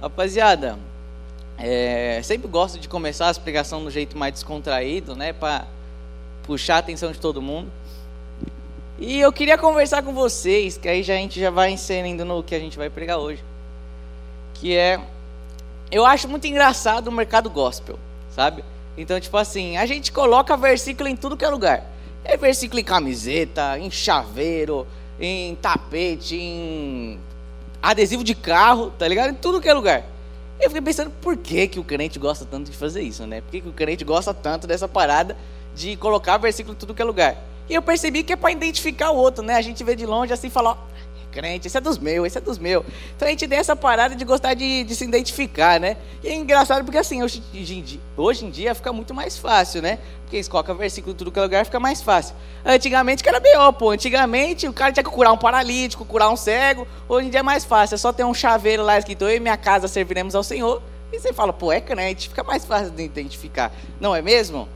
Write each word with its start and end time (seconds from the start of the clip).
Rapaziada, 0.00 0.78
é, 1.58 2.20
sempre 2.22 2.46
gosto 2.46 2.78
de 2.78 2.88
começar 2.88 3.28
as 3.28 3.36
pregações 3.36 3.82
do 3.82 3.90
jeito 3.90 4.16
mais 4.16 4.32
descontraído, 4.32 5.16
né? 5.16 5.32
Para 5.32 5.66
puxar 6.44 6.76
a 6.76 6.78
atenção 6.78 7.10
de 7.10 7.18
todo 7.18 7.42
mundo. 7.42 7.68
E 8.96 9.18
eu 9.18 9.32
queria 9.32 9.58
conversar 9.58 10.02
com 10.02 10.12
vocês, 10.12 10.78
que 10.78 10.88
aí 10.88 11.02
já, 11.02 11.14
a 11.14 11.16
gente 11.16 11.40
já 11.40 11.50
vai 11.50 11.70
inserindo 11.70 12.24
no 12.24 12.44
que 12.44 12.54
a 12.54 12.60
gente 12.60 12.78
vai 12.78 12.88
pregar 12.88 13.18
hoje. 13.18 13.42
Que 14.54 14.76
é. 14.76 15.00
Eu 15.90 16.06
acho 16.06 16.28
muito 16.28 16.46
engraçado 16.46 17.08
o 17.08 17.12
mercado 17.12 17.50
gospel, 17.50 17.98
sabe? 18.30 18.64
Então, 18.96 19.18
tipo 19.18 19.36
assim, 19.36 19.76
a 19.76 19.86
gente 19.86 20.12
coloca 20.12 20.56
versículo 20.56 21.08
em 21.08 21.16
tudo 21.16 21.36
que 21.36 21.44
é 21.44 21.48
lugar. 21.48 21.84
É 22.24 22.36
versículo 22.36 22.78
em 22.78 22.84
camiseta, 22.84 23.76
em 23.78 23.90
chaveiro, 23.90 24.86
em 25.18 25.56
tapete, 25.56 26.36
em 26.36 27.18
adesivo 27.82 28.24
de 28.24 28.34
carro, 28.34 28.90
tá 28.98 29.06
ligado? 29.06 29.30
Em 29.30 29.34
tudo 29.34 29.60
que 29.60 29.68
é 29.68 29.72
lugar. 29.72 30.04
Eu 30.60 30.68
fiquei 30.68 30.82
pensando, 30.82 31.10
por 31.10 31.36
que, 31.36 31.68
que 31.68 31.78
o 31.78 31.84
crente 31.84 32.18
gosta 32.18 32.44
tanto 32.44 32.70
de 32.70 32.76
fazer 32.76 33.02
isso, 33.02 33.26
né? 33.26 33.40
Por 33.40 33.50
que, 33.50 33.60
que 33.60 33.68
o 33.68 33.72
crente 33.72 34.04
gosta 34.04 34.34
tanto 34.34 34.66
dessa 34.66 34.88
parada 34.88 35.36
de 35.74 35.96
colocar 35.96 36.36
versículo 36.38 36.74
em 36.74 36.78
tudo 36.78 36.94
que 36.94 37.00
é 37.00 37.04
lugar? 37.04 37.36
E 37.68 37.74
eu 37.74 37.82
percebi 37.82 38.22
que 38.22 38.32
é 38.32 38.36
para 38.36 38.50
identificar 38.50 39.10
o 39.10 39.16
outro, 39.16 39.44
né? 39.44 39.54
A 39.54 39.62
gente 39.62 39.84
vê 39.84 39.94
de 39.94 40.06
longe 40.06 40.32
assim 40.32 40.48
e 40.48 40.50
fala, 40.50 40.70
ó, 40.70 40.76
crente, 41.30 41.66
esse 41.66 41.76
é 41.76 41.80
dos 41.80 41.98
meus, 41.98 42.26
esse 42.26 42.38
é 42.38 42.40
dos 42.40 42.58
meus. 42.58 42.84
Então 43.16 43.26
a 43.26 43.30
gente 43.30 43.46
tem 43.46 43.58
essa 43.58 43.76
parada 43.76 44.14
de 44.14 44.24
gostar 44.24 44.54
de, 44.54 44.84
de 44.84 44.94
se 44.94 45.04
identificar, 45.04 45.78
né? 45.78 45.96
E 46.22 46.28
é 46.28 46.34
engraçado 46.34 46.84
porque 46.84 46.98
assim, 46.98 47.22
hoje, 47.22 47.42
hoje 48.16 48.44
em 48.44 48.50
dia 48.50 48.74
fica 48.74 48.92
muito 48.92 49.14
mais 49.14 49.38
fácil, 49.38 49.82
né? 49.82 49.98
Porque 50.22 50.36
eles 50.36 50.48
colocam 50.48 50.74
versículo 50.76 51.14
em 51.14 51.16
tudo 51.16 51.30
que 51.30 51.38
é 51.38 51.42
lugar, 51.42 51.64
fica 51.64 51.80
mais 51.80 52.02
fácil. 52.02 52.34
Antigamente 52.64 53.22
que 53.22 53.28
era 53.28 53.40
B.O., 53.40 53.72
pô. 53.72 53.90
Antigamente 53.90 54.66
o 54.68 54.72
cara 54.72 54.92
tinha 54.92 55.04
que 55.04 55.10
curar 55.10 55.32
um 55.32 55.38
paralítico, 55.38 56.04
curar 56.04 56.30
um 56.30 56.36
cego. 56.36 56.86
Hoje 57.08 57.28
em 57.28 57.30
dia 57.30 57.40
é 57.40 57.42
mais 57.42 57.64
fácil, 57.64 57.94
é 57.94 57.98
só 57.98 58.12
ter 58.12 58.24
um 58.24 58.34
chaveiro 58.34 58.82
lá 58.82 58.98
escrito, 58.98 59.24
eu 59.24 59.36
e 59.36 59.40
minha 59.40 59.56
casa 59.56 59.88
serviremos 59.88 60.34
ao 60.34 60.42
Senhor. 60.42 60.82
E 61.12 61.18
você 61.18 61.32
fala, 61.32 61.52
pô, 61.52 61.72
é 61.72 61.80
crente, 61.80 62.28
fica 62.28 62.42
mais 62.42 62.64
fácil 62.64 62.90
de 62.90 63.02
identificar. 63.02 63.72
Não 63.98 64.14
é 64.14 64.20
mesmo? 64.20 64.68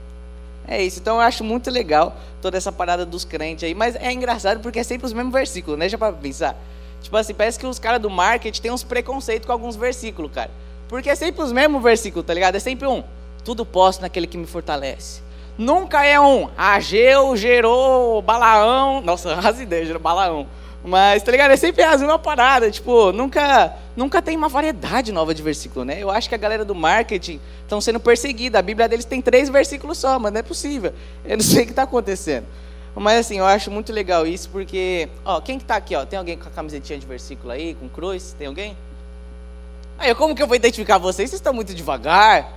É 0.66 0.82
isso, 0.82 1.00
então 1.00 1.16
eu 1.16 1.20
acho 1.22 1.42
muito 1.42 1.70
legal 1.70 2.16
toda 2.40 2.56
essa 2.56 2.70
parada 2.70 3.04
dos 3.04 3.24
crentes 3.24 3.64
aí, 3.64 3.74
mas 3.74 3.96
é 3.96 4.12
engraçado 4.12 4.60
porque 4.60 4.78
é 4.78 4.82
sempre 4.84 5.06
os 5.06 5.12
mesmos 5.12 5.32
versículos, 5.32 5.78
né? 5.78 5.88
Já 5.88 5.98
para 5.98 6.12
pensar. 6.12 6.56
Tipo 7.02 7.16
assim, 7.16 7.34
parece 7.34 7.58
que 7.58 7.66
os 7.66 7.78
caras 7.78 8.00
do 8.00 8.08
marketing 8.08 8.60
têm 8.60 8.70
uns 8.70 8.84
preconceitos 8.84 9.46
com 9.46 9.52
alguns 9.52 9.74
versículos, 9.74 10.30
cara. 10.32 10.50
Porque 10.88 11.10
é 11.10 11.14
sempre 11.14 11.42
os 11.42 11.52
mesmos 11.52 11.82
versículos, 11.82 12.24
tá 12.24 12.32
ligado? 12.32 12.54
É 12.54 12.60
sempre 12.60 12.86
um, 12.86 13.02
tudo 13.44 13.66
posso 13.66 14.00
naquele 14.02 14.26
que 14.26 14.38
me 14.38 14.46
fortalece. 14.46 15.20
Nunca 15.58 16.04
é 16.04 16.18
um, 16.18 16.48
Ageu 16.56 17.36
gerou 17.36 18.22
Balaão, 18.22 19.00
nossa, 19.02 19.34
as 19.46 19.60
ideias, 19.60 19.86
gerou 19.86 20.00
Balaão. 20.00 20.46
Mas, 20.84 21.22
tá 21.22 21.30
ligado? 21.30 21.50
É 21.52 21.56
sempre 21.56 21.82
a 21.82 21.90
mesma 21.96 22.18
parada. 22.18 22.70
Tipo, 22.70 23.12
nunca, 23.12 23.72
nunca 23.96 24.22
tem 24.22 24.36
uma 24.36 24.48
variedade 24.48 25.12
nova 25.12 25.34
de 25.34 25.42
versículo, 25.42 25.84
né? 25.84 26.02
Eu 26.02 26.10
acho 26.10 26.28
que 26.28 26.34
a 26.34 26.38
galera 26.38 26.64
do 26.64 26.74
marketing 26.74 27.40
estão 27.62 27.80
sendo 27.80 28.00
perseguida. 28.00 28.58
A 28.58 28.62
Bíblia 28.62 28.88
deles 28.88 29.04
tem 29.04 29.20
três 29.20 29.48
versículos 29.48 29.98
só, 29.98 30.18
mas 30.18 30.32
não 30.32 30.40
é 30.40 30.42
possível. 30.42 30.92
Eu 31.24 31.36
não 31.36 31.44
sei 31.44 31.62
o 31.62 31.66
que 31.66 31.72
está 31.72 31.82
acontecendo. 31.82 32.46
Mas 32.94 33.20
assim, 33.20 33.38
eu 33.38 33.46
acho 33.46 33.70
muito 33.70 33.92
legal 33.92 34.26
isso, 34.26 34.50
porque. 34.50 35.08
Ó, 35.24 35.40
quem 35.40 35.58
que 35.58 35.64
tá 35.64 35.76
aqui, 35.76 35.96
ó? 35.96 36.04
Tem 36.04 36.18
alguém 36.18 36.36
com 36.36 36.48
a 36.48 36.52
camisetinha 36.52 36.98
de 36.98 37.06
versículo 37.06 37.50
aí, 37.50 37.74
com 37.74 37.88
cruz? 37.88 38.34
Tem 38.38 38.46
alguém? 38.46 38.76
Aí, 39.98 40.14
como 40.14 40.34
que 40.34 40.42
eu 40.42 40.46
vou 40.46 40.56
identificar 40.56 40.98
vocês? 40.98 41.30
Vocês 41.30 41.40
estão 41.40 41.54
muito 41.54 41.74
devagar. 41.74 42.52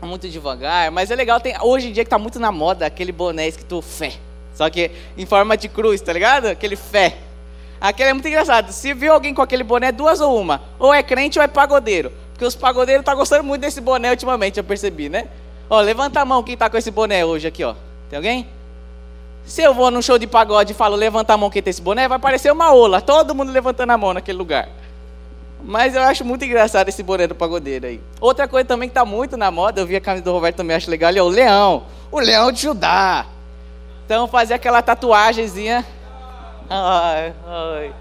Muito 0.00 0.28
devagar. 0.28 0.90
Mas 0.90 1.10
é 1.10 1.16
legal, 1.16 1.40
tem, 1.40 1.54
hoje 1.60 1.88
em 1.88 1.92
dia 1.92 2.04
que 2.04 2.06
está 2.06 2.18
muito 2.18 2.38
na 2.38 2.50
moda 2.50 2.86
aquele 2.86 3.12
boné 3.12 3.48
escrito 3.48 3.82
fé. 3.82 4.14
Só 4.54 4.68
que 4.70 4.90
em 5.16 5.26
forma 5.26 5.56
de 5.56 5.68
cruz, 5.68 6.00
tá 6.00 6.12
ligado? 6.12 6.46
Aquele 6.46 6.76
fé. 6.76 7.18
Aquele 7.80 8.10
é 8.10 8.12
muito 8.12 8.28
engraçado. 8.28 8.72
Se 8.72 8.92
viu 8.92 9.12
alguém 9.12 9.32
com 9.32 9.40
aquele 9.40 9.64
boné, 9.64 9.90
duas 9.90 10.20
ou 10.20 10.38
uma. 10.38 10.60
Ou 10.78 10.92
é 10.92 11.02
crente 11.02 11.38
ou 11.38 11.44
é 11.44 11.48
pagodeiro. 11.48 12.12
Porque 12.32 12.44
os 12.44 12.54
pagodeiros 12.54 13.00
estão 13.00 13.14
tá 13.14 13.18
gostando 13.18 13.44
muito 13.44 13.62
desse 13.62 13.80
boné 13.80 14.10
ultimamente, 14.10 14.58
eu 14.58 14.64
percebi, 14.64 15.08
né? 15.08 15.28
Ó, 15.68 15.80
levanta 15.80 16.20
a 16.20 16.24
mão 16.24 16.42
quem 16.42 16.54
está 16.54 16.68
com 16.68 16.76
esse 16.76 16.90
boné 16.90 17.24
hoje 17.24 17.46
aqui, 17.46 17.64
ó. 17.64 17.74
Tem 18.08 18.16
alguém? 18.16 18.46
Se 19.44 19.62
eu 19.62 19.74
vou 19.74 19.90
num 19.90 20.02
show 20.02 20.18
de 20.18 20.26
pagode 20.26 20.72
e 20.72 20.74
falo 20.74 20.96
levanta 20.96 21.32
a 21.32 21.36
mão 21.36 21.50
quem 21.50 21.62
tem 21.62 21.70
esse 21.70 21.82
boné, 21.82 22.08
vai 22.08 22.18
parecer 22.18 22.52
uma 22.52 22.72
ola. 22.72 23.00
Todo 23.00 23.34
mundo 23.34 23.52
levantando 23.52 23.90
a 23.90 23.98
mão 23.98 24.14
naquele 24.14 24.38
lugar. 24.38 24.68
Mas 25.62 25.94
eu 25.94 26.02
acho 26.02 26.24
muito 26.24 26.44
engraçado 26.44 26.88
esse 26.88 27.02
boné 27.02 27.26
do 27.26 27.34
pagodeiro 27.34 27.86
aí. 27.86 28.00
Outra 28.20 28.48
coisa 28.48 28.66
também 28.66 28.88
que 28.88 28.92
está 28.92 29.04
muito 29.04 29.36
na 29.36 29.50
moda, 29.50 29.80
eu 29.80 29.86
vi 29.86 29.96
a 29.96 30.00
camisa 30.00 30.24
do 30.24 30.32
Roberto 30.32 30.56
também, 30.56 30.76
acho 30.76 30.90
legal, 30.90 31.12
é 31.14 31.22
o 31.22 31.28
leão. 31.28 31.84
O 32.10 32.18
leão 32.18 32.50
de 32.50 32.62
Judá. 32.62 33.26
Então 34.04 34.26
fazer 34.26 34.54
aquela 34.54 34.82
tatuagemzinha. 34.82 35.84
Ai, 36.70 37.34
ai. 37.48 37.94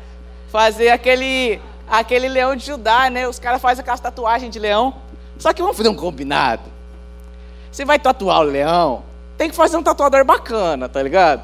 Fazer 0.49 0.89
aquele 0.89 1.59
aquele 1.89 2.29
leão 2.29 2.55
de 2.55 2.67
Judá, 2.67 3.09
né? 3.09 3.27
Os 3.27 3.39
caras 3.39 3.59
fazem 3.59 3.81
aquelas 3.81 3.99
tatuagens 3.99 4.51
de 4.51 4.59
leão. 4.59 4.93
Só 5.39 5.51
que 5.51 5.61
vamos 5.61 5.75
fazer 5.75 5.89
um 5.89 5.95
combinado. 5.95 6.61
Você 7.71 7.83
vai 7.83 7.97
tatuar 7.97 8.41
o 8.41 8.43
leão, 8.43 9.03
tem 9.37 9.49
que 9.49 9.55
fazer 9.55 9.77
um 9.77 9.83
tatuador 9.83 10.23
bacana, 10.23 10.87
tá 10.87 11.01
ligado? 11.01 11.43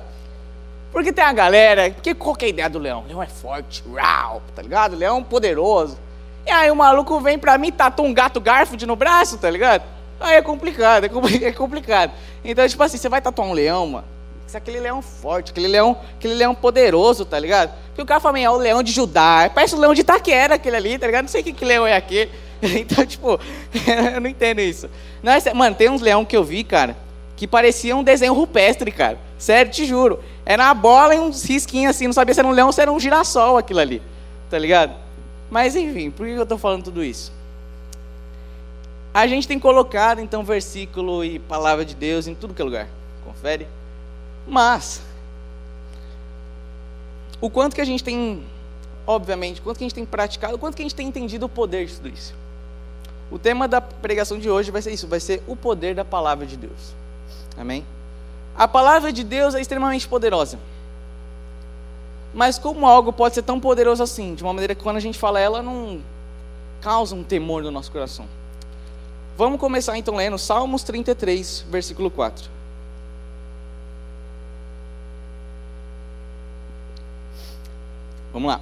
Porque 0.91 1.11
tem 1.11 1.23
a 1.23 1.33
galera, 1.33 1.89
que 1.89 2.13
qual 2.13 2.35
que 2.35 2.45
é 2.45 2.47
a 2.47 2.49
ideia 2.49 2.69
do 2.69 2.79
leão? 2.79 3.03
O 3.03 3.07
leão 3.07 3.23
é 3.23 3.27
forte, 3.27 3.83
rau, 3.95 4.41
tá 4.55 4.61
ligado? 4.61 4.93
O 4.93 4.97
leão 4.97 5.23
poderoso. 5.23 5.97
E 6.45 6.51
aí 6.51 6.69
o 6.69 6.75
maluco 6.75 7.19
vem 7.19 7.39
pra 7.39 7.57
mim, 7.57 7.71
tatua 7.71 8.05
um 8.05 8.13
gato 8.13 8.39
Garfield 8.39 8.85
no 8.85 8.95
braço, 8.95 9.37
tá 9.37 9.49
ligado? 9.49 9.83
Aí 10.19 10.35
é 10.35 10.41
complicado, 10.41 11.05
é, 11.05 11.09
é 11.45 11.51
complicado. 11.51 12.11
Então, 12.43 12.67
tipo 12.67 12.81
assim, 12.83 12.97
você 12.97 13.09
vai 13.09 13.21
tatuar 13.21 13.47
um 13.47 13.53
leão, 13.53 13.87
mano 13.87 14.14
aquele 14.57 14.79
leão 14.79 15.01
forte, 15.01 15.51
aquele 15.51 15.67
leão, 15.67 15.97
aquele 16.17 16.33
leão 16.33 16.55
poderoso, 16.55 17.25
tá 17.25 17.39
ligado? 17.39 17.73
Porque 17.87 18.01
o 18.01 18.05
cara 18.05 18.19
fala, 18.19 18.39
é 18.39 18.49
o 18.49 18.57
leão 18.57 18.83
de 18.83 18.91
Judá, 18.91 19.49
parece 19.53 19.75
o 19.75 19.79
leão 19.79 19.93
de 19.93 20.01
Itaquera 20.01 20.55
aquele 20.55 20.75
ali, 20.75 20.97
tá 20.97 21.05
ligado? 21.05 21.23
Não 21.23 21.29
sei 21.29 21.43
que, 21.43 21.53
que 21.53 21.65
leão 21.65 21.85
é 21.85 21.95
aquele. 21.95 22.31
Então, 22.61 23.05
tipo, 23.05 23.39
eu 24.13 24.21
não 24.21 24.29
entendo 24.29 24.59
isso. 24.59 24.89
Não, 25.21 25.31
é, 25.31 25.53
mano, 25.53 25.75
tem 25.75 25.89
uns 25.89 26.01
leão 26.01 26.25
que 26.25 26.35
eu 26.35 26.43
vi, 26.43 26.63
cara, 26.63 26.97
que 27.35 27.45
parecia 27.45 27.95
um 27.95 28.03
desenho 28.03 28.33
rupestre, 28.33 28.91
cara. 28.91 29.19
Sério, 29.37 29.71
te 29.71 29.85
juro. 29.85 30.23
Era 30.45 30.63
uma 30.63 30.73
bola 30.73 31.13
e 31.13 31.19
uns 31.19 31.43
risquinhos 31.43 31.95
assim, 31.95 32.05
não 32.05 32.13
sabia 32.13 32.33
se 32.33 32.39
era 32.39 32.47
um 32.47 32.51
leão 32.51 32.67
ou 32.67 32.73
se 32.73 32.81
era 32.81 32.91
um 32.91 32.99
girassol 32.99 33.57
aquilo 33.57 33.79
ali, 33.79 34.01
tá 34.49 34.57
ligado? 34.57 34.95
Mas 35.49 35.75
enfim, 35.75 36.09
por 36.09 36.25
que 36.25 36.33
eu 36.33 36.43
estou 36.43 36.57
falando 36.57 36.83
tudo 36.83 37.03
isso? 37.03 37.31
A 39.13 39.27
gente 39.27 39.47
tem 39.47 39.57
colocado 39.57 40.19
então 40.19 40.43
versículo 40.43 41.23
e 41.23 41.39
palavra 41.39 41.85
de 41.85 41.95
Deus 41.95 42.27
em 42.27 42.35
tudo 42.35 42.53
que 42.53 42.61
é 42.61 42.65
lugar. 42.65 42.87
Confere. 43.23 43.67
Mas, 44.47 45.01
o 47.41 47.49
quanto 47.49 47.75
que 47.75 47.81
a 47.81 47.85
gente 47.85 48.03
tem, 48.03 48.43
obviamente, 49.05 49.59
o 49.59 49.63
quanto 49.63 49.77
que 49.77 49.83
a 49.83 49.87
gente 49.87 49.95
tem 49.95 50.05
praticado, 50.05 50.55
o 50.55 50.59
quanto 50.59 50.75
que 50.75 50.81
a 50.81 50.85
gente 50.85 50.95
tem 50.95 51.07
entendido 51.07 51.45
o 51.45 51.49
poder 51.49 51.85
de 51.85 51.95
tudo 51.95 52.09
isso. 52.09 52.33
O 53.31 53.39
tema 53.39 53.67
da 53.67 53.81
pregação 53.81 54.37
de 54.37 54.49
hoje 54.49 54.69
vai 54.71 54.81
ser 54.81 54.91
isso, 54.91 55.07
vai 55.07 55.19
ser 55.19 55.41
o 55.47 55.55
poder 55.55 55.95
da 55.95 56.05
palavra 56.05 56.45
de 56.45 56.55
Deus. 56.55 56.93
Amém? 57.57 57.83
A 58.55 58.67
palavra 58.67 59.11
de 59.11 59.23
Deus 59.23 59.55
é 59.55 59.61
extremamente 59.61 60.07
poderosa. 60.07 60.59
Mas 62.33 62.59
como 62.59 62.85
algo 62.85 63.11
pode 63.11 63.35
ser 63.35 63.41
tão 63.41 63.59
poderoso 63.59 64.03
assim, 64.03 64.35
de 64.35 64.43
uma 64.43 64.53
maneira 64.53 64.75
que 64.75 64.83
quando 64.83 64.97
a 64.97 65.01
gente 65.01 65.17
fala 65.17 65.39
ela 65.39 65.63
não 65.63 66.01
causa 66.81 67.15
um 67.15 67.23
temor 67.23 67.63
no 67.63 67.71
nosso 67.71 67.91
coração. 67.91 68.27
Vamos 69.37 69.59
começar 69.59 69.97
então 69.97 70.15
lendo 70.15 70.37
Salmos 70.37 70.83
33, 70.83 71.65
versículo 71.69 72.11
4. 72.11 72.54
Vamos 78.35 78.49
lá. 78.49 78.59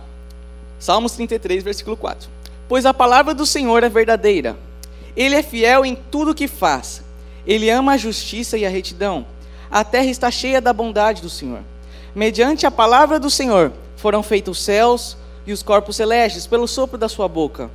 Salmos 0.77 1.13
33, 1.13 1.63
versículo 1.63 1.97
4. 1.97 2.29
Pois 2.69 2.85
a 2.85 2.93
palavra 2.93 3.33
do 3.33 3.43
Senhor 3.43 3.83
é 3.83 3.89
verdadeira. 3.89 4.55
Ele 5.17 5.33
é 5.33 5.41
fiel 5.41 5.83
em 5.83 5.95
tudo 5.95 6.35
que 6.35 6.47
faz. 6.47 7.01
Ele 7.43 7.71
ama 7.71 7.93
a 7.93 7.97
justiça 7.97 8.55
e 8.55 8.67
a 8.67 8.69
retidão. 8.69 9.25
A 9.71 9.83
terra 9.83 10.05
está 10.05 10.29
cheia 10.29 10.61
da 10.61 10.71
bondade 10.71 11.23
do 11.23 11.29
Senhor. 11.29 11.61
Mediante 12.13 12.67
a 12.67 12.71
palavra 12.71 13.19
do 13.19 13.31
Senhor 13.31 13.73
foram 13.97 14.21
feitos 14.21 14.59
os 14.59 14.63
céus 14.63 15.17
e 15.43 15.51
os 15.51 15.63
corpos 15.63 15.95
celestes 15.95 16.45
pelo 16.45 16.67
sopro 16.67 16.95
da 16.95 17.09
sua 17.09 17.27
boca. 17.27 17.71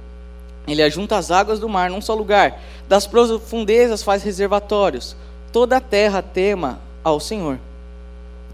Ele 0.69 0.85
ajunta 0.85 1.17
as 1.17 1.33
águas 1.33 1.59
do 1.59 1.69
mar 1.69 1.91
num 1.91 2.01
só 2.01 2.15
lugar. 2.15 2.61
Das 2.89 3.09
profundezas 3.09 4.05
faz 4.05 4.23
reservatórios. 4.23 5.17
Toda 5.53 5.79
a 5.79 5.81
terra 5.81 6.23
tema 6.23 6.79
ao 7.03 7.19
Senhor. 7.19 7.59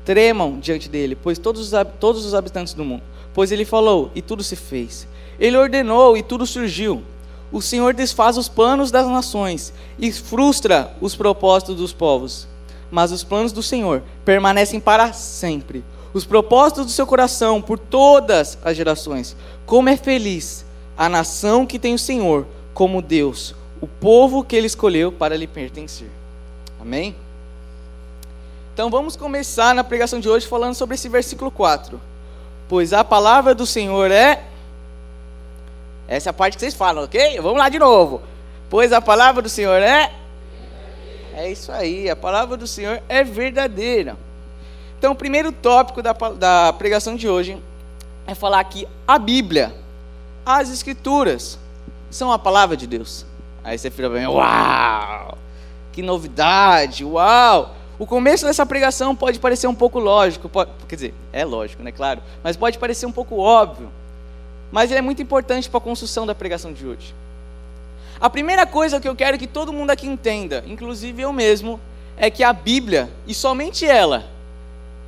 Tremam 0.04 0.58
diante 0.58 0.88
dele, 0.88 1.16
pois 1.16 1.38
todos 1.38 1.72
os, 1.72 1.86
todos 1.98 2.24
os 2.24 2.34
habitantes 2.34 2.74
do 2.74 2.84
mundo 2.84 3.02
pois 3.34 3.50
ele 3.50 3.64
falou 3.64 4.10
e 4.14 4.22
tudo 4.22 4.42
se 4.42 4.56
fez. 4.56 5.06
Ele 5.38 5.58
ordenou 5.58 6.16
e 6.16 6.22
tudo 6.22 6.46
surgiu. 6.46 7.02
O 7.52 7.60
Senhor 7.60 7.92
desfaz 7.92 8.38
os 8.38 8.48
planos 8.48 8.90
das 8.90 9.06
nações 9.06 9.72
e 9.98 10.10
frustra 10.12 10.96
os 11.00 11.14
propósitos 11.14 11.76
dos 11.76 11.92
povos. 11.92 12.46
Mas 12.90 13.10
os 13.10 13.24
planos 13.24 13.52
do 13.52 13.62
Senhor 13.62 14.02
permanecem 14.24 14.78
para 14.78 15.12
sempre. 15.12 15.84
Os 16.12 16.24
propósitos 16.24 16.86
do 16.86 16.92
seu 16.92 17.06
coração 17.06 17.60
por 17.60 17.78
todas 17.78 18.56
as 18.64 18.76
gerações. 18.76 19.36
Como 19.66 19.88
é 19.88 19.96
feliz 19.96 20.64
a 20.96 21.08
nação 21.08 21.66
que 21.66 21.78
tem 21.78 21.92
o 21.92 21.98
Senhor 21.98 22.46
como 22.72 23.02
Deus, 23.02 23.54
o 23.80 23.86
povo 23.86 24.44
que 24.44 24.54
ele 24.54 24.66
escolheu 24.66 25.10
para 25.10 25.36
lhe 25.36 25.46
pertencer. 25.46 26.08
Amém? 26.80 27.16
Então 28.74 28.90
vamos 28.90 29.16
começar 29.16 29.74
na 29.74 29.82
pregação 29.82 30.20
de 30.20 30.28
hoje 30.28 30.46
falando 30.46 30.74
sobre 30.74 30.96
esse 30.96 31.08
versículo 31.08 31.50
4 31.50 32.14
pois 32.68 32.92
a 32.92 33.04
palavra 33.04 33.54
do 33.54 33.66
Senhor 33.66 34.10
é 34.10 34.42
Essa 36.06 36.28
é 36.28 36.30
a 36.30 36.32
parte 36.32 36.54
que 36.54 36.60
vocês 36.60 36.74
falam, 36.74 37.04
ok? 37.04 37.40
Vamos 37.40 37.58
lá 37.58 37.68
de 37.68 37.78
novo. 37.78 38.20
Pois 38.68 38.92
a 38.92 39.00
palavra 39.00 39.40
do 39.40 39.48
Senhor 39.48 39.80
é. 39.80 40.12
É 41.34 41.50
isso 41.50 41.72
aí, 41.72 42.10
a 42.10 42.16
palavra 42.16 42.56
do 42.56 42.66
Senhor 42.66 43.02
é 43.08 43.24
verdadeira. 43.24 44.16
Então, 44.98 45.12
o 45.12 45.16
primeiro 45.16 45.50
tópico 45.50 46.02
da, 46.02 46.12
da 46.12 46.72
pregação 46.72 47.16
de 47.16 47.28
hoje 47.28 47.56
é 48.26 48.34
falar 48.34 48.62
que 48.64 48.86
a 49.06 49.18
Bíblia, 49.18 49.74
as 50.44 50.70
Escrituras, 50.70 51.58
são 52.10 52.30
a 52.30 52.38
palavra 52.38 52.76
de 52.76 52.86
Deus. 52.86 53.24
Aí 53.62 53.78
você 53.78 53.90
fica 53.90 54.08
bem, 54.08 54.26
uau! 54.26 55.38
Que 55.92 56.02
novidade, 56.02 57.04
uau! 57.04 57.74
O 58.04 58.06
começo 58.06 58.44
dessa 58.44 58.66
pregação 58.66 59.16
pode 59.16 59.38
parecer 59.38 59.66
um 59.66 59.74
pouco 59.74 59.98
lógico, 59.98 60.46
pode, 60.46 60.70
quer 60.86 60.94
dizer, 60.94 61.14
é 61.32 61.42
lógico, 61.42 61.82
né, 61.82 61.90
claro, 61.90 62.20
mas 62.42 62.54
pode 62.54 62.76
parecer 62.76 63.06
um 63.06 63.10
pouco 63.10 63.38
óbvio. 63.38 63.90
Mas 64.70 64.90
ele 64.90 64.98
é 64.98 65.00
muito 65.00 65.22
importante 65.22 65.70
para 65.70 65.78
a 65.78 65.80
construção 65.80 66.26
da 66.26 66.34
pregação 66.34 66.70
de 66.70 66.86
hoje. 66.86 67.14
A 68.20 68.28
primeira 68.28 68.66
coisa 68.66 69.00
que 69.00 69.08
eu 69.08 69.16
quero 69.16 69.38
que 69.38 69.46
todo 69.46 69.72
mundo 69.72 69.90
aqui 69.90 70.06
entenda, 70.06 70.62
inclusive 70.66 71.22
eu 71.22 71.32
mesmo, 71.32 71.80
é 72.18 72.28
que 72.28 72.44
a 72.44 72.52
Bíblia, 72.52 73.08
e 73.26 73.32
somente 73.32 73.86
ela, 73.86 74.26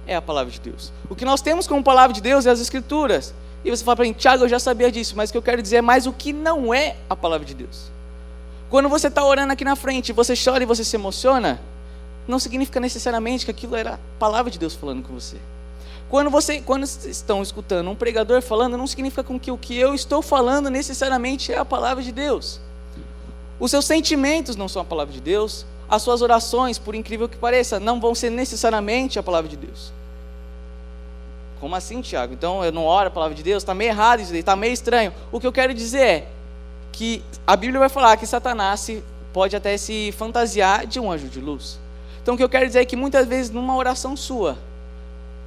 é 0.06 0.16
a 0.16 0.22
palavra 0.22 0.50
de 0.50 0.58
Deus. 0.58 0.90
O 1.10 1.14
que 1.14 1.26
nós 1.26 1.42
temos 1.42 1.66
como 1.66 1.84
palavra 1.84 2.14
de 2.14 2.22
Deus 2.22 2.46
é 2.46 2.50
as 2.50 2.60
Escrituras. 2.60 3.34
E 3.62 3.68
você 3.68 3.84
fala 3.84 3.96
para 3.96 4.06
mim, 4.06 4.14
Tiago, 4.14 4.44
eu 4.44 4.48
já 4.48 4.58
sabia 4.58 4.90
disso, 4.90 5.12
mas 5.14 5.28
o 5.28 5.32
que 5.32 5.38
eu 5.38 5.42
quero 5.42 5.60
dizer 5.60 5.76
é 5.76 5.82
mais 5.82 6.06
o 6.06 6.14
que 6.14 6.32
não 6.32 6.72
é 6.72 6.96
a 7.10 7.14
palavra 7.14 7.46
de 7.46 7.52
Deus. 7.52 7.90
Quando 8.70 8.88
você 8.88 9.08
está 9.08 9.22
orando 9.22 9.52
aqui 9.52 9.66
na 9.66 9.76
frente, 9.76 10.14
você 10.14 10.32
chora 10.34 10.62
e 10.62 10.66
você 10.66 10.82
se 10.82 10.96
emociona, 10.96 11.60
não 12.26 12.38
significa 12.38 12.80
necessariamente 12.80 13.44
que 13.44 13.50
aquilo 13.50 13.76
era 13.76 13.94
a 13.94 13.98
palavra 14.18 14.50
de 14.50 14.58
Deus 14.58 14.74
falando 14.74 15.02
com 15.02 15.14
você. 15.14 15.36
Quando 16.08 16.30
você, 16.30 16.60
quando 16.60 16.84
estão 16.84 17.42
escutando 17.42 17.90
um 17.90 17.94
pregador 17.94 18.40
falando, 18.40 18.78
não 18.78 18.86
significa 18.86 19.24
com 19.24 19.38
que 19.40 19.50
o 19.50 19.58
que 19.58 19.76
eu 19.76 19.94
estou 19.94 20.22
falando 20.22 20.70
necessariamente 20.70 21.52
é 21.52 21.58
a 21.58 21.64
palavra 21.64 22.02
de 22.02 22.12
Deus. 22.12 22.60
Os 23.58 23.70
seus 23.70 23.84
sentimentos 23.84 24.54
não 24.54 24.68
são 24.68 24.82
a 24.82 24.84
palavra 24.84 25.12
de 25.12 25.20
Deus. 25.20 25.66
As 25.88 26.02
suas 26.02 26.22
orações, 26.22 26.78
por 26.78 26.94
incrível 26.94 27.28
que 27.28 27.36
pareça, 27.36 27.80
não 27.80 28.00
vão 28.00 28.14
ser 28.14 28.30
necessariamente 28.30 29.18
a 29.18 29.22
palavra 29.22 29.48
de 29.48 29.56
Deus. 29.56 29.92
Como 31.60 31.74
assim, 31.74 32.00
Tiago? 32.00 32.34
Então 32.34 32.64
eu 32.64 32.70
não 32.70 32.84
oro 32.84 33.08
a 33.08 33.10
palavra 33.10 33.34
de 33.34 33.42
Deus? 33.42 33.62
Está 33.62 33.74
meio 33.74 33.90
errado 33.90 34.20
isso 34.20 34.34
está 34.34 34.54
meio 34.54 34.72
estranho. 34.72 35.12
O 35.32 35.40
que 35.40 35.46
eu 35.46 35.52
quero 35.52 35.72
dizer 35.72 36.00
é 36.00 36.28
que 36.92 37.22
a 37.46 37.56
Bíblia 37.56 37.80
vai 37.80 37.88
falar 37.88 38.16
que 38.16 38.26
Satanás 38.26 38.90
pode 39.32 39.56
até 39.56 39.76
se 39.76 40.12
fantasiar 40.12 40.86
de 40.86 41.00
um 41.00 41.10
anjo 41.10 41.28
de 41.28 41.40
luz. 41.40 41.78
Então 42.26 42.34
o 42.34 42.36
que 42.36 42.42
eu 42.42 42.48
quero 42.48 42.66
dizer 42.66 42.80
é 42.80 42.84
que 42.84 42.96
muitas 42.96 43.24
vezes 43.28 43.52
numa 43.52 43.76
oração 43.76 44.16
sua, 44.16 44.58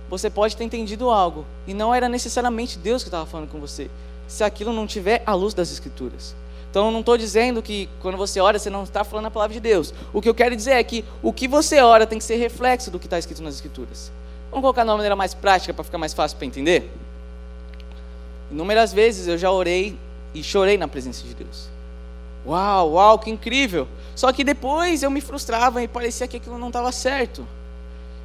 você 0.10 0.30
pode 0.30 0.56
ter 0.56 0.64
entendido 0.64 1.10
algo 1.10 1.46
e 1.68 1.74
não 1.74 1.94
era 1.94 2.08
necessariamente 2.08 2.80
Deus 2.80 3.04
que 3.04 3.10
estava 3.10 3.26
falando 3.26 3.50
com 3.50 3.60
você, 3.60 3.92
se 4.30 4.46
aquilo 4.46 4.72
não 4.72 4.88
tiver 4.88 5.22
a 5.26 5.34
luz 5.34 5.54
das 5.54 5.74
Escrituras. 5.74 6.34
Então 6.72 6.86
eu 6.86 6.92
não 6.94 7.02
estou 7.02 7.18
dizendo 7.18 7.62
que 7.62 7.90
quando 8.02 8.16
você 8.16 8.40
ora 8.40 8.58
você 8.58 8.70
não 8.70 8.84
está 8.84 9.04
falando 9.04 9.26
a 9.26 9.30
palavra 9.30 9.54
de 9.56 9.60
Deus. 9.60 9.94
O 10.14 10.22
que 10.22 10.30
eu 10.30 10.34
quero 10.34 10.56
dizer 10.56 10.72
é 10.72 10.84
que 10.86 11.04
o 11.22 11.34
que 11.34 11.50
você 11.50 11.82
ora 11.82 12.08
tem 12.08 12.18
que 12.18 12.24
ser 12.24 12.38
reflexo 12.38 12.90
do 12.90 12.98
que 12.98 13.08
está 13.08 13.20
escrito 13.20 13.44
nas 13.44 13.56
Escrituras. 13.56 14.10
Vamos 14.50 14.62
colocar 14.62 14.84
de 14.86 14.90
uma 14.90 14.96
maneira 14.96 15.18
mais 15.18 15.34
prática 15.34 15.74
para 15.74 15.84
ficar 15.84 15.98
mais 15.98 16.14
fácil 16.14 16.38
para 16.38 16.48
entender? 16.48 16.90
Inúmeras 18.50 18.94
vezes 18.94 19.28
eu 19.28 19.38
já 19.38 19.52
orei 19.52 19.98
e 20.34 20.42
chorei 20.42 20.78
na 20.78 20.88
presença 20.88 21.28
de 21.28 21.34
Deus. 21.34 21.68
Uau, 22.46 22.92
uau, 22.94 23.20
que 23.20 23.30
incrível! 23.30 23.88
Só 24.16 24.32
que 24.34 24.44
depois 24.44 25.04
eu 25.04 25.10
me 25.10 25.22
frustrava 25.22 25.82
e 25.82 25.88
parecia 25.88 26.28
que 26.28 26.38
aquilo 26.38 26.58
não 26.58 26.68
estava 26.68 26.92
certo. 26.92 27.48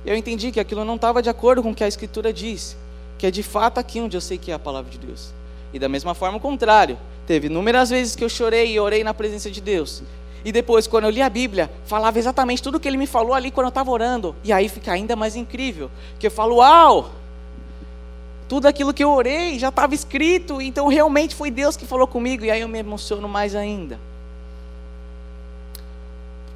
Eu 0.05 0.17
entendi 0.17 0.51
que 0.51 0.61
aquilo 0.61 0.85
não 0.85 0.97
estava 0.97 1.23
de 1.23 1.31
acordo 1.31 1.63
com 1.63 1.71
o 1.71 1.75
que 1.75 1.85
a 1.85 1.89
Escritura 1.89 2.33
diz, 2.33 2.77
que 3.17 3.27
é 3.27 3.31
de 3.31 3.43
fato 3.43 3.79
aqui 3.79 4.01
onde 4.01 4.17
eu 4.17 4.21
sei 4.21 4.37
que 4.37 4.51
é 4.51 4.55
a 4.55 4.59
palavra 4.59 4.91
de 4.91 4.99
Deus. 4.99 5.33
E 5.73 5.79
da 5.79 5.89
mesma 5.89 6.15
forma 6.15 6.39
o 6.39 6.41
contrário. 6.41 6.99
Teve 7.27 7.47
inúmeras 7.47 7.91
vezes 7.91 8.15
que 8.15 8.23
eu 8.23 8.29
chorei 8.29 8.73
e 8.73 8.81
orei 8.81 9.03
na 9.03 9.15
presença 9.15 9.51
de 9.51 9.61
Deus. 9.61 10.03
E 10.45 10.53
depois, 10.53 10.87
quando 10.87 11.05
eu 11.05 11.11
li 11.11 11.23
a 11.23 11.29
Bíblia, 11.31 11.71
falava 11.87 12.19
exatamente 12.19 12.63
tudo 12.63 12.77
o 12.77 12.81
que 12.81 12.87
ele 12.87 12.99
me 12.99 13.07
falou 13.07 13.33
ali 13.33 13.51
quando 13.51 13.67
eu 13.67 13.71
estava 13.71 13.91
orando. 13.91 14.37
E 14.45 14.53
aí 14.53 14.69
fica 14.69 14.93
ainda 14.93 15.17
mais 15.17 15.35
incrível. 15.35 15.91
Que 16.19 16.27
eu 16.27 16.31
falo, 16.31 16.57
uau! 16.57 17.11
Tudo 18.49 18.69
aquilo 18.69 18.93
que 18.93 19.03
eu 19.03 19.11
orei 19.11 19.59
já 19.59 19.69
estava 19.69 19.95
escrito, 19.95 20.61
então 20.61 20.89
realmente 20.89 21.35
foi 21.35 21.51
Deus 21.51 21.77
que 21.77 21.87
falou 21.87 22.07
comigo. 22.07 22.45
E 22.45 22.51
aí 22.51 22.61
eu 22.61 22.69
me 22.69 22.79
emociono 22.79 23.29
mais 23.29 23.55
ainda. 23.55 23.99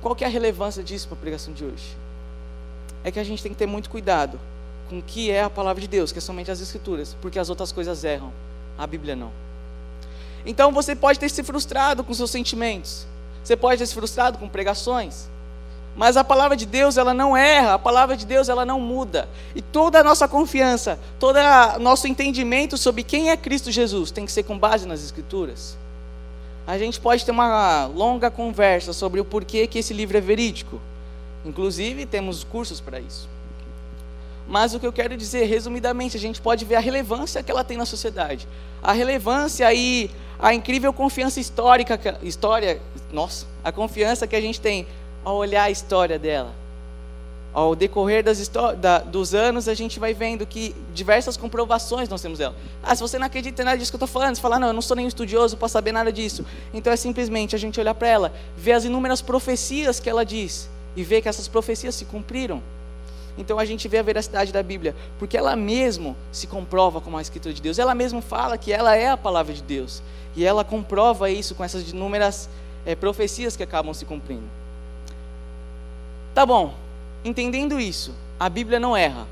Qual 0.01 0.15
que 0.15 0.25
é 0.25 0.27
a 0.27 0.31
relevância 0.31 0.83
disso 0.83 1.09
para 1.09 1.17
a 1.17 1.21
pregação 1.21 1.53
de 1.53 1.65
hoje? 1.65 1.97
É 3.03 3.11
que 3.11 3.19
a 3.19 3.25
gente 3.25 3.43
tem 3.43 3.53
que 3.53 3.59
ter 3.59 3.67
muito 3.67 3.91
cuidado 3.91 4.39
com 4.89 4.99
o 4.99 5.03
que 5.03 5.31
é 5.31 5.43
a 5.43 5.51
palavra 5.51 5.81
de 5.81 5.89
Deus, 5.89 6.13
que 6.13 6.19
é 6.19 6.21
somente 6.21 6.51
as 6.51 6.61
Escrituras, 6.61 7.17
porque 7.21 7.39
as 7.39 7.51
outras 7.51 7.73
coisas 7.73 8.05
erram, 8.05 8.33
a 8.77 8.87
Bíblia 8.87 9.15
não. 9.15 9.31
Então 10.47 10.73
você 10.73 10.95
pode 10.95 11.19
ter 11.19 11.29
se 11.29 11.43
frustrado 11.43 12.03
com 12.03 12.15
seus 12.15 12.31
sentimentos, 12.31 13.07
você 13.43 13.57
pode 13.57 13.79
ter 13.79 13.87
se 13.87 13.95
frustrado 13.95 14.39
com 14.39 14.49
pregações, 14.49 15.29
mas 15.99 16.17
a 16.17 16.25
palavra 16.25 16.57
de 16.57 16.65
Deus 16.65 16.97
ela 16.97 17.13
não 17.13 17.37
erra, 17.37 17.75
a 17.75 17.79
palavra 17.79 18.17
de 18.17 18.25
Deus 18.25 18.49
ela 18.49 18.65
não 18.65 18.81
muda. 18.81 19.29
E 19.55 19.61
toda 19.61 20.01
a 20.01 20.03
nossa 20.03 20.27
confiança, 20.27 20.99
todo 21.21 21.37
o 21.37 21.79
nosso 21.79 22.09
entendimento 22.09 22.79
sobre 22.79 23.03
quem 23.03 23.29
é 23.29 23.37
Cristo 23.37 23.71
Jesus 23.71 24.11
tem 24.11 24.25
que 24.25 24.33
ser 24.33 24.45
com 24.45 24.59
base 24.59 24.87
nas 24.87 25.05
Escrituras 25.05 25.77
a 26.69 26.77
gente 26.77 27.01
pode 27.01 27.25
ter 27.25 27.31
uma 27.31 27.87
longa 27.87 28.31
conversa 28.31 28.93
sobre 28.93 29.19
o 29.19 29.25
porquê 29.25 29.67
que 29.67 29.79
esse 29.79 29.95
livro 29.95 30.19
é 30.19 30.21
verídico. 30.21 30.79
Inclusive, 31.43 32.05
temos 32.05 32.45
cursos 32.45 32.79
para 32.79 33.01
isso. 33.01 33.27
Mas 34.47 34.75
o 34.75 34.79
que 34.79 34.87
eu 34.87 34.93
quero 34.93 35.17
dizer, 35.17 35.47
resumidamente, 35.47 36.19
a 36.19 36.21
gente 36.21 36.43
pode 36.43 36.67
ver 36.67 36.75
a 36.75 36.81
relevância 36.81 37.43
que 37.43 37.51
ela 37.51 37.65
tem 37.65 37.79
na 37.79 37.87
sociedade. 37.87 38.47
A 38.83 38.93
relevância 38.93 39.73
e 39.73 40.11
a 40.39 40.53
incrível 40.53 40.93
confiança 40.93 41.41
histórica, 41.41 41.99
história, 42.23 42.83
nossa, 43.11 43.47
a 43.65 43.73
confiança 43.73 44.27
que 44.27 44.37
a 44.37 44.41
gente 44.41 44.61
tem 44.61 44.87
ao 45.25 45.37
olhar 45.37 45.65
a 45.65 45.71
história 45.71 46.19
dela 46.19 46.55
ao 47.53 47.75
decorrer 47.75 48.23
da, 48.79 48.99
dos 48.99 49.35
anos, 49.35 49.69
a 49.69 49.75
gente 49.75 49.99
vai 49.99 50.15
vendo 50.15 50.47
que 50.47 50.75
diversas 50.95 51.37
comprovações 51.37 52.09
nós 52.09 52.21
temos 52.21 52.39
dela. 52.39 52.55
Ah, 52.83 52.95
se 52.95 53.01
você 53.01 53.19
não 53.19 53.27
acredita 53.27 53.63
em 53.63 53.65
nada 53.65 53.77
disso 53.77 53.91
que 53.91 53.97
eu 53.97 54.05
estou 54.05 54.09
falando, 54.09 54.37
você 54.37 54.41
fala, 54.41 54.59
não, 54.59 54.69
eu 54.69 54.73
não 54.73 54.83
sou 54.83 54.97
nenhum 54.97 55.09
estudioso 55.09 55.57
para 55.57 55.67
saber 55.67 55.91
nada 55.91 56.13
disso. 56.13 56.45
Então 56.73 56.93
é 56.93 56.97
simplesmente 56.97 57.57
a 57.57 57.59
gente 57.59 57.81
olhar 57.81 57.95
para 57.95 58.07
ela, 58.07 58.33
ver 58.57 58.73
as 58.73 58.85
inúmeras 58.85 59.23
profecias 59.23 59.99
que 59.99 60.09
ela 60.09 60.25
diz 60.25 60.69
e 60.95 61.03
ver 61.03 61.23
que 61.23 61.29
essas 61.29 61.49
profecias 61.49 61.95
se 61.95 62.05
cumpriram. 62.05 62.63
Então 63.37 63.59
a 63.59 63.65
gente 63.65 63.89
vê 63.89 63.99
a 63.99 64.03
veracidade 64.03 64.53
da 64.53 64.63
Bíblia, 64.63 64.95
porque 65.19 65.37
ela 65.37 65.57
mesmo 65.57 66.17
se 66.31 66.47
comprova 66.47 67.01
como 67.01 67.17
a 67.17 67.23
escritura 67.23 67.55
de 67.55 67.63
Deus. 67.63 67.79
Ela 67.79 67.95
mesmo 67.95 68.21
fala 68.21 68.59
que 68.59 68.73
ela 68.73 68.95
é 68.95 69.09
a 69.09 69.17
palavra 69.17 69.55
de 69.55 69.63
Deus. 69.63 70.03
E 70.37 70.45
ela 70.45 70.63
comprova 70.63 71.31
isso 71.31 71.55
com 71.55 71.65
essas 71.65 71.91
inúmeras 71.91 72.49
é, 72.85 72.95
profecias 72.95 73.57
que 73.57 73.63
acabam 73.63 73.95
se 73.95 74.05
cumprindo. 74.05 74.45
Tá 76.35 76.47
bom, 76.47 76.75
Entendendo 77.25 77.81
isso, 77.81 78.15
a 78.39 78.49
Bíblia 78.49 78.79
não 78.79 78.97
erra. 78.97 79.27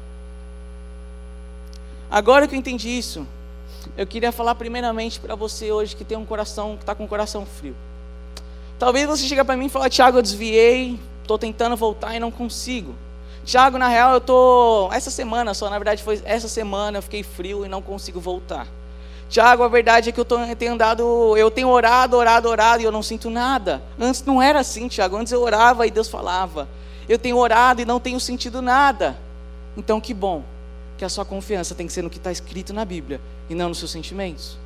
Agora 2.10 2.46
que 2.46 2.54
eu 2.54 2.58
entendi 2.58 2.88
isso, 2.88 3.26
eu 3.96 4.06
queria 4.06 4.32
falar 4.32 4.54
primeiramente 4.54 5.20
para 5.20 5.34
você 5.34 5.70
hoje 5.70 5.94
que 5.94 6.04
tem 6.04 6.16
um 6.16 6.26
coração, 6.26 6.76
que 6.76 6.82
está 6.82 6.94
com 6.94 7.04
um 7.04 7.08
coração 7.08 7.46
frio. 7.46 7.76
Talvez 8.78 9.06
você 9.06 9.26
chegue 9.26 9.42
para 9.44 9.56
mim 9.56 9.66
e 9.66 9.68
fale, 9.68 9.88
Tiago, 9.88 10.18
eu 10.18 10.22
desviei, 10.22 10.98
estou 11.22 11.38
tentando 11.38 11.76
voltar 11.76 12.14
e 12.14 12.20
não 12.20 12.30
consigo. 12.30 12.94
Tiago, 13.44 13.78
na 13.78 13.88
real, 13.88 14.14
eu 14.14 14.20
tô 14.20 14.90
essa 14.92 15.10
semana 15.10 15.54
só, 15.54 15.70
na 15.70 15.78
verdade 15.78 16.02
foi 16.02 16.20
essa 16.24 16.48
semana 16.48 16.98
eu 16.98 17.02
fiquei 17.02 17.22
frio 17.22 17.64
e 17.64 17.68
não 17.68 17.80
consigo 17.80 18.20
voltar. 18.20 18.66
Tiago, 19.28 19.62
a 19.64 19.68
verdade 19.68 20.08
é 20.08 20.12
que 20.12 20.20
eu, 20.20 20.24
tenho 20.24 20.72
andado, 20.72 21.36
eu 21.36 21.50
tenho 21.50 21.68
orado, 21.68 22.16
orado, 22.16 22.48
orado 22.48 22.82
e 22.82 22.84
eu 22.84 22.92
não 22.92 23.02
sinto 23.02 23.28
nada. 23.28 23.82
Antes 23.98 24.24
não 24.24 24.40
era 24.40 24.60
assim, 24.60 24.86
Tiago. 24.86 25.16
Antes 25.16 25.32
eu 25.32 25.42
orava 25.42 25.86
e 25.86 25.90
Deus 25.90 26.08
falava. 26.08 26.68
Eu 27.08 27.18
tenho 27.18 27.36
orado 27.36 27.82
e 27.82 27.84
não 27.84 27.98
tenho 27.98 28.20
sentido 28.20 28.62
nada. 28.62 29.18
Então, 29.76 30.00
que 30.00 30.14
bom 30.14 30.44
que 30.96 31.04
a 31.04 31.08
sua 31.08 31.24
confiança 31.24 31.74
tem 31.74 31.86
que 31.86 31.92
ser 31.92 32.02
no 32.02 32.10
que 32.10 32.18
está 32.18 32.32
escrito 32.32 32.72
na 32.72 32.84
Bíblia 32.84 33.20
e 33.50 33.54
não 33.54 33.68
nos 33.68 33.78
seus 33.78 33.90
sentimentos. 33.90 34.56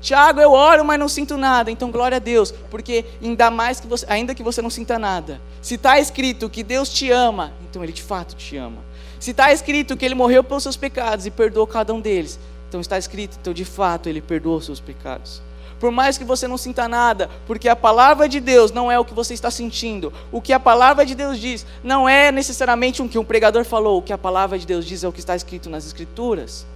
Tiago, 0.00 0.40
eu 0.40 0.52
oro, 0.52 0.84
mas 0.84 0.98
não 0.98 1.08
sinto 1.08 1.36
nada. 1.36 1.70
Então, 1.70 1.90
glória 1.90 2.16
a 2.16 2.20
Deus, 2.20 2.52
porque 2.70 3.04
ainda 3.22 3.50
mais 3.50 3.80
que 3.80 3.86
você, 3.86 4.06
ainda 4.08 4.34
que 4.34 4.42
você 4.42 4.62
não 4.62 4.70
sinta 4.70 4.98
nada, 4.98 5.40
se 5.60 5.74
está 5.74 5.98
escrito 5.98 6.48
que 6.48 6.62
Deus 6.62 6.88
te 6.88 7.10
ama, 7.10 7.52
então 7.68 7.82
Ele 7.82 7.92
de 7.92 8.02
fato 8.02 8.36
te 8.36 8.56
ama. 8.56 8.78
Se 9.18 9.32
está 9.32 9.52
escrito 9.52 9.96
que 9.96 10.04
Ele 10.04 10.14
morreu 10.14 10.44
pelos 10.44 10.62
seus 10.62 10.76
pecados 10.76 11.26
e 11.26 11.30
perdoou 11.30 11.66
cada 11.66 11.92
um 11.92 12.00
deles, 12.00 12.38
então 12.68 12.80
está 12.80 12.98
escrito, 12.98 13.38
então 13.40 13.52
de 13.52 13.64
fato 13.64 14.08
Ele 14.08 14.20
perdoou 14.20 14.58
os 14.58 14.66
seus 14.66 14.80
pecados 14.80 15.42
por 15.78 15.90
mais 15.90 16.18
que 16.18 16.24
você 16.24 16.48
não 16.48 16.58
sinta 16.58 16.88
nada, 16.88 17.30
porque 17.46 17.68
a 17.68 17.76
palavra 17.76 18.28
de 18.28 18.40
Deus 18.40 18.72
não 18.72 18.90
é 18.90 18.98
o 18.98 19.04
que 19.04 19.14
você 19.14 19.34
está 19.34 19.50
sentindo. 19.50 20.12
O 20.32 20.40
que 20.40 20.52
a 20.52 20.60
palavra 20.60 21.06
de 21.06 21.14
Deus 21.14 21.38
diz 21.38 21.64
não 21.82 22.08
é 22.08 22.32
necessariamente 22.32 23.00
o 23.00 23.08
que 23.08 23.18
um 23.18 23.24
pregador 23.24 23.64
falou, 23.64 23.98
o 23.98 24.02
que 24.02 24.12
a 24.12 24.18
palavra 24.18 24.58
de 24.58 24.66
Deus 24.66 24.84
diz 24.84 25.04
é 25.04 25.08
o 25.08 25.12
que 25.12 25.20
está 25.20 25.36
escrito 25.36 25.70
nas 25.70 25.86
Escrituras. 25.86 26.66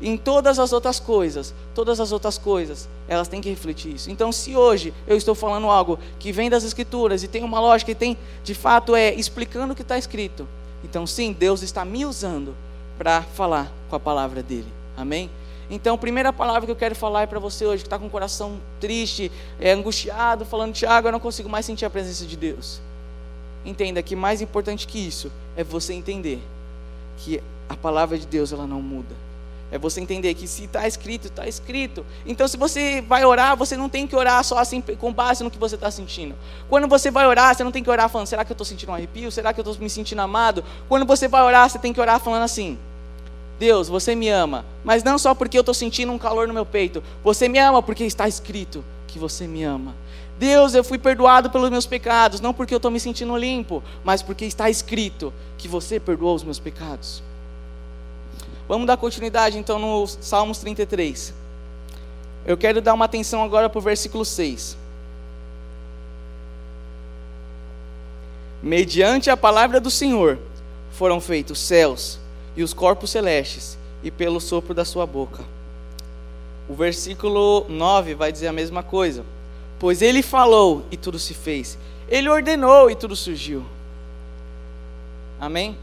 Em 0.00 0.16
todas 0.16 0.58
as 0.58 0.72
outras 0.72 1.00
coisas, 1.00 1.54
todas 1.74 2.00
as 2.00 2.12
outras 2.12 2.36
coisas, 2.36 2.86
elas 3.08 3.28
têm 3.28 3.40
que 3.40 3.48
refletir 3.48 3.94
isso. 3.94 4.10
Então, 4.10 4.30
se 4.30 4.54
hoje 4.54 4.92
eu 5.06 5.16
estou 5.16 5.34
falando 5.34 5.68
algo 5.68 5.98
que 6.18 6.32
vem 6.32 6.50
das 6.50 6.64
Escrituras 6.64 7.22
e 7.22 7.28
tem 7.28 7.42
uma 7.42 7.60
lógica 7.60 7.92
e 7.92 7.94
tem, 7.94 8.16
de 8.44 8.54
fato, 8.54 8.94
é 8.94 9.14
explicando 9.14 9.72
o 9.72 9.76
que 9.76 9.82
está 9.82 9.96
escrito, 9.96 10.46
então 10.84 11.06
sim, 11.06 11.32
Deus 11.32 11.62
está 11.62 11.82
me 11.82 12.04
usando 12.04 12.54
para 12.98 13.22
falar 13.22 13.72
com 13.88 13.96
a 13.96 14.00
palavra 14.00 14.42
dele. 14.42 14.85
Amém? 14.96 15.30
Então, 15.68 15.96
a 15.96 15.98
primeira 15.98 16.32
palavra 16.32 16.64
que 16.64 16.70
eu 16.70 16.76
quero 16.76 16.94
falar 16.94 17.22
é 17.22 17.26
para 17.26 17.40
você 17.40 17.66
hoje 17.66 17.82
que 17.82 17.86
está 17.88 17.98
com 17.98 18.06
o 18.06 18.10
coração 18.10 18.60
triste, 18.80 19.32
é, 19.60 19.72
angustiado, 19.72 20.44
falando, 20.44 20.72
Tiago, 20.72 21.08
eu 21.08 21.12
não 21.12 21.20
consigo 21.20 21.48
mais 21.48 21.66
sentir 21.66 21.84
a 21.84 21.90
presença 21.90 22.24
de 22.24 22.36
Deus. 22.36 22.80
Entenda 23.64 24.00
que 24.02 24.14
mais 24.14 24.40
importante 24.40 24.86
que 24.86 24.98
isso 24.98 25.30
é 25.56 25.64
você 25.64 25.92
entender 25.92 26.40
que 27.18 27.42
a 27.68 27.76
palavra 27.76 28.16
de 28.16 28.26
Deus 28.26 28.52
ela 28.52 28.66
não 28.66 28.80
muda. 28.80 29.26
É 29.72 29.78
você 29.78 30.00
entender 30.00 30.32
que 30.34 30.46
se 30.46 30.64
está 30.64 30.86
escrito, 30.86 31.26
está 31.26 31.48
escrito. 31.48 32.06
Então, 32.24 32.46
se 32.46 32.56
você 32.56 33.00
vai 33.00 33.24
orar, 33.24 33.56
você 33.56 33.76
não 33.76 33.88
tem 33.88 34.06
que 34.06 34.14
orar 34.14 34.44
só 34.44 34.58
assim 34.58 34.80
com 34.80 35.12
base 35.12 35.42
no 35.42 35.50
que 35.50 35.58
você 35.58 35.74
está 35.74 35.90
sentindo. 35.90 36.36
Quando 36.68 36.86
você 36.86 37.10
vai 37.10 37.26
orar, 37.26 37.52
você 37.52 37.64
não 37.64 37.72
tem 37.72 37.82
que 37.82 37.90
orar 37.90 38.08
falando: 38.08 38.28
será 38.28 38.44
que 38.44 38.52
eu 38.52 38.54
estou 38.54 38.64
sentindo 38.64 38.92
um 38.92 38.94
arrepio? 38.94 39.32
Será 39.32 39.52
que 39.52 39.58
eu 39.58 39.62
estou 39.62 39.76
me 39.82 39.90
sentindo 39.90 40.20
amado? 40.20 40.62
Quando 40.88 41.04
você 41.04 41.26
vai 41.26 41.42
orar, 41.42 41.68
você 41.68 41.80
tem 41.80 41.92
que 41.92 42.00
orar 42.00 42.20
falando 42.20 42.44
assim: 42.44 42.78
Deus, 43.58 43.88
você 43.88 44.14
me 44.14 44.28
ama, 44.28 44.64
mas 44.84 45.02
não 45.02 45.18
só 45.18 45.34
porque 45.34 45.56
eu 45.56 45.60
estou 45.60 45.74
sentindo 45.74 46.12
um 46.12 46.18
calor 46.18 46.46
no 46.46 46.54
meu 46.54 46.66
peito. 46.66 47.02
Você 47.24 47.48
me 47.48 47.58
ama 47.58 47.82
porque 47.82 48.04
está 48.04 48.28
escrito 48.28 48.84
que 49.06 49.18
você 49.18 49.46
me 49.46 49.62
ama. 49.62 49.94
Deus, 50.38 50.74
eu 50.74 50.84
fui 50.84 50.98
perdoado 50.98 51.50
pelos 51.50 51.70
meus 51.70 51.86
pecados, 51.86 52.40
não 52.40 52.52
porque 52.52 52.74
eu 52.74 52.76
estou 52.76 52.90
me 52.90 53.00
sentindo 53.00 53.34
limpo, 53.36 53.82
mas 54.04 54.20
porque 54.20 54.44
está 54.44 54.68
escrito 54.68 55.32
que 55.56 55.66
você 55.66 55.98
perdoou 55.98 56.34
os 56.34 56.44
meus 56.44 56.58
pecados. 56.58 57.22
Vamos 58.68 58.86
dar 58.86 58.98
continuidade 58.98 59.56
então 59.56 59.78
no 59.78 60.06
Salmos 60.06 60.58
33. 60.58 61.32
Eu 62.44 62.58
quero 62.58 62.82
dar 62.82 62.92
uma 62.92 63.06
atenção 63.06 63.42
agora 63.42 63.70
para 63.70 63.78
o 63.78 63.82
versículo 63.82 64.24
6. 64.24 64.76
Mediante 68.62 69.30
a 69.30 69.36
palavra 69.36 69.80
do 69.80 69.90
Senhor 69.90 70.38
foram 70.90 71.20
feitos 71.20 71.58
céus 71.58 72.18
e 72.56 72.62
os 72.62 72.72
corpos 72.72 73.10
celestes, 73.10 73.78
e 74.02 74.10
pelo 74.10 74.40
sopro 74.40 74.72
da 74.72 74.84
sua 74.84 75.06
boca. 75.06 75.44
O 76.68 76.74
versículo 76.74 77.66
9 77.68 78.14
vai 78.14 78.32
dizer 78.32 78.48
a 78.48 78.52
mesma 78.52 78.82
coisa. 78.82 79.24
Pois 79.78 80.02
ele 80.02 80.22
falou 80.22 80.84
e 80.90 80.96
tudo 80.96 81.18
se 81.18 81.34
fez. 81.34 81.78
Ele 82.08 82.28
ordenou 82.28 82.90
e 82.90 82.94
tudo 82.94 83.14
surgiu. 83.14 83.64
Amém? 85.38 85.76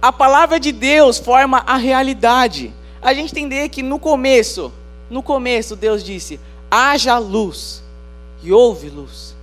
A 0.00 0.10
palavra 0.10 0.58
de 0.58 0.72
Deus 0.72 1.18
forma 1.18 1.58
a 1.66 1.76
realidade. 1.76 2.72
A 3.02 3.12
gente 3.12 3.32
entender 3.32 3.68
que 3.68 3.82
no 3.82 3.98
começo, 3.98 4.72
no 5.10 5.22
começo 5.22 5.76
Deus 5.76 6.02
disse: 6.02 6.40
haja 6.70 7.18
luz 7.18 7.82
e 8.42 8.52
houve 8.52 8.88
luz. 8.88 9.34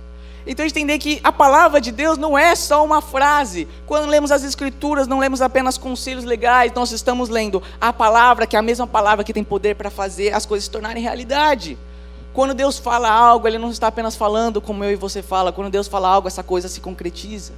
Então 0.50 0.64
entender 0.64 0.98
que 0.98 1.20
a 1.22 1.30
palavra 1.30 1.78
de 1.78 1.92
Deus 1.92 2.16
não 2.16 2.36
é 2.36 2.54
só 2.54 2.82
uma 2.82 3.02
frase. 3.02 3.68
Quando 3.86 4.08
lemos 4.08 4.32
as 4.32 4.42
escrituras, 4.42 5.06
não 5.06 5.18
lemos 5.18 5.42
apenas 5.42 5.76
conselhos 5.76 6.24
legais, 6.24 6.72
nós 6.72 6.90
estamos 6.90 7.28
lendo 7.28 7.62
a 7.78 7.92
palavra, 7.92 8.46
que 8.46 8.56
é 8.56 8.58
a 8.58 8.62
mesma 8.62 8.86
palavra 8.86 9.22
que 9.22 9.34
tem 9.34 9.44
poder 9.44 9.76
para 9.76 9.90
fazer 9.90 10.32
as 10.32 10.46
coisas 10.46 10.64
se 10.64 10.70
tornarem 10.70 11.02
realidade. 11.02 11.76
Quando 12.32 12.54
Deus 12.54 12.78
fala 12.78 13.10
algo, 13.10 13.46
Ele 13.46 13.58
não 13.58 13.70
está 13.70 13.88
apenas 13.88 14.16
falando 14.16 14.58
como 14.58 14.82
eu 14.82 14.90
e 14.90 14.96
você 14.96 15.20
fala. 15.20 15.52
Quando 15.52 15.70
Deus 15.70 15.86
fala 15.86 16.08
algo, 16.08 16.28
essa 16.28 16.42
coisa 16.42 16.66
se 16.66 16.80
concretiza. 16.80 17.52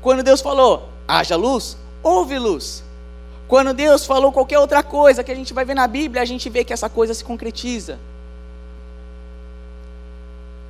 Quando 0.00 0.22
Deus 0.22 0.40
falou, 0.40 0.88
haja 1.06 1.36
luz, 1.36 1.76
houve 2.02 2.38
luz. 2.38 2.82
Quando 3.46 3.74
Deus 3.74 4.06
falou 4.06 4.32
qualquer 4.32 4.58
outra 4.58 4.82
coisa 4.82 5.22
que 5.22 5.30
a 5.30 5.34
gente 5.34 5.52
vai 5.52 5.66
ver 5.66 5.74
na 5.74 5.86
Bíblia, 5.86 6.22
a 6.22 6.24
gente 6.24 6.48
vê 6.48 6.64
que 6.64 6.72
essa 6.72 6.88
coisa 6.88 7.12
se 7.12 7.22
concretiza. 7.22 7.98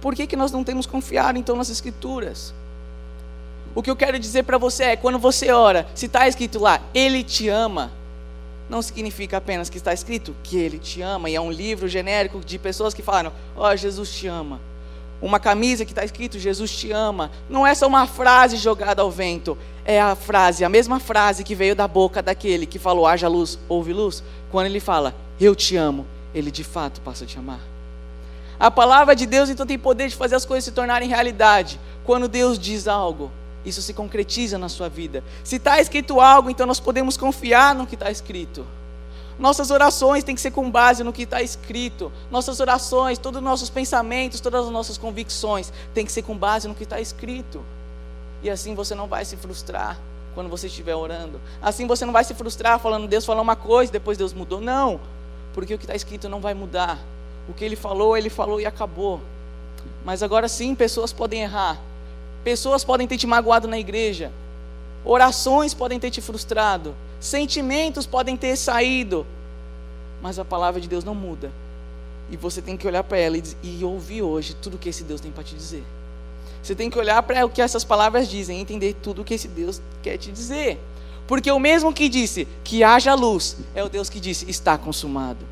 Por 0.04 0.14
que, 0.14 0.26
que 0.26 0.36
nós 0.36 0.52
não 0.52 0.62
temos 0.62 0.84
confiado 0.84 1.38
então 1.38 1.56
nas 1.56 1.70
Escrituras? 1.70 2.52
O 3.74 3.82
que 3.82 3.90
eu 3.90 3.96
quero 3.96 4.18
dizer 4.18 4.42
para 4.42 4.58
você 4.58 4.84
é: 4.84 4.96
quando 4.96 5.18
você 5.18 5.50
ora, 5.50 5.88
se 5.94 6.04
está 6.04 6.28
escrito 6.28 6.58
lá, 6.58 6.78
Ele 6.92 7.24
te 7.24 7.48
ama, 7.48 7.90
não 8.68 8.82
significa 8.82 9.38
apenas 9.38 9.70
que 9.70 9.78
está 9.78 9.94
escrito 9.94 10.36
que 10.42 10.58
Ele 10.58 10.78
te 10.78 11.00
ama, 11.00 11.30
e 11.30 11.34
é 11.34 11.40
um 11.40 11.50
livro 11.50 11.88
genérico 11.88 12.40
de 12.40 12.58
pessoas 12.58 12.92
que 12.92 13.00
falam: 13.00 13.32
Ó, 13.56 13.66
oh, 13.66 13.74
Jesus 13.74 14.14
te 14.14 14.26
ama. 14.26 14.60
Uma 15.22 15.40
camisa 15.40 15.86
que 15.86 15.92
está 15.92 16.04
escrito 16.04 16.38
Jesus 16.38 16.76
te 16.76 16.92
ama. 16.92 17.30
Não 17.48 17.66
é 17.66 17.74
só 17.74 17.86
uma 17.86 18.06
frase 18.06 18.58
jogada 18.58 19.00
ao 19.00 19.10
vento, 19.10 19.56
é 19.86 19.98
a 19.98 20.14
frase, 20.14 20.66
a 20.66 20.68
mesma 20.68 21.00
frase 21.00 21.42
que 21.42 21.54
veio 21.54 21.74
da 21.74 21.88
boca 21.88 22.22
daquele 22.22 22.66
que 22.66 22.78
falou: 22.78 23.06
haja 23.06 23.26
luz, 23.26 23.58
houve 23.70 23.94
luz. 23.94 24.22
Quando 24.50 24.66
ele 24.66 24.80
fala, 24.80 25.14
eu 25.40 25.54
te 25.54 25.78
amo, 25.78 26.06
ele 26.34 26.50
de 26.50 26.62
fato 26.62 27.00
passa 27.00 27.24
a 27.24 27.26
te 27.26 27.38
amar. 27.38 27.73
A 28.58 28.70
palavra 28.70 29.14
de 29.16 29.26
Deus 29.26 29.48
então 29.48 29.66
tem 29.66 29.78
poder 29.78 30.08
de 30.08 30.16
fazer 30.16 30.34
as 30.34 30.44
coisas 30.44 30.64
se 30.64 30.72
tornarem 30.72 31.08
realidade. 31.08 31.80
Quando 32.04 32.28
Deus 32.28 32.58
diz 32.58 32.86
algo, 32.86 33.30
isso 33.64 33.82
se 33.82 33.92
concretiza 33.92 34.58
na 34.58 34.68
sua 34.68 34.88
vida. 34.88 35.24
Se 35.42 35.56
está 35.56 35.80
escrito 35.80 36.20
algo, 36.20 36.50
então 36.50 36.66
nós 36.66 36.80
podemos 36.80 37.16
confiar 37.16 37.74
no 37.74 37.86
que 37.86 37.94
está 37.94 38.10
escrito. 38.10 38.66
Nossas 39.38 39.70
orações 39.70 40.22
têm 40.22 40.34
que 40.34 40.40
ser 40.40 40.52
com 40.52 40.70
base 40.70 41.02
no 41.02 41.12
que 41.12 41.22
está 41.22 41.42
escrito. 41.42 42.12
Nossas 42.30 42.60
orações, 42.60 43.18
todos 43.18 43.38
os 43.38 43.44
nossos 43.44 43.68
pensamentos, 43.68 44.40
todas 44.40 44.66
as 44.66 44.70
nossas 44.70 44.96
convicções 44.96 45.72
têm 45.92 46.06
que 46.06 46.12
ser 46.12 46.22
com 46.22 46.36
base 46.36 46.68
no 46.68 46.74
que 46.74 46.84
está 46.84 47.00
escrito. 47.00 47.64
E 48.42 48.50
assim 48.50 48.74
você 48.74 48.94
não 48.94 49.08
vai 49.08 49.24
se 49.24 49.36
frustrar 49.36 49.98
quando 50.34 50.48
você 50.48 50.66
estiver 50.66 50.94
orando. 50.94 51.40
Assim 51.60 51.86
você 51.86 52.04
não 52.04 52.12
vai 52.12 52.22
se 52.22 52.34
frustrar 52.34 52.78
falando, 52.78 53.08
Deus 53.08 53.24
falou 53.24 53.42
uma 53.42 53.56
coisa, 53.56 53.90
depois 53.90 54.16
Deus 54.18 54.32
mudou. 54.32 54.60
Não, 54.60 55.00
porque 55.52 55.74
o 55.74 55.78
que 55.78 55.84
está 55.84 55.96
escrito 55.96 56.28
não 56.28 56.40
vai 56.40 56.54
mudar. 56.54 56.98
O 57.48 57.52
que 57.52 57.64
ele 57.64 57.76
falou, 57.76 58.16
ele 58.16 58.30
falou 58.30 58.60
e 58.60 58.66
acabou. 58.66 59.20
Mas 60.04 60.22
agora 60.22 60.48
sim, 60.48 60.74
pessoas 60.74 61.12
podem 61.12 61.42
errar. 61.42 61.80
Pessoas 62.42 62.84
podem 62.84 63.06
ter 63.06 63.16
te 63.16 63.26
magoado 63.26 63.66
na 63.66 63.78
igreja. 63.78 64.30
Orações 65.04 65.74
podem 65.74 65.98
ter 65.98 66.10
te 66.10 66.20
frustrado. 66.20 66.94
Sentimentos 67.20 68.06
podem 68.06 68.36
ter 68.36 68.56
saído. 68.56 69.26
Mas 70.22 70.38
a 70.38 70.44
palavra 70.44 70.80
de 70.80 70.88
Deus 70.88 71.04
não 71.04 71.14
muda. 71.14 71.50
E 72.30 72.36
você 72.36 72.62
tem 72.62 72.76
que 72.76 72.86
olhar 72.86 73.04
para 73.04 73.18
ela 73.18 73.36
e, 73.36 73.42
e, 73.62 73.84
ouvir 73.84 74.22
hoje 74.22 74.54
tudo 74.54 74.78
que 74.78 74.88
esse 74.88 75.04
Deus 75.04 75.20
tem 75.20 75.30
para 75.30 75.44
te 75.44 75.54
dizer. 75.54 75.84
Você 76.62 76.74
tem 76.74 76.88
que 76.88 76.98
olhar 76.98 77.22
para 77.22 77.44
o 77.44 77.50
que 77.50 77.60
essas 77.60 77.84
palavras 77.84 78.28
dizem 78.28 78.58
e 78.58 78.62
entender 78.62 78.94
tudo 79.02 79.20
o 79.20 79.24
que 79.24 79.34
esse 79.34 79.48
Deus 79.48 79.82
quer 80.02 80.16
te 80.16 80.32
dizer. 80.32 80.80
Porque 81.26 81.50
o 81.50 81.58
mesmo 81.58 81.92
que 81.92 82.08
disse 82.08 82.48
que 82.62 82.82
haja 82.82 83.14
luz 83.14 83.58
é 83.74 83.84
o 83.84 83.88
Deus 83.88 84.08
que 84.08 84.18
disse 84.18 84.50
está 84.50 84.76
consumado. 84.78 85.44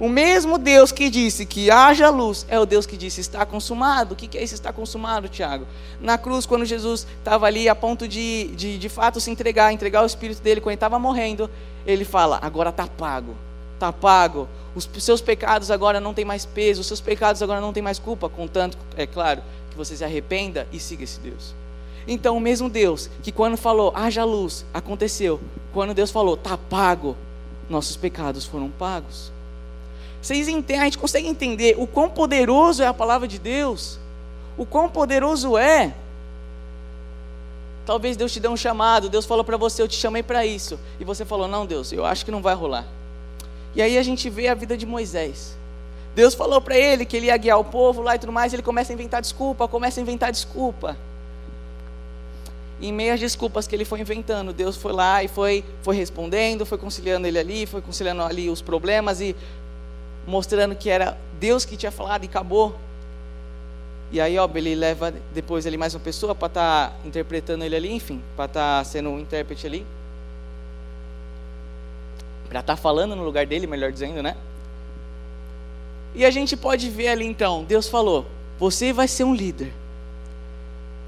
O 0.00 0.08
mesmo 0.08 0.56
Deus 0.56 0.90
que 0.90 1.10
disse 1.10 1.44
que 1.44 1.70
haja 1.70 2.08
luz 2.08 2.46
é 2.48 2.58
o 2.58 2.64
Deus 2.64 2.86
que 2.86 2.96
disse 2.96 3.20
está 3.20 3.44
consumado. 3.44 4.14
O 4.14 4.16
que 4.16 4.38
é 4.38 4.42
isso 4.42 4.54
está 4.54 4.72
consumado, 4.72 5.28
Tiago? 5.28 5.66
Na 6.00 6.16
cruz, 6.16 6.46
quando 6.46 6.64
Jesus 6.64 7.06
estava 7.18 7.44
ali 7.44 7.68
a 7.68 7.74
ponto 7.74 8.08
de, 8.08 8.46
de 8.56 8.78
de 8.78 8.88
fato 8.88 9.20
se 9.20 9.30
entregar, 9.30 9.70
entregar 9.74 10.02
o 10.02 10.06
espírito 10.06 10.40
dele, 10.40 10.62
quando 10.62 10.70
ele 10.70 10.76
estava 10.76 10.98
morrendo, 10.98 11.50
ele 11.86 12.06
fala: 12.06 12.38
agora 12.40 12.70
está 12.70 12.86
pago, 12.86 13.36
está 13.74 13.92
pago. 13.92 14.48
Os 14.74 14.88
seus 15.00 15.20
pecados 15.20 15.70
agora 15.70 16.00
não 16.00 16.14
têm 16.14 16.24
mais 16.24 16.46
peso, 16.46 16.80
os 16.80 16.86
seus 16.86 17.02
pecados 17.02 17.42
agora 17.42 17.60
não 17.60 17.72
têm 17.72 17.82
mais 17.82 17.98
culpa, 17.98 18.26
contanto, 18.26 18.78
é 18.96 19.06
claro, 19.06 19.42
que 19.70 19.76
você 19.76 19.94
se 19.94 20.04
arrependa 20.04 20.66
e 20.72 20.80
siga 20.80 21.04
esse 21.04 21.20
Deus. 21.20 21.54
Então, 22.08 22.38
o 22.38 22.40
mesmo 22.40 22.70
Deus 22.70 23.10
que 23.22 23.30
quando 23.30 23.58
falou 23.58 23.92
haja 23.94 24.24
luz, 24.24 24.64
aconteceu. 24.72 25.38
Quando 25.74 25.92
Deus 25.92 26.10
falou 26.10 26.36
está 26.36 26.56
pago, 26.56 27.18
nossos 27.68 27.98
pecados 27.98 28.46
foram 28.46 28.70
pagos. 28.70 29.30
Vocês 30.22 30.48
entendem, 30.48 30.82
a 30.82 30.84
gente 30.84 30.98
consegue 30.98 31.26
entender 31.26 31.76
o 31.78 31.86
quão 31.86 32.10
poderoso 32.10 32.82
é 32.82 32.86
a 32.86 32.94
palavra 32.94 33.26
de 33.26 33.38
Deus? 33.38 33.98
O 34.56 34.66
quão 34.66 34.88
poderoso 34.88 35.56
é? 35.56 35.94
Talvez 37.86 38.16
Deus 38.16 38.32
te 38.32 38.38
dê 38.38 38.46
um 38.46 38.56
chamado, 38.56 39.08
Deus 39.08 39.24
falou 39.24 39.42
para 39.42 39.56
você, 39.56 39.82
eu 39.82 39.88
te 39.88 39.96
chamei 39.96 40.22
para 40.22 40.44
isso. 40.44 40.78
E 40.98 41.04
você 41.04 41.24
falou, 41.24 41.48
não, 41.48 41.64
Deus, 41.64 41.92
eu 41.92 42.04
acho 42.04 42.24
que 42.24 42.30
não 42.30 42.42
vai 42.42 42.54
rolar. 42.54 42.86
E 43.74 43.80
aí 43.80 43.96
a 43.96 44.02
gente 44.02 44.28
vê 44.28 44.48
a 44.48 44.54
vida 44.54 44.76
de 44.76 44.84
Moisés. 44.84 45.56
Deus 46.14 46.34
falou 46.34 46.60
para 46.60 46.76
ele 46.76 47.04
que 47.06 47.16
ele 47.16 47.26
ia 47.26 47.36
guiar 47.36 47.58
o 47.58 47.64
povo 47.64 48.02
lá 48.02 48.16
e 48.16 48.18
tudo 48.18 48.32
mais, 48.32 48.52
ele 48.52 48.62
começa 48.62 48.92
a 48.92 48.94
inventar 48.94 49.22
desculpa, 49.22 49.66
começa 49.66 50.00
a 50.00 50.02
inventar 50.02 50.30
desculpa. 50.30 50.96
E 52.80 52.88
em 52.88 52.92
meio 52.92 53.12
às 53.12 53.20
desculpas 53.20 53.66
que 53.66 53.76
ele 53.76 53.84
foi 53.84 54.00
inventando, 54.00 54.52
Deus 54.52 54.76
foi 54.76 54.92
lá 54.92 55.22
e 55.22 55.28
foi, 55.28 55.64
foi 55.82 55.94
respondendo, 55.94 56.64
foi 56.64 56.78
conciliando 56.78 57.26
ele 57.26 57.38
ali, 57.38 57.66
foi 57.66 57.82
conciliando 57.82 58.22
ali 58.22 58.48
os 58.48 58.62
problemas 58.62 59.20
e 59.20 59.36
mostrando 60.26 60.74
que 60.74 60.90
era 60.90 61.16
Deus 61.38 61.64
que 61.64 61.76
tinha 61.76 61.90
falado 61.90 62.24
e 62.24 62.26
acabou. 62.26 62.76
E 64.12 64.20
aí, 64.20 64.38
ó, 64.38 64.48
ele 64.54 64.74
leva 64.74 65.14
depois 65.32 65.66
ali 65.66 65.76
mais 65.76 65.94
uma 65.94 66.00
pessoa 66.00 66.34
para 66.34 66.48
estar 66.48 66.90
tá 66.90 66.96
interpretando 67.04 67.64
ele 67.64 67.76
ali, 67.76 67.92
enfim, 67.92 68.20
para 68.34 68.46
estar 68.46 68.78
tá 68.78 68.84
sendo 68.84 69.10
um 69.10 69.18
intérprete 69.18 69.66
ali. 69.66 69.86
Para 72.48 72.60
estar 72.60 72.76
tá 72.76 72.80
falando 72.80 73.14
no 73.14 73.22
lugar 73.22 73.46
dele, 73.46 73.66
melhor 73.66 73.92
dizendo, 73.92 74.22
né? 74.22 74.36
E 76.14 76.24
a 76.24 76.30
gente 76.30 76.56
pode 76.56 76.90
ver 76.90 77.08
ali 77.08 77.24
então, 77.24 77.62
Deus 77.62 77.88
falou: 77.88 78.26
"Você 78.58 78.92
vai 78.92 79.06
ser 79.06 79.22
um 79.22 79.34
líder". 79.34 79.72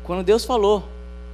Quando 0.05 0.25
Deus 0.25 0.45
falou, 0.45 0.85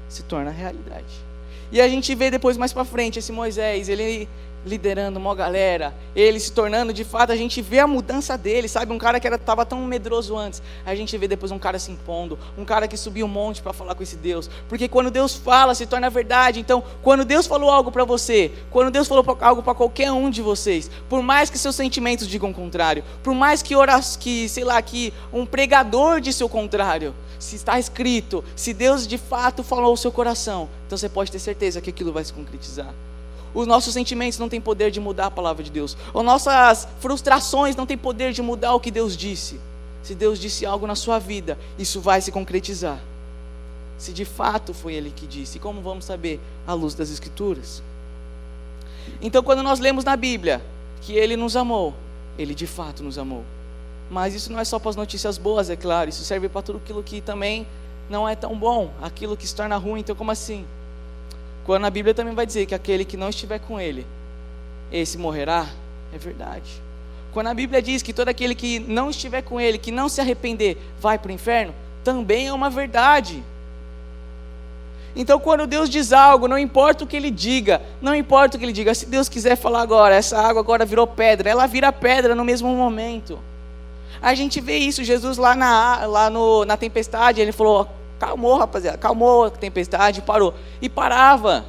se 0.09 0.23
torna 0.23 0.51
realidade. 0.51 1.29
E 1.71 1.81
a 1.81 1.89
gente 1.89 2.15
vê 2.15 2.31
depois 2.31 2.57
mais 2.57 2.73
para 2.73 2.85
frente 2.85 3.19
esse 3.19 3.31
Moisés, 3.31 3.89
ele 3.89 4.29
liderando 4.69 5.19
uma 5.19 5.35
galera, 5.35 5.95
ele 6.15 6.39
se 6.39 6.53
tornando 6.53 6.93
de 6.93 7.03
fato, 7.03 7.33
a 7.33 7.37
gente 7.37 7.61
vê 7.61 7.79
a 7.79 7.87
mudança 7.87 8.37
dele, 8.37 8.69
sabe? 8.69 8.93
Um 8.93 8.99
cara 8.99 9.19
que 9.19 9.27
estava 9.27 9.65
tão 9.65 9.81
medroso 9.85 10.37
antes, 10.37 10.63
a 10.85 10.95
gente 10.95 11.17
vê 11.17 11.27
depois 11.27 11.51
um 11.51 11.59
cara 11.59 11.79
se 11.79 11.91
impondo, 11.91 12.39
um 12.57 12.65
cara 12.65 12.87
que 12.87 12.97
subiu 12.97 13.27
um 13.27 13.29
monte 13.29 13.63
para 13.63 13.73
falar 13.73 13.95
com 13.95 14.03
esse 14.03 14.17
Deus, 14.17 14.49
porque 14.69 14.87
quando 14.89 15.11
Deus 15.11 15.35
fala, 15.35 15.75
se 15.75 15.87
torna 15.87 16.11
verdade. 16.11 16.61
Então, 16.61 16.83
quando 17.03 17.25
Deus 17.25 17.47
falou 17.47 17.71
algo 17.71 17.91
para 17.91 18.05
você, 18.05 18.53
quando 18.71 18.91
Deus 18.91 19.09
falou 19.09 19.25
algo 19.41 19.63
para 19.63 19.75
qualquer 19.75 20.13
um 20.13 20.31
de 20.31 20.43
vocês, 20.43 20.91
por 21.09 21.23
mais 21.23 21.49
que 21.51 21.59
seus 21.59 21.75
sentimentos 21.75 22.29
digam 22.29 22.51
o 22.51 22.55
contrário, 22.55 23.03
por 23.23 23.35
mais 23.35 23.63
que 23.63 23.75
oras, 23.75 24.17
que 24.17 24.49
sei 24.49 24.65
lá, 24.65 24.81
que 24.83 25.13
um 25.33 25.47
pregador 25.47 26.21
disse 26.21 26.45
o 26.45 26.49
contrário, 26.49 27.15
se 27.39 27.57
está 27.57 27.79
escrito, 27.79 28.45
se 28.55 28.75
Deus 28.75 29.07
de 29.07 29.17
fato 29.17 29.63
falou 29.63 29.91
ao 29.91 29.97
seu 29.97 30.13
coração, 30.13 30.69
então 30.87 30.99
você 30.99 31.09
pode 31.09 31.31
ter 31.31 31.39
certeza 31.39 31.81
que 31.81 31.91
aquilo 31.91 32.13
vai 32.13 32.25
se 32.25 32.33
concretizar. 32.33 32.93
Os 33.59 33.67
nossos 33.67 33.93
sentimentos 33.93 34.39
não 34.39 34.49
têm 34.49 34.61
poder 34.61 34.93
de 34.93 35.01
mudar 35.01 35.27
a 35.27 35.31
palavra 35.33 35.65
de 35.65 35.71
Deus. 35.73 35.97
As 36.15 36.25
nossas 36.25 36.87
frustrações 37.01 37.75
não 37.75 37.87
têm 37.87 37.99
poder 37.99 38.33
de 38.33 38.41
mudar 38.41 38.73
o 38.73 38.79
que 38.79 38.89
Deus 38.89 39.17
disse. 39.17 39.59
Se 40.01 40.15
Deus 40.15 40.39
disse 40.39 40.65
algo 40.65 40.87
na 40.87 40.95
sua 40.95 41.19
vida, 41.19 41.59
isso 41.77 42.01
vai 42.01 42.21
se 42.21 42.31
concretizar. 42.31 43.01
Se 43.99 44.13
de 44.13 44.25
fato 44.25 44.73
foi 44.73 44.95
Ele 44.95 45.11
que 45.11 45.27
disse. 45.27 45.59
Como 45.59 45.81
vamos 45.81 46.05
saber? 46.05 46.39
À 46.69 46.73
luz 46.73 46.95
das 46.95 47.11
Escrituras. 47.11 47.83
Então, 49.21 49.43
quando 49.43 49.65
nós 49.65 49.81
lemos 49.81 50.05
na 50.05 50.15
Bíblia 50.15 50.63
que 51.01 51.15
Ele 51.15 51.37
nos 51.37 51.57
amou, 51.57 51.95
Ele 52.39 52.55
de 52.55 52.69
fato 52.69 53.03
nos 53.03 53.19
amou. 53.19 53.43
Mas 54.09 54.37
isso 54.37 54.53
não 54.53 54.61
é 54.61 54.65
só 54.65 54.79
para 54.79 54.91
as 54.91 54.97
notícias 54.97 55.37
boas, 55.37 55.69
é 55.69 55.75
claro. 55.75 56.09
Isso 56.09 56.23
serve 56.23 56.49
para 56.49 56.63
tudo 56.63 56.79
aquilo 56.79 57.03
que 57.03 57.21
também 57.21 57.67
não 58.09 58.29
é 58.29 58.37
tão 58.37 58.57
bom, 58.57 58.93
aquilo 59.03 59.37
que 59.37 59.49
se 59.49 59.55
torna 59.57 59.77
ruim. 59.77 59.99
Então, 59.99 60.15
como 60.15 60.31
assim? 60.31 60.65
Quando 61.69 61.85
a 61.85 61.91
Bíblia 61.91 62.15
também 62.15 62.35
vai 62.35 62.47
dizer 62.47 62.65
que 62.65 62.75
aquele 62.75 63.05
que 63.05 63.15
não 63.15 63.29
estiver 63.29 63.59
com 63.59 63.79
ele, 63.79 64.07
esse 64.91 65.19
morrerá, 65.19 65.67
é 66.15 66.17
verdade. 66.17 66.81
Quando 67.31 67.49
a 67.49 67.53
Bíblia 67.53 67.83
diz 67.83 68.03
que 68.03 68.15
todo 68.15 68.31
aquele 68.31 68.55
que 68.55 68.79
não 68.79 69.11
estiver 69.11 69.43
com 69.43 69.61
ele, 69.61 69.77
que 69.77 69.93
não 69.93 70.09
se 70.09 70.19
arrepender, 70.19 70.79
vai 70.99 71.19
para 71.19 71.29
o 71.29 71.31
inferno, 71.31 71.75
também 72.03 72.47
é 72.47 72.53
uma 72.55 72.71
verdade. 72.71 73.45
Então, 75.15 75.39
quando 75.39 75.67
Deus 75.67 75.91
diz 75.91 76.11
algo, 76.11 76.49
não 76.49 76.57
importa 76.57 77.05
o 77.05 77.07
que 77.07 77.15
ele 77.19 77.31
diga, 77.31 77.83
não 78.01 78.15
importa 78.15 78.57
o 78.57 78.59
que 78.59 78.65
ele 78.65 78.73
diga, 78.73 78.95
se 78.95 79.05
Deus 79.05 79.29
quiser 79.29 79.55
falar 79.55 79.83
agora, 79.83 80.15
essa 80.15 80.39
água 80.39 80.63
agora 80.63 80.87
virou 80.87 81.07
pedra, 81.07 81.51
ela 81.51 81.67
vira 81.67 81.93
pedra 81.93 82.35
no 82.35 82.47
mesmo 82.47 82.75
momento. 82.75 83.39
A 84.23 84.35
gente 84.35 84.59
vê 84.59 84.79
isso, 84.79 85.05
Jesus 85.05 85.37
lá 85.37 85.55
na, 85.55 86.07
lá 86.07 86.31
no, 86.31 86.65
na 86.65 86.79
tempestade, 86.79 87.43
ele 87.43 87.53
falou: 87.53 87.98
Calmou, 88.19 88.57
rapaziada, 88.59 88.99
calmou 88.99 89.45
a 89.45 89.51
tempestade, 89.51 90.23
parou. 90.23 90.55
E 90.83 90.89
parava, 90.89 91.65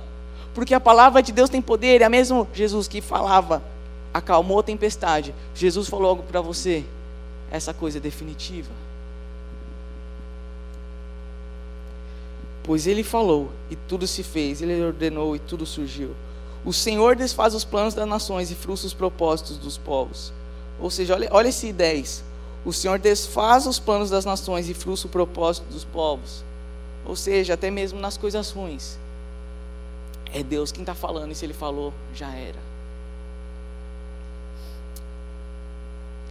porque 0.53 0.73
a 0.73 0.79
palavra 0.79 1.21
de 1.21 1.31
Deus 1.31 1.49
tem 1.49 1.61
poder, 1.61 2.01
é 2.01 2.09
mesmo 2.09 2.47
Jesus 2.53 2.87
que 2.87 3.01
falava, 3.01 3.61
acalmou 4.13 4.59
a 4.59 4.63
tempestade. 4.63 5.33
Jesus 5.53 5.87
falou 5.87 6.09
algo 6.09 6.23
para 6.23 6.41
você, 6.41 6.83
essa 7.51 7.73
coisa 7.73 7.97
é 7.97 8.01
definitiva. 8.01 8.71
Pois 12.63 12.85
ele 12.87 13.03
falou 13.03 13.49
e 13.69 13.75
tudo 13.75 14.05
se 14.05 14.21
fez, 14.21 14.61
ele 14.61 14.83
ordenou 14.83 15.35
e 15.35 15.39
tudo 15.39 15.65
surgiu. 15.65 16.15
O 16.63 16.73
Senhor 16.73 17.15
desfaz 17.15 17.55
os 17.55 17.63
planos 17.63 17.93
das 17.93 18.07
nações 18.07 18.51
e 18.51 18.55
frustra 18.55 18.87
os 18.87 18.93
propósitos 18.93 19.57
dos 19.57 19.77
povos. 19.77 20.33
Ou 20.79 20.91
seja, 20.91 21.15
olha, 21.15 21.29
olha 21.31 21.47
esse 21.47 21.71
10. 21.71 22.23
O 22.65 22.73
Senhor 22.73 22.99
desfaz 22.99 23.65
os 23.65 23.79
planos 23.79 24.09
das 24.09 24.25
nações 24.25 24.69
e 24.69 24.73
frustra 24.73 25.07
o 25.07 25.11
propósito 25.11 25.65
dos 25.71 25.85
povos. 25.85 26.43
Ou 27.05 27.15
seja, 27.15 27.53
até 27.53 27.71
mesmo 27.71 27.99
nas 27.99 28.17
coisas 28.17 28.51
ruins. 28.51 28.97
É 30.33 30.43
Deus 30.43 30.71
quem 30.71 30.81
está 30.81 30.93
falando, 30.93 31.31
e 31.31 31.35
se 31.35 31.45
Ele 31.45 31.53
falou, 31.53 31.93
já 32.13 32.31
era. 32.33 32.59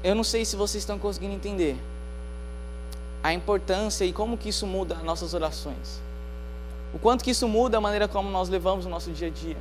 Eu 0.05 0.15
não 0.15 0.23
sei 0.23 0.45
se 0.45 0.55
vocês 0.55 0.83
estão 0.83 0.99
conseguindo 0.99 1.35
entender 1.35 1.77
a 3.23 3.33
importância 3.33 4.05
e 4.05 4.13
como 4.13 4.39
que 4.39 4.51
isso 4.51 4.67
muda 4.67 4.95
nossas 4.97 5.35
orações. 5.35 6.01
O 6.95 6.99
quanto 6.99 7.25
que 7.25 7.31
isso 7.31 7.49
muda 7.49 7.79
a 7.79 7.81
maneira 7.81 8.07
como 8.07 8.31
nós 8.31 8.49
levamos 8.49 8.87
o 8.87 8.89
nosso 8.89 9.11
dia 9.11 9.27
a 9.27 9.31
dia. 9.31 9.57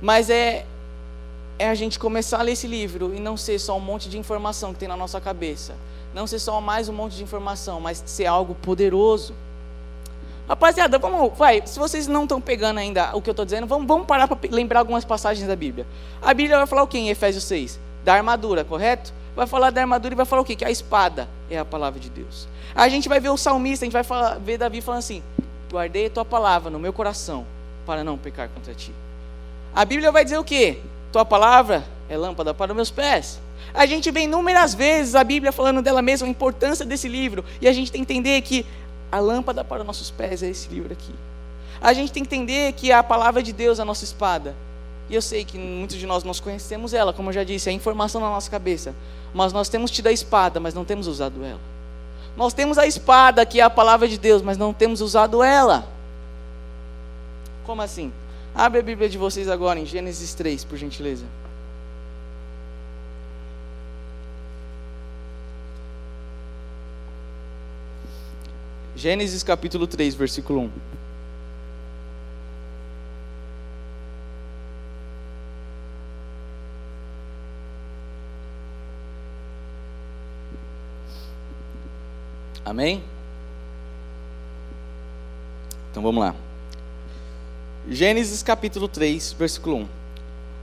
Mas 0.00 0.30
é 0.30 0.64
é 1.58 1.68
a 1.68 1.74
gente 1.74 1.98
começar 1.98 2.38
a 2.38 2.42
ler 2.42 2.52
esse 2.52 2.66
livro 2.66 3.14
e 3.14 3.20
não 3.20 3.36
ser 3.36 3.58
só 3.58 3.76
um 3.76 3.80
monte 3.80 4.08
de 4.08 4.18
informação 4.18 4.72
que 4.72 4.78
tem 4.78 4.88
na 4.88 4.96
nossa 4.96 5.20
cabeça. 5.20 5.74
Não 6.14 6.26
ser 6.26 6.38
só 6.38 6.60
mais 6.60 6.88
um 6.88 6.92
monte 6.92 7.16
de 7.16 7.22
informação, 7.22 7.80
mas 7.80 8.02
ser 8.06 8.26
algo 8.26 8.54
poderoso. 8.54 9.34
Rapaziada, 10.48 10.98
vamos, 10.98 11.36
vai, 11.36 11.62
se 11.66 11.78
vocês 11.78 12.06
não 12.06 12.22
estão 12.22 12.40
pegando 12.40 12.78
ainda 12.78 13.16
o 13.16 13.20
que 13.20 13.28
eu 13.28 13.32
estou 13.32 13.44
dizendo, 13.44 13.66
vamos, 13.66 13.86
vamos 13.86 14.06
parar 14.06 14.28
para 14.28 14.38
lembrar 14.50 14.80
algumas 14.80 15.04
passagens 15.04 15.46
da 15.46 15.56
Bíblia. 15.56 15.86
A 16.22 16.32
Bíblia 16.32 16.58
vai 16.58 16.66
falar 16.66 16.84
o 16.84 16.86
que 16.86 16.98
em 16.98 17.08
Efésios 17.08 17.44
6? 17.44 17.80
Da 18.04 18.14
armadura, 18.14 18.64
correto? 18.64 19.12
Vai 19.34 19.46
falar 19.46 19.70
da 19.70 19.80
armadura 19.80 20.14
e 20.14 20.16
vai 20.16 20.24
falar 20.24 20.42
o 20.42 20.44
que? 20.44 20.54
Que 20.54 20.64
a 20.64 20.70
espada 20.70 21.28
é 21.50 21.58
a 21.58 21.64
palavra 21.64 21.98
de 21.98 22.08
Deus. 22.08 22.46
A 22.74 22.88
gente 22.88 23.08
vai 23.08 23.18
ver 23.18 23.30
o 23.30 23.36
salmista, 23.36 23.84
a 23.84 23.86
gente 23.86 23.92
vai 23.92 24.04
falar, 24.04 24.38
ver 24.38 24.56
Davi 24.56 24.80
falando 24.80 25.00
assim: 25.00 25.22
Guardei 25.70 26.06
a 26.06 26.10
tua 26.10 26.24
palavra 26.24 26.70
no 26.70 26.78
meu 26.78 26.92
coração 26.92 27.44
para 27.84 28.04
não 28.04 28.16
pecar 28.16 28.48
contra 28.48 28.72
ti. 28.72 28.92
A 29.74 29.84
Bíblia 29.84 30.12
vai 30.12 30.24
dizer 30.24 30.38
o 30.38 30.44
que? 30.44 30.78
Tua 31.12 31.24
palavra 31.24 31.84
é 32.08 32.16
lâmpada 32.16 32.52
para 32.54 32.72
os 32.72 32.76
meus 32.76 32.90
pés. 32.90 33.40
A 33.74 33.84
gente 33.86 34.10
vê 34.10 34.20
inúmeras 34.20 34.74
vezes 34.74 35.14
a 35.14 35.22
Bíblia 35.24 35.52
falando 35.52 35.82
dela 35.82 36.00
mesma, 36.00 36.26
a 36.26 36.30
importância 36.30 36.84
desse 36.84 37.08
livro, 37.08 37.44
e 37.60 37.68
a 37.68 37.72
gente 37.72 37.92
tem 37.92 38.04
que 38.04 38.12
entender 38.12 38.40
que 38.42 38.64
a 39.10 39.18
lâmpada 39.18 39.64
para 39.64 39.80
os 39.80 39.86
nossos 39.86 40.10
pés 40.10 40.42
é 40.42 40.48
esse 40.48 40.68
livro 40.68 40.92
aqui. 40.92 41.12
A 41.80 41.92
gente 41.92 42.12
tem 42.12 42.24
que 42.24 42.34
entender 42.34 42.72
que 42.72 42.90
a 42.90 43.02
palavra 43.02 43.42
de 43.42 43.52
Deus 43.52 43.78
é 43.78 43.82
a 43.82 43.84
nossa 43.84 44.04
espada. 44.04 44.54
E 45.08 45.14
eu 45.14 45.22
sei 45.22 45.44
que 45.44 45.58
muitos 45.58 45.96
de 45.96 46.06
nós 46.06 46.24
nós 46.24 46.40
conhecemos 46.40 46.92
ela, 46.92 47.12
como 47.12 47.28
eu 47.28 47.34
já 47.34 47.44
disse, 47.44 47.68
é 47.68 47.72
informação 47.72 48.20
na 48.20 48.28
nossa 48.28 48.50
cabeça. 48.50 48.94
Mas 49.32 49.52
nós 49.52 49.68
temos 49.68 49.90
tido 49.90 50.08
a 50.08 50.12
espada, 50.12 50.58
mas 50.58 50.74
não 50.74 50.84
temos 50.84 51.06
usado 51.06 51.44
ela. 51.44 51.60
Nós 52.36 52.52
temos 52.52 52.76
a 52.76 52.86
espada, 52.86 53.46
que 53.46 53.60
é 53.60 53.62
a 53.62 53.70
palavra 53.70 54.08
de 54.08 54.18
Deus, 54.18 54.42
mas 54.42 54.58
não 54.58 54.72
temos 54.72 55.00
usado 55.00 55.42
ela. 55.42 55.86
Como 57.64 57.82
assim? 57.82 58.12
Abre 58.56 58.80
a 58.80 58.82
Bíblia 58.82 59.06
de 59.06 59.18
vocês 59.18 59.50
agora 59.50 59.78
em 59.78 59.84
Gênesis 59.84 60.32
3, 60.32 60.64
por 60.64 60.78
gentileza. 60.78 61.26
Gênesis 68.96 69.42
capítulo 69.42 69.86
3, 69.86 70.14
versículo 70.14 70.60
1. 70.62 70.70
Amém? 82.64 83.04
Então 85.90 86.02
vamos 86.02 86.24
lá. 86.24 86.45
Gênesis 87.88 88.42
capítulo 88.42 88.88
3, 88.88 89.34
versículo 89.34 89.76
1. 89.76 89.88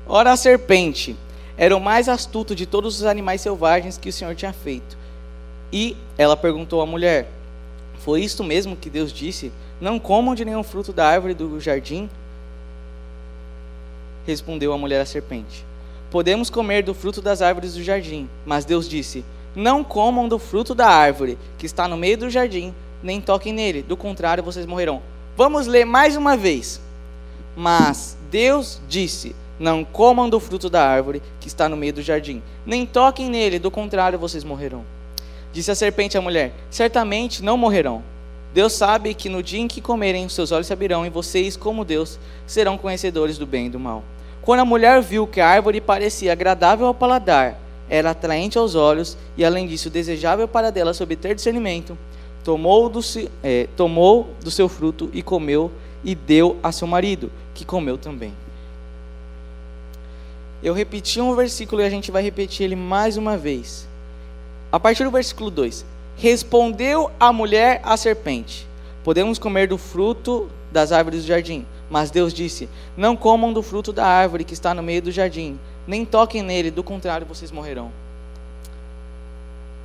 Ora, 0.07 0.33
a 0.33 0.35
serpente 0.35 1.15
era 1.57 1.75
o 1.75 1.79
mais 1.79 2.09
astuto 2.09 2.53
de 2.53 2.65
todos 2.65 2.97
os 2.97 3.05
animais 3.05 3.39
selvagens 3.39 3.97
que 3.97 4.09
o 4.09 4.13
Senhor 4.13 4.35
tinha 4.35 4.51
feito. 4.51 4.97
E 5.71 5.95
ela 6.17 6.35
perguntou 6.35 6.81
à 6.81 6.85
mulher: 6.85 7.29
Foi 7.99 8.21
isto 8.21 8.43
mesmo 8.43 8.75
que 8.75 8.89
Deus 8.89 9.13
disse? 9.13 9.53
Não 9.79 9.99
comam 9.99 10.35
de 10.35 10.43
nenhum 10.43 10.63
fruto 10.63 10.91
da 10.91 11.07
árvore 11.07 11.33
do 11.33 11.61
jardim? 11.61 12.09
Respondeu 14.27 14.73
a 14.73 14.77
mulher 14.77 14.99
à 14.99 15.05
serpente: 15.05 15.65
Podemos 16.11 16.49
comer 16.49 16.83
do 16.83 16.93
fruto 16.93 17.21
das 17.21 17.41
árvores 17.41 17.75
do 17.75 17.83
jardim. 17.83 18.27
Mas 18.45 18.65
Deus 18.65 18.89
disse: 18.89 19.23
Não 19.55 19.81
comam 19.81 20.27
do 20.27 20.37
fruto 20.37 20.75
da 20.75 20.89
árvore 20.89 21.37
que 21.57 21.65
está 21.65 21.87
no 21.87 21.95
meio 21.95 22.17
do 22.17 22.29
jardim, 22.29 22.73
nem 23.01 23.21
toquem 23.21 23.53
nele, 23.53 23.81
do 23.81 23.95
contrário 23.95 24.43
vocês 24.43 24.65
morrerão. 24.65 25.01
Vamos 25.37 25.67
ler 25.67 25.85
mais 25.85 26.17
uma 26.17 26.35
vez. 26.35 26.82
Mas 27.55 28.17
Deus 28.31 28.81
disse: 28.87 29.35
Não 29.59 29.83
comam 29.83 30.29
do 30.29 30.39
fruto 30.39 30.69
da 30.69 30.85
árvore 30.85 31.21
que 31.39 31.47
está 31.47 31.69
no 31.69 31.77
meio 31.77 31.93
do 31.93 32.01
jardim, 32.01 32.41
nem 32.65 32.85
toquem 32.85 33.29
nele, 33.29 33.59
do 33.59 33.69
contrário 33.69 34.19
vocês 34.19 34.43
morrerão. 34.43 34.83
Disse 35.51 35.71
a 35.71 35.75
serpente 35.75 36.17
à 36.17 36.21
mulher: 36.21 36.53
Certamente 36.69 37.43
não 37.43 37.57
morrerão. 37.57 38.03
Deus 38.53 38.73
sabe 38.73 39.13
que 39.15 39.29
no 39.29 39.41
dia 39.41 39.59
em 39.59 39.67
que 39.67 39.81
comerem, 39.81 40.29
seus 40.29 40.51
olhos 40.51 40.67
se 40.67 40.73
abrirão, 40.73 41.05
e 41.05 41.09
vocês, 41.09 41.57
como 41.57 41.83
Deus, 41.83 42.19
serão 42.45 42.77
conhecedores 42.77 43.37
do 43.37 43.47
bem 43.47 43.65
e 43.65 43.69
do 43.69 43.79
mal. 43.79 44.03
Quando 44.43 44.59
a 44.59 44.65
mulher 44.65 45.01
viu 45.01 45.25
que 45.25 45.41
a 45.41 45.47
árvore 45.47 45.81
parecia 45.81 46.31
agradável 46.31 46.85
ao 46.85 46.93
paladar, 46.93 47.59
era 47.89 48.11
atraente 48.11 48.57
aos 48.57 48.75
olhos, 48.75 49.17
e 49.35 49.43
além 49.43 49.65
disso 49.65 49.89
desejável 49.89 50.47
para 50.47 50.71
dela 50.71 50.91
obter 51.01 51.33
discernimento, 51.33 51.97
tomou 52.43 52.89
do, 52.89 52.99
é, 53.41 53.67
tomou 53.75 54.29
do 54.43 54.51
seu 54.51 54.69
fruto 54.69 55.09
e 55.13 55.23
comeu, 55.23 55.71
e 56.03 56.13
deu 56.13 56.57
a 56.61 56.71
seu 56.71 56.85
marido 56.85 57.31
que 57.53 57.65
comeu 57.65 57.97
também. 57.97 58.33
Eu 60.61 60.73
repeti 60.73 61.19
um 61.19 61.35
versículo 61.35 61.81
e 61.81 61.85
a 61.85 61.89
gente 61.89 62.09
vai 62.09 62.23
repetir 62.23 62.65
ele 62.65 62.75
mais 62.75 63.17
uma 63.17 63.37
vez. 63.37 63.87
A 64.71 64.79
partir 64.79 65.03
do 65.03 65.11
versículo 65.11 65.51
2: 65.51 65.85
Respondeu 66.15 67.11
a 67.19 67.33
mulher 67.33 67.81
à 67.83 67.97
serpente: 67.97 68.67
Podemos 69.03 69.37
comer 69.37 69.67
do 69.67 69.77
fruto 69.77 70.49
das 70.71 70.91
árvores 70.91 71.23
do 71.23 71.27
jardim, 71.27 71.65
Mas 71.89 72.09
Deus 72.09 72.33
disse: 72.33 72.69
Não 72.95 73.15
comam 73.15 73.51
do 73.51 73.61
fruto 73.61 73.91
da 73.91 74.05
árvore 74.05 74.43
que 74.43 74.53
está 74.53 74.73
no 74.73 74.81
meio 74.81 75.01
do 75.01 75.11
jardim, 75.11 75.59
nem 75.85 76.05
toquem 76.05 76.41
nele, 76.41 76.71
do 76.71 76.83
contrário 76.83 77.27
vocês 77.27 77.51
morrerão. 77.51 77.91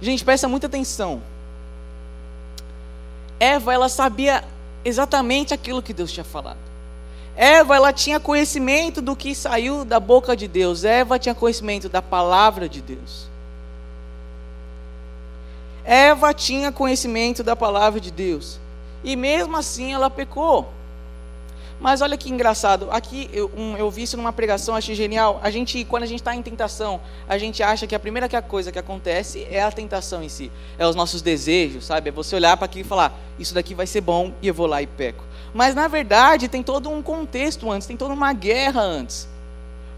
Gente, 0.00 0.24
presta 0.24 0.46
muita 0.46 0.68
atenção. 0.68 1.20
Eva, 3.40 3.74
ela 3.74 3.88
sabia 3.88 4.44
exatamente 4.84 5.52
aquilo 5.52 5.82
que 5.82 5.92
Deus 5.92 6.12
tinha 6.12 6.24
falado. 6.24 6.58
Eva, 7.40 7.76
ela 7.76 7.92
tinha 7.92 8.18
conhecimento 8.18 9.00
do 9.00 9.14
que 9.14 9.32
saiu 9.32 9.84
da 9.84 10.00
boca 10.00 10.36
de 10.36 10.48
Deus. 10.48 10.82
Eva 10.82 11.20
tinha 11.20 11.36
conhecimento 11.36 11.88
da 11.88 12.02
palavra 12.02 12.68
de 12.68 12.82
Deus. 12.82 13.28
Eva 15.84 16.34
tinha 16.34 16.72
conhecimento 16.72 17.44
da 17.44 17.54
palavra 17.54 18.00
de 18.00 18.10
Deus. 18.10 18.58
E 19.04 19.14
mesmo 19.14 19.56
assim 19.56 19.92
ela 19.92 20.10
pecou. 20.10 20.68
Mas 21.80 22.00
olha 22.00 22.16
que 22.16 22.28
engraçado, 22.28 22.88
aqui 22.90 23.30
eu, 23.32 23.50
um, 23.56 23.76
eu 23.76 23.88
vi 23.88 24.02
isso 24.02 24.16
numa 24.16 24.32
pregação, 24.32 24.74
achei 24.74 24.96
genial. 24.96 25.38
A 25.42 25.50
gente, 25.50 25.84
quando 25.84 26.02
a 26.02 26.06
gente 26.06 26.18
está 26.18 26.34
em 26.34 26.42
tentação, 26.42 27.00
a 27.28 27.38
gente 27.38 27.62
acha 27.62 27.86
que 27.86 27.94
a 27.94 28.00
primeira 28.00 28.28
coisa 28.42 28.72
que 28.72 28.78
acontece 28.78 29.46
é 29.48 29.62
a 29.62 29.70
tentação 29.70 30.22
em 30.22 30.28
si, 30.28 30.50
é 30.76 30.86
os 30.86 30.96
nossos 30.96 31.22
desejos, 31.22 31.86
sabe? 31.86 32.08
É 32.08 32.12
você 32.12 32.34
olhar 32.34 32.56
para 32.56 32.64
aquilo 32.64 32.84
e 32.84 32.88
falar, 32.88 33.16
isso 33.38 33.54
daqui 33.54 33.74
vai 33.74 33.86
ser 33.86 34.00
bom 34.00 34.32
e 34.42 34.48
eu 34.48 34.54
vou 34.54 34.66
lá 34.66 34.82
e 34.82 34.88
peco. 34.88 35.22
Mas 35.54 35.74
na 35.74 35.86
verdade 35.86 36.48
tem 36.48 36.64
todo 36.64 36.90
um 36.90 37.00
contexto 37.00 37.70
antes, 37.70 37.86
tem 37.86 37.96
toda 37.96 38.12
uma 38.12 38.32
guerra 38.32 38.82
antes. 38.82 39.28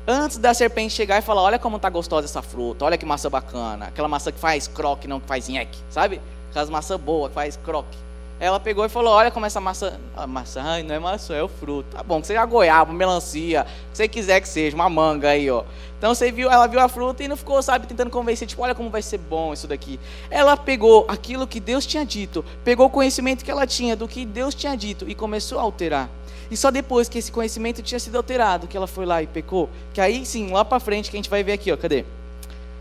Antes 0.06 0.36
da 0.36 0.52
serpente 0.52 0.92
chegar 0.92 1.18
e 1.18 1.22
falar, 1.22 1.42
olha 1.42 1.58
como 1.58 1.78
tá 1.78 1.88
gostosa 1.88 2.26
essa 2.26 2.42
fruta, 2.42 2.84
olha 2.84 2.98
que 2.98 3.06
maçã 3.06 3.30
bacana, 3.30 3.86
aquela 3.86 4.08
maçã 4.08 4.30
que 4.30 4.38
faz 4.38 4.68
croque, 4.68 5.08
não 5.08 5.18
que 5.18 5.26
faz 5.26 5.48
nheque, 5.48 5.78
sabe? 5.88 6.20
Aquelas 6.50 6.68
maçã 6.68 6.98
boa 6.98 7.28
que 7.28 7.34
faz 7.34 7.56
croque. 7.56 8.09
Ela 8.40 8.58
pegou 8.58 8.86
e 8.86 8.88
falou: 8.88 9.12
Olha 9.12 9.30
como 9.30 9.44
essa 9.44 9.60
maçã. 9.60 10.00
Maçã, 10.26 10.82
não 10.82 10.94
é 10.94 10.98
maçã, 10.98 11.34
é 11.34 11.42
o 11.42 11.48
fruto. 11.48 11.94
Tá 11.94 12.02
bom, 12.02 12.22
que 12.22 12.26
seja 12.26 12.44
goiaba, 12.46 12.90
melancia, 12.90 13.62
o 13.62 13.90
que 13.90 13.96
você 13.98 14.08
quiser 14.08 14.40
que 14.40 14.48
seja, 14.48 14.74
uma 14.74 14.88
manga 14.88 15.28
aí, 15.28 15.50
ó. 15.50 15.62
Então 15.98 16.14
você 16.14 16.32
viu, 16.32 16.50
ela 16.50 16.66
viu 16.66 16.80
a 16.80 16.88
fruta 16.88 17.22
e 17.22 17.28
não 17.28 17.36
ficou, 17.36 17.62
sabe, 17.62 17.86
tentando 17.86 18.10
convencer, 18.10 18.48
tipo, 18.48 18.62
olha 18.62 18.74
como 18.74 18.88
vai 18.88 19.02
ser 19.02 19.18
bom 19.18 19.52
isso 19.52 19.68
daqui. 19.68 20.00
Ela 20.30 20.56
pegou 20.56 21.04
aquilo 21.06 21.46
que 21.46 21.60
Deus 21.60 21.84
tinha 21.84 22.06
dito, 22.06 22.42
pegou 22.64 22.86
o 22.86 22.90
conhecimento 22.90 23.44
que 23.44 23.50
ela 23.50 23.66
tinha 23.66 23.94
do 23.94 24.08
que 24.08 24.24
Deus 24.24 24.54
tinha 24.54 24.74
dito 24.74 25.04
e 25.06 25.14
começou 25.14 25.58
a 25.58 25.62
alterar. 25.62 26.08
E 26.50 26.56
só 26.56 26.70
depois 26.70 27.08
que 27.08 27.18
esse 27.18 27.30
conhecimento 27.30 27.82
tinha 27.82 28.00
sido 28.00 28.16
alterado, 28.16 28.66
que 28.66 28.76
ela 28.76 28.86
foi 28.86 29.04
lá 29.04 29.22
e 29.22 29.26
pecou. 29.26 29.68
Que 29.92 30.00
aí 30.00 30.24
sim, 30.24 30.50
lá 30.50 30.64
para 30.64 30.80
frente, 30.80 31.10
que 31.10 31.16
a 31.16 31.18
gente 31.18 31.28
vai 31.28 31.44
ver 31.44 31.52
aqui, 31.52 31.70
ó, 31.70 31.76
cadê? 31.76 32.06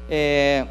É, 0.10 0.66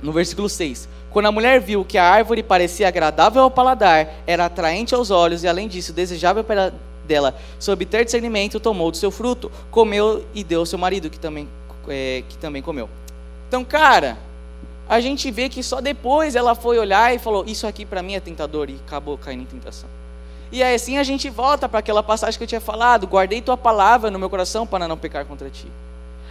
no 0.00 0.12
versículo 0.12 0.48
6. 0.48 0.88
Quando 1.16 1.28
a 1.28 1.32
mulher 1.32 1.58
viu 1.62 1.82
que 1.82 1.96
a 1.96 2.04
árvore 2.04 2.42
parecia 2.42 2.86
agradável 2.86 3.42
ao 3.42 3.50
paladar, 3.50 4.06
era 4.26 4.44
atraente 4.44 4.94
aos 4.94 5.10
olhos 5.10 5.42
e, 5.42 5.48
além 5.48 5.66
disso, 5.66 5.90
desejável 5.90 6.44
para 6.44 6.74
dela, 7.06 7.34
sob 7.58 7.86
ter 7.86 8.04
discernimento, 8.04 8.60
tomou 8.60 8.90
do 8.90 8.98
seu 8.98 9.10
fruto, 9.10 9.50
comeu 9.70 10.26
e 10.34 10.44
deu 10.44 10.60
ao 10.60 10.66
seu 10.66 10.78
marido, 10.78 11.08
que 11.08 11.18
também, 11.18 11.48
é, 11.88 12.22
que 12.28 12.36
também 12.36 12.60
comeu. 12.60 12.86
Então, 13.48 13.64
cara, 13.64 14.18
a 14.86 15.00
gente 15.00 15.30
vê 15.30 15.48
que 15.48 15.62
só 15.62 15.80
depois 15.80 16.36
ela 16.36 16.54
foi 16.54 16.78
olhar 16.78 17.14
e 17.14 17.18
falou: 17.18 17.46
Isso 17.46 17.66
aqui 17.66 17.86
para 17.86 18.02
mim 18.02 18.14
é 18.14 18.20
tentador, 18.20 18.68
e 18.68 18.78
acabou 18.86 19.16
caindo 19.16 19.40
em 19.40 19.46
tentação. 19.46 19.88
E 20.52 20.62
aí 20.62 20.74
assim 20.74 20.98
a 20.98 21.02
gente 21.02 21.30
volta 21.30 21.66
para 21.66 21.78
aquela 21.78 22.02
passagem 22.02 22.36
que 22.36 22.44
eu 22.44 22.48
tinha 22.48 22.60
falado: 22.60 23.06
Guardei 23.06 23.40
tua 23.40 23.56
palavra 23.56 24.10
no 24.10 24.18
meu 24.18 24.28
coração 24.28 24.66
para 24.66 24.86
não 24.86 24.98
pecar 24.98 25.24
contra 25.24 25.48
ti. 25.48 25.66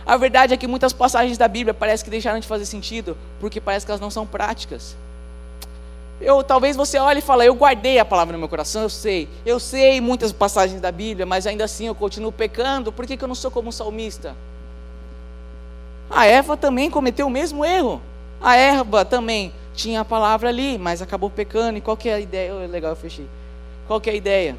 A 0.06 0.18
verdade 0.18 0.54
é 0.54 0.58
que 0.58 0.68
muitas 0.68 0.94
passagens 0.94 1.38
da 1.38 1.48
Bíblia 1.48 1.74
parece 1.74 2.04
que 2.04 2.10
deixaram 2.10 2.40
de 2.40 2.48
fazer 2.48 2.66
sentido, 2.66 3.18
porque 3.40 3.60
parece 3.60 3.86
que 3.86 3.92
elas 3.92 4.02
não 4.02 4.12
são 4.12 4.26
práticas. 4.28 4.96
Eu, 6.22 6.44
talvez 6.44 6.78
você 6.78 6.98
olhe 6.98 7.20
e 7.20 7.22
fale, 7.22 7.46
eu 7.46 7.56
guardei 7.56 8.00
a 8.00 8.06
palavra 8.06 8.34
no 8.34 8.40
meu 8.40 8.48
coração, 8.48 8.84
eu 8.84 8.90
sei. 8.90 9.28
Eu 9.46 9.60
sei 9.60 10.00
muitas 10.00 10.32
passagens 10.32 10.80
da 10.80 10.92
Bíblia, 10.92 11.26
mas 11.26 11.46
ainda 11.48 11.66
assim 11.66 11.88
eu 11.88 11.96
continuo 11.96 12.32
pecando. 12.32 12.92
Por 12.92 13.06
que, 13.06 13.18
que 13.18 13.24
eu 13.24 13.28
não 13.28 13.36
sou 13.36 13.52
como 13.52 13.70
um 13.70 13.72
salmista? 13.72 14.36
A 16.10 16.26
Eva 16.26 16.56
também 16.56 16.90
cometeu 16.90 17.28
o 17.28 17.30
mesmo 17.30 17.66
erro. 17.66 18.02
A 18.40 18.56
Eva 18.56 19.04
também 19.04 19.52
tinha 19.74 20.02
a 20.02 20.06
palavra 20.06 20.50
ali, 20.50 20.78
mas 20.78 21.02
acabou 21.02 21.30
pecando. 21.30 21.80
E 21.80 21.82
qual 21.82 21.98
que 21.98 22.08
é 22.08 22.14
a 22.14 22.20
ideia? 22.20 22.54
Oh, 22.54 22.72
legal, 22.72 22.92
eu 22.92 22.96
fechei. 22.96 23.28
Qual 23.88 24.00
que 24.00 24.10
é 24.10 24.14
a 24.14 24.16
ideia? 24.16 24.56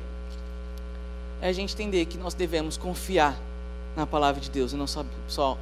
É 1.40 1.48
a 1.48 1.52
gente 1.52 1.72
entender 1.72 2.04
que 2.06 2.18
nós 2.18 2.34
devemos 2.34 2.76
confiar 2.76 3.36
na 3.96 4.06
palavra 4.06 4.40
de 4.40 4.50
Deus 4.50 4.72
e 4.72 4.76
não 4.76 4.86
só, 4.86 5.04
só 5.26 5.56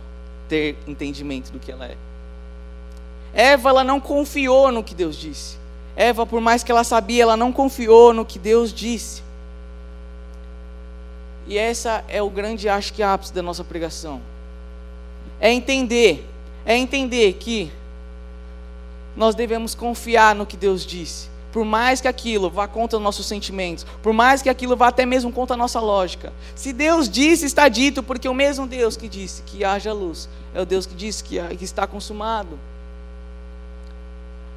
ter 0.49 0.77
entendimento 0.87 1.53
do 1.53 1.61
que 1.61 1.71
ela 1.71 1.87
é. 1.87 1.97
Eva, 3.33 3.69
ela 3.71 3.85
não 3.85 4.01
confiou 4.01 4.71
no 4.73 4.83
que 4.83 4.95
Deus 4.95 5.17
disse. 5.17 5.57
Eva, 5.97 6.27
por 6.27 6.41
mais 6.41 6.65
que 6.65 6.73
ela 6.73 6.83
sabia, 6.83 7.23
ela 7.23 7.37
não 7.37 7.53
confiou 7.53 8.13
no 8.13 8.25
que 8.25 8.39
Deus 8.39 8.73
disse. 8.73 9.23
E 11.47 11.57
essa 11.57 12.05
é 12.09 12.21
o 12.21 12.29
grande, 12.29 12.69
acho 12.69 12.93
que, 12.93 13.03
ápice 13.03 13.33
da 13.33 13.43
nossa 13.43 13.63
pregação. 13.63 14.21
É 15.41 15.53
entender, 15.53 16.27
é 16.67 16.77
entender 16.77 17.35
que 17.35 17.71
nós 19.17 19.35
devemos 19.35 19.75
confiar 19.75 20.35
no 20.35 20.45
que 20.45 20.57
Deus 20.57 20.85
disse 20.85 21.34
por 21.55 21.65
mais 21.65 22.01
que 22.01 22.09
aquilo 22.09 22.51
vá 22.51 22.67
contra 22.67 22.97
os 22.97 23.03
nossos 23.03 23.27
sentimentos, 23.27 23.87
por 24.03 24.13
mais 24.13 24.43
que 24.43 24.49
aquilo 24.49 24.77
vá 24.77 24.89
até 24.89 25.07
mesmo 25.07 25.31
contra 25.31 25.55
a 25.55 25.57
nossa 25.57 25.79
lógica. 25.79 26.33
Se 26.53 26.73
Deus 26.73 27.09
disse, 27.09 27.47
está 27.47 27.69
dito, 27.69 28.03
porque 28.03 28.29
o 28.29 28.35
mesmo 28.35 28.67
Deus 28.67 28.97
que 28.97 29.09
disse 29.09 29.41
que 29.43 29.65
haja 29.65 29.93
luz 29.93 30.29
é 30.53 30.61
o 30.61 30.67
Deus 30.67 30.85
que 30.85 30.97
disse 30.97 31.23
que, 31.23 31.41
que 31.57 31.65
está 31.65 31.87
consumado. 31.87 32.59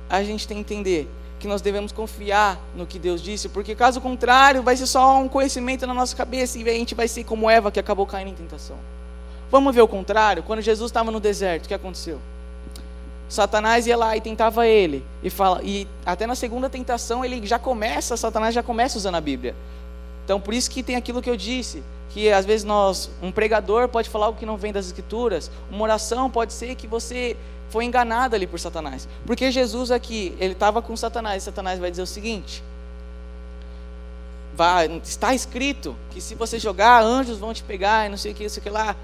A 0.09 0.23
gente 0.23 0.47
tem 0.47 0.57
que 0.63 0.73
entender 0.73 1.07
que 1.39 1.47
nós 1.47 1.61
devemos 1.61 1.91
confiar 1.91 2.59
no 2.75 2.87
que 2.87 2.97
Deus 2.97 3.21
disse, 3.21 3.47
porque 3.47 3.75
caso 3.75 4.01
contrário, 4.01 4.63
vai 4.63 4.75
ser 4.75 4.87
só 4.87 5.19
um 5.19 5.27
conhecimento 5.27 5.85
na 5.85 5.93
nossa 5.93 6.15
cabeça 6.15 6.57
e 6.57 6.67
a 6.67 6.73
gente 6.73 6.95
vai 6.95 7.07
ser 7.07 7.23
como 7.25 7.47
Eva 7.47 7.71
que 7.71 7.79
acabou 7.79 8.07
caindo 8.07 8.29
em 8.29 8.33
tentação. 8.33 8.77
Vamos 9.51 9.75
ver 9.75 9.81
o 9.81 9.87
contrário? 9.87 10.41
Quando 10.41 10.63
Jesus 10.63 10.89
estava 10.89 11.11
no 11.11 11.19
deserto, 11.19 11.65
o 11.65 11.67
que 11.67 11.75
aconteceu? 11.75 12.19
Satanás 13.29 13.87
ia 13.87 13.97
lá 13.97 14.15
e 14.15 14.21
tentava 14.21 14.65
ele. 14.65 15.05
E, 15.21 15.29
fala, 15.29 15.61
e 15.63 15.87
até 16.05 16.25
na 16.25 16.35
segunda 16.35 16.69
tentação 16.69 17.23
ele 17.23 17.45
já 17.45 17.59
começa, 17.59 18.15
Satanás 18.15 18.55
já 18.55 18.63
começa 18.63 18.97
usando 18.97 19.15
a 19.15 19.21
Bíblia. 19.21 19.55
Então 20.23 20.39
por 20.39 20.53
isso 20.53 20.69
que 20.69 20.83
tem 20.83 20.95
aquilo 20.95 21.21
que 21.21 21.29
eu 21.29 21.37
disse, 21.37 21.83
que 22.09 22.31
às 22.31 22.45
vezes 22.45 22.63
nós, 22.63 23.09
um 23.21 23.31
pregador 23.31 23.87
pode 23.89 24.09
falar 24.09 24.27
algo 24.27 24.39
que 24.39 24.45
não 24.45 24.57
vem 24.57 24.71
das 24.71 24.87
escrituras, 24.87 25.51
uma 25.69 25.83
oração 25.83 26.29
pode 26.29 26.53
ser 26.53 26.75
que 26.75 26.87
você 26.87 27.35
foi 27.69 27.85
enganado 27.85 28.35
ali 28.35 28.47
por 28.47 28.59
Satanás. 28.59 29.07
Porque 29.25 29.51
Jesus 29.51 29.91
aqui, 29.91 30.35
ele 30.39 30.53
estava 30.53 30.81
com 30.81 30.95
Satanás, 30.95 31.43
e 31.43 31.45
Satanás 31.45 31.79
vai 31.79 31.91
dizer 31.91 32.03
o 32.03 32.07
seguinte: 32.07 32.63
está 35.03 35.33
escrito 35.33 35.95
que 36.09 36.21
se 36.21 36.33
você 36.33 36.57
jogar, 36.57 37.03
anjos 37.03 37.37
vão 37.37 37.53
te 37.53 37.63
pegar, 37.63 38.05
e 38.05 38.09
não 38.09 38.17
sei 38.17 38.31
o 38.31 38.35
que, 38.35 38.43
não 38.43 38.49
sei 38.49 38.61
o 38.61 38.63
que 38.63 38.69
lá. 38.69 38.95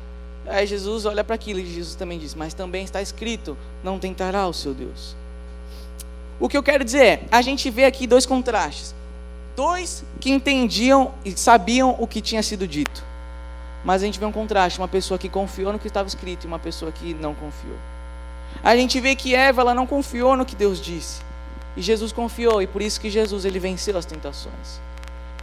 Aí 0.48 0.68
Jesus 0.68 1.06
olha 1.06 1.24
para 1.24 1.36
aquilo 1.36 1.60
e 1.60 1.66
Jesus 1.66 1.96
também 1.96 2.20
diz: 2.20 2.36
Mas 2.36 2.54
também 2.54 2.84
está 2.84 3.02
escrito: 3.02 3.58
Não 3.84 4.00
tentará 4.00 4.48
o 4.48 4.54
seu 4.54 4.74
Deus. 4.74 5.16
O 6.40 6.50
que 6.50 6.58
eu 6.58 6.64
quero 6.64 6.84
dizer 6.84 7.06
é: 7.06 7.22
a 7.32 7.42
gente 7.42 7.70
vê 7.70 7.86
aqui 7.86 8.06
dois 8.06 8.26
contrastes. 8.26 8.94
Dois 9.56 10.04
que 10.20 10.32
entendiam 10.32 11.14
e 11.24 11.32
sabiam 11.32 11.96
o 12.00 12.08
que 12.08 12.20
tinha 12.22 12.42
sido 12.42 12.68
dito. 12.68 13.04
Mas 13.84 14.02
a 14.02 14.06
gente 14.06 14.20
vê 14.20 14.26
um 14.26 14.32
contraste: 14.32 14.80
uma 14.80 14.88
pessoa 14.88 15.18
que 15.18 15.30
confiou 15.30 15.72
no 15.72 15.80
que 15.80 15.88
estava 15.88 16.08
escrito 16.08 16.46
e 16.46 16.48
uma 16.48 16.60
pessoa 16.60 16.92
que 16.92 17.14
não 17.14 17.34
confiou. 17.34 17.78
A 18.64 18.76
gente 18.76 19.00
vê 19.00 19.16
que 19.16 19.34
Eva 19.34 19.62
ela 19.62 19.74
não 19.74 19.88
confiou 19.88 20.36
no 20.36 20.46
que 20.46 20.56
Deus 20.56 20.80
disse. 20.82 21.22
E 21.76 21.82
Jesus 21.82 22.12
confiou, 22.12 22.62
e 22.62 22.68
por 22.68 22.82
isso 22.82 23.02
que 23.02 23.10
Jesus 23.10 23.46
ele 23.46 23.60
venceu 23.60 23.98
as 23.98 24.06
tentações. 24.06 24.80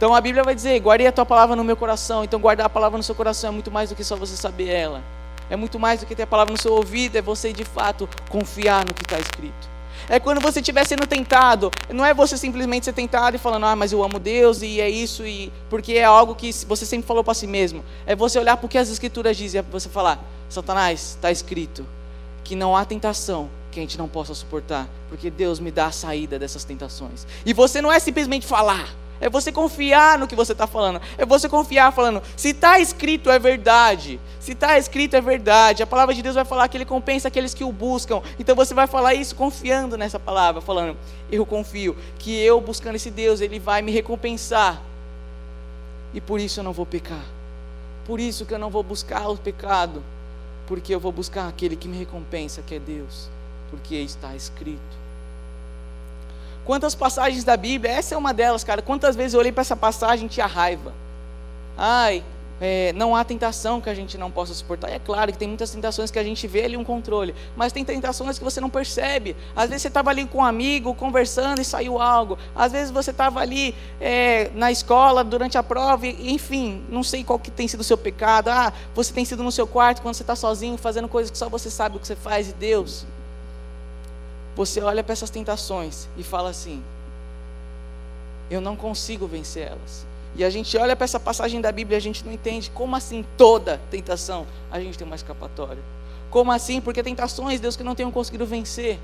Então 0.01 0.15
a 0.15 0.19
Bíblia 0.19 0.43
vai 0.43 0.55
dizer: 0.55 0.79
guardei 0.79 1.05
a 1.05 1.11
tua 1.11 1.27
palavra 1.27 1.55
no 1.55 1.63
meu 1.63 1.77
coração. 1.77 2.23
Então 2.23 2.39
guardar 2.39 2.65
a 2.65 2.69
palavra 2.69 2.97
no 2.97 3.03
seu 3.03 3.13
coração 3.13 3.49
é 3.49 3.53
muito 3.53 3.69
mais 3.69 3.91
do 3.91 3.95
que 3.95 4.03
só 4.03 4.15
você 4.15 4.35
saber 4.35 4.67
ela. 4.67 5.03
É 5.47 5.55
muito 5.55 5.77
mais 5.77 5.99
do 5.99 6.07
que 6.07 6.15
ter 6.15 6.23
a 6.23 6.27
palavra 6.27 6.51
no 6.51 6.59
seu 6.59 6.73
ouvido, 6.73 7.17
é 7.17 7.21
você 7.21 7.53
de 7.53 7.63
fato 7.63 8.09
confiar 8.27 8.83
no 8.83 8.95
que 8.95 9.03
está 9.03 9.19
escrito. 9.19 9.69
É 10.09 10.19
quando 10.19 10.41
você 10.41 10.59
estiver 10.59 10.83
sendo 10.87 11.05
tentado, 11.05 11.69
não 11.93 12.03
é 12.03 12.15
você 12.15 12.35
simplesmente 12.35 12.85
ser 12.85 12.93
tentado 12.93 13.35
e 13.35 13.39
falando, 13.39 13.67
ah, 13.67 13.75
mas 13.75 13.91
eu 13.91 14.03
amo 14.03 14.17
Deus 14.17 14.63
e 14.63 14.81
é 14.81 14.89
isso, 14.89 15.23
e 15.23 15.53
porque 15.69 15.93
é 15.93 16.03
algo 16.03 16.33
que 16.33 16.51
você 16.65 16.83
sempre 16.83 17.05
falou 17.05 17.23
para 17.23 17.35
si 17.35 17.45
mesmo. 17.45 17.85
É 18.07 18.15
você 18.15 18.39
olhar 18.39 18.57
porque 18.57 18.79
as 18.79 18.89
escrituras 18.89 19.37
dizem, 19.37 19.59
é 19.59 19.61
você 19.61 19.87
falar, 19.87 20.17
Satanás, 20.49 21.11
está 21.11 21.29
escrito 21.29 21.85
que 22.43 22.55
não 22.55 22.75
há 22.75 22.83
tentação 22.85 23.51
que 23.69 23.79
a 23.79 23.83
gente 23.83 23.99
não 23.99 24.07
possa 24.07 24.33
suportar, 24.33 24.89
porque 25.09 25.29
Deus 25.29 25.59
me 25.59 25.69
dá 25.69 25.85
a 25.85 25.91
saída 25.91 26.39
dessas 26.39 26.63
tentações. 26.63 27.27
E 27.45 27.53
você 27.53 27.83
não 27.83 27.91
é 27.91 27.99
simplesmente 27.99 28.47
falar, 28.47 28.89
é 29.21 29.29
você 29.29 29.51
confiar 29.51 30.17
no 30.17 30.27
que 30.27 30.35
você 30.35 30.51
está 30.51 30.65
falando. 30.65 30.99
É 31.15 31.25
você 31.25 31.47
confiar 31.47 31.93
falando, 31.93 32.21
se 32.35 32.49
está 32.49 32.79
escrito 32.79 33.29
é 33.29 33.37
verdade. 33.37 34.19
Se 34.39 34.53
está 34.53 34.77
escrito 34.77 35.15
é 35.15 35.21
verdade. 35.21 35.83
A 35.83 35.87
palavra 35.87 36.15
de 36.15 36.23
Deus 36.23 36.33
vai 36.33 36.43
falar 36.43 36.67
que 36.67 36.75
Ele 36.75 36.85
compensa 36.85 37.27
aqueles 37.27 37.53
que 37.53 37.63
o 37.63 37.71
buscam. 37.71 38.21
Então 38.39 38.55
você 38.55 38.73
vai 38.73 38.87
falar 38.87 39.13
isso 39.13 39.35
confiando 39.35 39.95
nessa 39.95 40.19
palavra, 40.19 40.59
falando, 40.59 40.97
eu 41.31 41.45
confio 41.45 41.95
que 42.17 42.35
eu 42.41 42.59
buscando 42.59 42.95
esse 42.95 43.11
Deus, 43.11 43.39
Ele 43.39 43.59
vai 43.59 43.83
me 43.83 43.91
recompensar. 43.91 44.81
E 46.13 46.19
por 46.19 46.39
isso 46.39 46.59
eu 46.59 46.63
não 46.63 46.73
vou 46.73 46.85
pecar. 46.85 47.23
Por 48.05 48.19
isso 48.19 48.45
que 48.45 48.53
eu 48.53 48.59
não 48.59 48.71
vou 48.71 48.81
buscar 48.81 49.29
o 49.29 49.37
pecado. 49.37 50.03
Porque 50.65 50.93
eu 50.93 50.99
vou 50.99 51.11
buscar 51.11 51.47
aquele 51.47 51.75
que 51.75 51.87
me 51.87 51.97
recompensa, 51.97 52.61
que 52.61 52.75
é 52.75 52.79
Deus. 52.79 53.29
Porque 53.69 53.95
está 53.95 54.35
escrito. 54.35 55.00
Quantas 56.65 56.93
passagens 56.93 57.43
da 57.43 57.57
Bíblia, 57.57 57.91
essa 57.91 58.15
é 58.15 58.17
uma 58.17 58.33
delas, 58.33 58.63
cara. 58.63 58.81
Quantas 58.81 59.15
vezes 59.15 59.33
eu 59.33 59.39
olhei 59.39 59.51
para 59.51 59.61
essa 59.61 59.75
passagem 59.75 60.27
e 60.27 60.29
tinha 60.29 60.45
raiva. 60.45 60.93
Ai, 61.77 62.23
é, 62.61 62.93
não 62.93 63.15
há 63.15 63.23
tentação 63.23 63.81
que 63.81 63.89
a 63.89 63.95
gente 63.95 64.19
não 64.19 64.29
possa 64.29 64.53
suportar. 64.53 64.91
E 64.91 64.93
é 64.93 64.99
claro 64.99 65.31
que 65.31 65.37
tem 65.39 65.47
muitas 65.47 65.71
tentações 65.71 66.11
que 66.11 66.19
a 66.19 66.23
gente 66.23 66.45
vê 66.47 66.65
ali 66.65 66.77
um 66.77 66.83
controle, 66.83 67.33
mas 67.55 67.73
tem 67.73 67.83
tentações 67.83 68.37
que 68.37 68.43
você 68.43 68.61
não 68.61 68.69
percebe. 68.69 69.35
Às 69.55 69.69
vezes 69.69 69.81
você 69.81 69.87
estava 69.87 70.11
ali 70.11 70.27
com 70.27 70.37
um 70.37 70.45
amigo, 70.45 70.93
conversando 70.93 71.59
e 71.59 71.65
saiu 71.65 71.99
algo. 71.99 72.37
Às 72.55 72.71
vezes 72.71 72.91
você 72.91 73.09
estava 73.09 73.39
ali 73.39 73.73
é, 73.99 74.51
na 74.53 74.71
escola 74.71 75.23
durante 75.23 75.57
a 75.57 75.63
prova, 75.63 76.05
e, 76.05 76.31
enfim, 76.31 76.83
não 76.87 77.01
sei 77.01 77.23
qual 77.23 77.39
que 77.39 77.49
tem 77.49 77.67
sido 77.67 77.79
o 77.79 77.83
seu 77.83 77.97
pecado. 77.97 78.49
Ah, 78.49 78.71
você 78.93 79.11
tem 79.11 79.25
sido 79.25 79.41
no 79.41 79.51
seu 79.51 79.65
quarto 79.65 80.03
quando 80.03 80.13
você 80.13 80.21
está 80.21 80.35
sozinho, 80.35 80.77
fazendo 80.77 81.07
coisas 81.07 81.31
que 81.31 81.37
só 81.39 81.49
você 81.49 81.71
sabe 81.71 81.97
o 81.97 81.99
que 81.99 82.05
você 82.05 82.15
faz 82.15 82.49
e 82.49 82.53
Deus. 82.53 83.07
Você 84.55 84.81
olha 84.81 85.03
para 85.03 85.13
essas 85.13 85.29
tentações 85.29 86.07
e 86.17 86.23
fala 86.23 86.49
assim: 86.49 86.83
eu 88.49 88.59
não 88.59 88.75
consigo 88.75 89.25
vencer 89.25 89.67
elas. 89.67 90.05
E 90.35 90.43
a 90.43 90.49
gente 90.49 90.77
olha 90.77 90.95
para 90.95 91.05
essa 91.05 91.19
passagem 91.19 91.59
da 91.59 91.71
Bíblia 91.71 91.97
e 91.97 91.99
a 91.99 92.01
gente 92.01 92.25
não 92.25 92.31
entende 92.31 92.69
como 92.71 92.95
assim 92.95 93.25
toda 93.37 93.81
tentação 93.89 94.45
a 94.71 94.79
gente 94.79 94.97
tem 94.97 95.05
uma 95.05 95.15
escapatória. 95.15 95.81
Como 96.29 96.51
assim? 96.51 96.79
Porque 96.79 97.03
tentações, 97.03 97.59
Deus, 97.59 97.75
que 97.75 97.83
não 97.83 97.95
tenham 97.95 98.11
conseguido 98.11 98.45
vencer. 98.45 98.97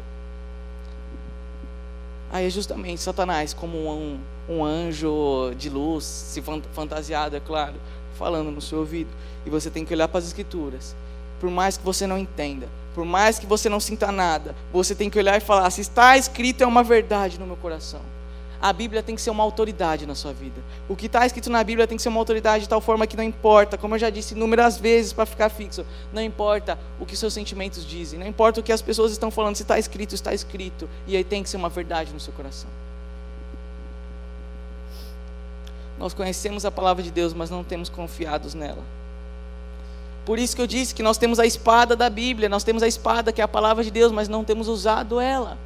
Aí 2.32 2.46
é 2.46 2.50
justamente 2.50 3.02
Satanás, 3.02 3.54
como 3.54 3.78
um, 3.78 4.20
um 4.50 4.64
anjo 4.64 5.54
de 5.58 5.70
luz, 5.70 6.06
se 6.06 6.42
fantasiado, 6.74 7.36
é 7.36 7.40
claro, 7.40 7.76
falando 8.16 8.52
no 8.52 8.62
seu 8.62 8.80
ouvido. 8.80 9.10
E 9.46 9.50
você 9.50 9.70
tem 9.70 9.84
que 9.84 9.94
olhar 9.94 10.08
para 10.08 10.20
as 10.20 10.28
Escrituras. 10.28 10.96
Por 11.40 11.50
mais 11.50 11.78
que 11.78 11.84
você 11.84 12.08
não 12.08 12.18
entenda, 12.18 12.68
por 12.96 13.06
mais 13.06 13.38
que 13.38 13.46
você 13.46 13.70
não 13.70 13.80
sinta 13.80 14.12
nada, 14.12 14.56
você 14.74 14.96
tem 14.96 15.10
que 15.10 15.20
olhar 15.20 15.38
e 15.38 15.42
falar: 15.42 15.70
se 15.70 15.82
está 15.82 16.18
escrito, 16.18 16.64
é 16.64 16.68
uma 16.68 16.84
verdade 16.84 17.40
no 17.40 17.46
meu 17.46 17.58
coração 17.58 18.02
a 18.62 18.74
Bíblia 18.74 19.04
tem 19.04 19.16
que 19.16 19.22
ser 19.22 19.30
uma 19.30 19.44
autoridade 19.44 20.06
na 20.06 20.16
sua 20.16 20.34
vida. 20.34 20.62
O 20.90 20.96
que 20.96 21.06
está 21.06 21.26
escrito 21.26 21.50
na 21.50 21.64
Bíblia 21.64 21.88
tem 21.88 21.96
que 21.96 22.02
ser 22.02 22.10
uma 22.10 22.20
autoridade 22.20 22.64
de 22.64 22.70
tal 22.70 22.82
forma 22.82 23.06
que 23.06 23.16
não 23.16 23.24
importa, 23.24 23.78
como 23.78 23.96
eu 23.96 24.00
já 24.00 24.10
disse 24.10 24.34
inúmeras 24.34 24.78
vezes 24.78 25.14
para 25.14 25.26
ficar 25.26 25.50
fixo, 25.50 25.86
não 26.12 26.22
importa 26.22 26.78
o 27.00 27.06
que 27.06 27.16
seus 27.16 27.34
sentimentos 27.34 27.86
dizem, 27.86 28.20
não 28.20 28.28
importa 28.28 28.60
o 28.60 28.64
que 28.64 28.72
as 28.72 28.82
pessoas 28.82 29.12
estão 29.12 29.30
falando, 29.30 29.56
se 29.56 29.62
está 29.62 29.78
escrito, 29.78 30.16
está 30.16 30.34
escrito, 30.34 30.90
e 31.06 31.16
aí 31.16 31.24
tem 31.24 31.44
que 31.44 31.50
ser 31.50 31.58
uma 31.58 31.70
verdade 31.70 32.12
no 32.12 32.20
seu 32.20 32.34
coração. 32.34 32.70
Nós 36.00 36.14
conhecemos 36.14 36.64
a 36.66 36.72
palavra 36.72 37.02
de 37.02 37.10
Deus, 37.10 37.34
mas 37.34 37.50
não 37.50 37.64
temos 37.64 37.90
confiados 37.90 38.54
nela. 38.54 38.84
Por 40.28 40.38
isso 40.38 40.58
que 40.58 40.62
eu 40.62 40.68
disse 40.68 40.94
que 40.94 41.02
nós 41.02 41.18
temos 41.18 41.40
a 41.40 41.46
espada 41.46 41.96
da 41.96 42.10
Bíblia, 42.10 42.50
nós 42.50 42.62
temos 42.62 42.84
a 42.84 42.88
espada 42.88 43.32
que 43.32 43.40
é 43.40 43.44
a 43.46 43.48
palavra 43.48 43.82
de 43.82 43.90
Deus, 43.90 44.12
mas 44.12 44.28
não 44.28 44.44
temos 44.44 44.68
usado 44.68 45.22
ela. 45.22 45.58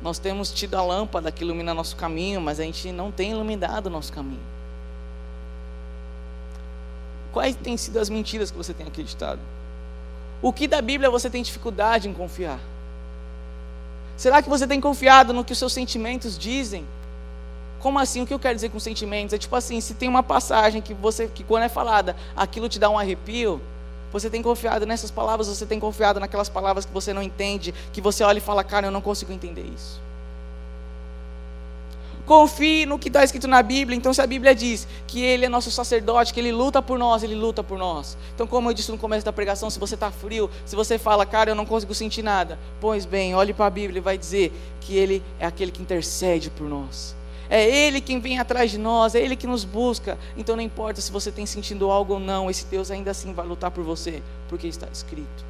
Nós 0.00 0.16
temos 0.16 0.52
tido 0.52 0.76
a 0.76 0.82
lâmpada 0.82 1.32
que 1.32 1.42
ilumina 1.42 1.74
nosso 1.74 1.96
caminho, 1.96 2.40
mas 2.40 2.60
a 2.60 2.62
gente 2.62 2.92
não 2.92 3.10
tem 3.10 3.32
iluminado 3.32 3.86
o 3.86 3.90
nosso 3.90 4.12
caminho. 4.12 4.44
Quais 7.32 7.56
têm 7.56 7.76
sido 7.76 7.98
as 7.98 8.08
mentiras 8.08 8.52
que 8.52 8.56
você 8.56 8.72
tem 8.72 8.86
acreditado? 8.86 9.40
O 10.40 10.52
que 10.52 10.68
da 10.68 10.80
Bíblia 10.80 11.10
você 11.10 11.28
tem 11.28 11.42
dificuldade 11.42 12.08
em 12.08 12.12
confiar? 12.12 12.60
Será 14.16 14.40
que 14.40 14.48
você 14.48 14.68
tem 14.68 14.80
confiado 14.80 15.32
no 15.32 15.44
que 15.44 15.52
os 15.52 15.58
seus 15.58 15.72
sentimentos 15.72 16.38
dizem? 16.38 16.86
Como 17.86 18.00
assim? 18.00 18.20
O 18.20 18.26
que 18.26 18.34
eu 18.34 18.38
quero 18.40 18.56
dizer 18.56 18.70
com 18.70 18.80
sentimentos? 18.80 19.32
É 19.32 19.38
tipo 19.38 19.54
assim, 19.54 19.80
se 19.80 19.94
tem 19.94 20.08
uma 20.08 20.20
passagem 20.20 20.82
que 20.82 20.92
você 20.92 21.28
que 21.28 21.44
quando 21.44 21.62
é 21.62 21.68
falada, 21.68 22.16
aquilo 22.36 22.68
te 22.68 22.80
dá 22.80 22.90
um 22.90 22.98
arrepio, 22.98 23.60
você 24.12 24.28
tem 24.28 24.42
confiado 24.42 24.84
nessas 24.84 25.08
palavras, 25.08 25.46
você 25.46 25.64
tem 25.64 25.78
confiado 25.78 26.18
naquelas 26.18 26.48
palavras 26.48 26.84
que 26.84 26.92
você 26.92 27.12
não 27.12 27.22
entende, 27.22 27.72
que 27.92 28.00
você 28.00 28.24
olha 28.24 28.38
e 28.38 28.40
fala, 28.40 28.64
cara, 28.64 28.88
eu 28.88 28.90
não 28.90 29.00
consigo 29.00 29.32
entender 29.32 29.64
isso. 29.72 30.00
Confie 32.26 32.86
no 32.86 32.98
que 32.98 33.06
está 33.06 33.22
escrito 33.22 33.46
na 33.46 33.62
Bíblia. 33.62 33.96
Então, 33.96 34.12
se 34.12 34.20
a 34.20 34.26
Bíblia 34.26 34.52
diz 34.52 34.88
que 35.06 35.22
Ele 35.22 35.46
é 35.46 35.48
nosso 35.48 35.70
sacerdote, 35.70 36.34
que 36.34 36.40
Ele 36.40 36.50
luta 36.50 36.82
por 36.82 36.98
nós, 36.98 37.22
Ele 37.22 37.36
luta 37.36 37.62
por 37.62 37.78
nós. 37.78 38.18
Então, 38.34 38.48
como 38.48 38.68
eu 38.68 38.74
disse 38.74 38.90
no 38.90 38.98
começo 38.98 39.24
da 39.24 39.32
pregação, 39.32 39.70
se 39.70 39.78
você 39.78 39.94
está 39.94 40.10
frio, 40.10 40.50
se 40.64 40.74
você 40.74 40.98
fala, 40.98 41.24
cara, 41.24 41.52
eu 41.52 41.54
não 41.54 41.64
consigo 41.64 41.94
sentir 41.94 42.24
nada, 42.24 42.58
pois 42.80 43.06
bem, 43.06 43.36
olhe 43.36 43.54
para 43.54 43.66
a 43.66 43.70
Bíblia 43.70 43.98
e 43.98 44.02
vai 44.02 44.18
dizer 44.18 44.52
que 44.80 44.96
Ele 44.96 45.22
é 45.38 45.46
aquele 45.46 45.70
que 45.70 45.80
intercede 45.80 46.50
por 46.50 46.68
nós. 46.68 47.14
É 47.48 47.64
Ele 47.64 48.00
quem 48.00 48.20
vem 48.20 48.38
atrás 48.38 48.70
de 48.70 48.78
nós, 48.78 49.14
é 49.14 49.20
Ele 49.20 49.36
que 49.36 49.46
nos 49.46 49.64
busca. 49.64 50.18
Então 50.36 50.56
não 50.56 50.62
importa 50.62 51.00
se 51.00 51.12
você 51.12 51.30
tem 51.30 51.46
sentido 51.46 51.90
algo 51.90 52.14
ou 52.14 52.20
não, 52.20 52.50
esse 52.50 52.66
Deus 52.66 52.90
ainda 52.90 53.10
assim 53.10 53.32
vai 53.32 53.46
lutar 53.46 53.70
por 53.70 53.84
você, 53.84 54.22
porque 54.48 54.66
está 54.66 54.88
escrito. 54.92 55.44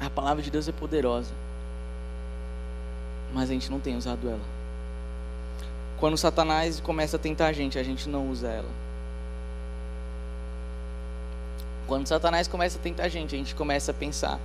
A 0.00 0.10
palavra 0.10 0.42
de 0.42 0.50
Deus 0.50 0.68
é 0.68 0.72
poderosa, 0.72 1.32
mas 3.34 3.50
a 3.50 3.52
gente 3.52 3.70
não 3.70 3.80
tem 3.80 3.96
usado 3.96 4.28
ela. 4.28 4.40
Quando 5.98 6.16
Satanás 6.16 6.78
começa 6.80 7.16
a 7.16 7.18
tentar 7.18 7.46
a 7.46 7.52
gente, 7.52 7.78
a 7.78 7.82
gente 7.82 8.08
não 8.08 8.30
usa 8.30 8.48
ela. 8.48 8.85
Quando 11.86 12.06
Satanás 12.06 12.48
começa 12.48 12.78
a 12.78 12.82
tentar 12.82 13.04
a 13.04 13.08
gente, 13.08 13.34
a 13.34 13.38
gente 13.38 13.54
começa 13.54 13.92
a 13.92 13.94
pensar 13.94 14.40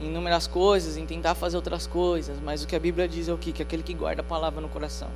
em 0.00 0.06
inúmeras 0.06 0.46
coisas, 0.46 0.96
em 0.96 1.06
tentar 1.06 1.34
fazer 1.34 1.56
outras 1.56 1.86
coisas, 1.86 2.38
mas 2.42 2.62
o 2.62 2.66
que 2.66 2.74
a 2.74 2.80
Bíblia 2.80 3.06
diz 3.06 3.28
é 3.28 3.32
o 3.32 3.38
quê? 3.38 3.52
Que 3.52 3.62
aquele 3.62 3.82
que 3.82 3.94
guarda 3.94 4.22
a 4.22 4.24
palavra 4.24 4.60
no 4.60 4.68
coração, 4.68 5.08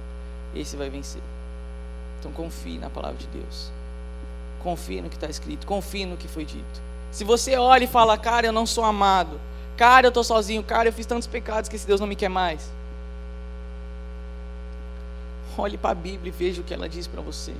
esse 0.54 0.76
vai 0.76 0.88
vencer. 0.88 1.22
Então 2.20 2.30
confie 2.30 2.78
na 2.78 2.88
palavra 2.88 3.16
de 3.16 3.26
Deus. 3.26 3.72
Confie 4.62 5.00
no 5.00 5.08
que 5.08 5.16
está 5.16 5.28
escrito, 5.28 5.66
confie 5.66 6.06
no 6.06 6.16
que 6.16 6.28
foi 6.28 6.44
dito. 6.44 6.82
Se 7.10 7.24
você 7.24 7.56
olha 7.56 7.84
e 7.84 7.88
fala, 7.88 8.16
cara, 8.16 8.46
eu 8.46 8.52
não 8.52 8.66
sou 8.66 8.84
amado, 8.84 9.40
cara, 9.76 10.06
eu 10.06 10.08
estou 10.08 10.24
sozinho, 10.24 10.62
cara, 10.62 10.88
eu 10.88 10.92
fiz 10.92 11.06
tantos 11.06 11.26
pecados 11.26 11.68
que 11.68 11.76
esse 11.76 11.86
Deus 11.86 12.00
não 12.00 12.06
me 12.06 12.16
quer 12.16 12.28
mais. 12.28 12.70
Olhe 15.56 15.78
para 15.78 15.90
a 15.90 15.94
Bíblia 15.94 16.28
e 16.28 16.36
veja 16.36 16.60
o 16.60 16.64
que 16.64 16.74
ela 16.74 16.88
diz 16.88 17.06
para 17.06 17.20
você. 17.20 17.54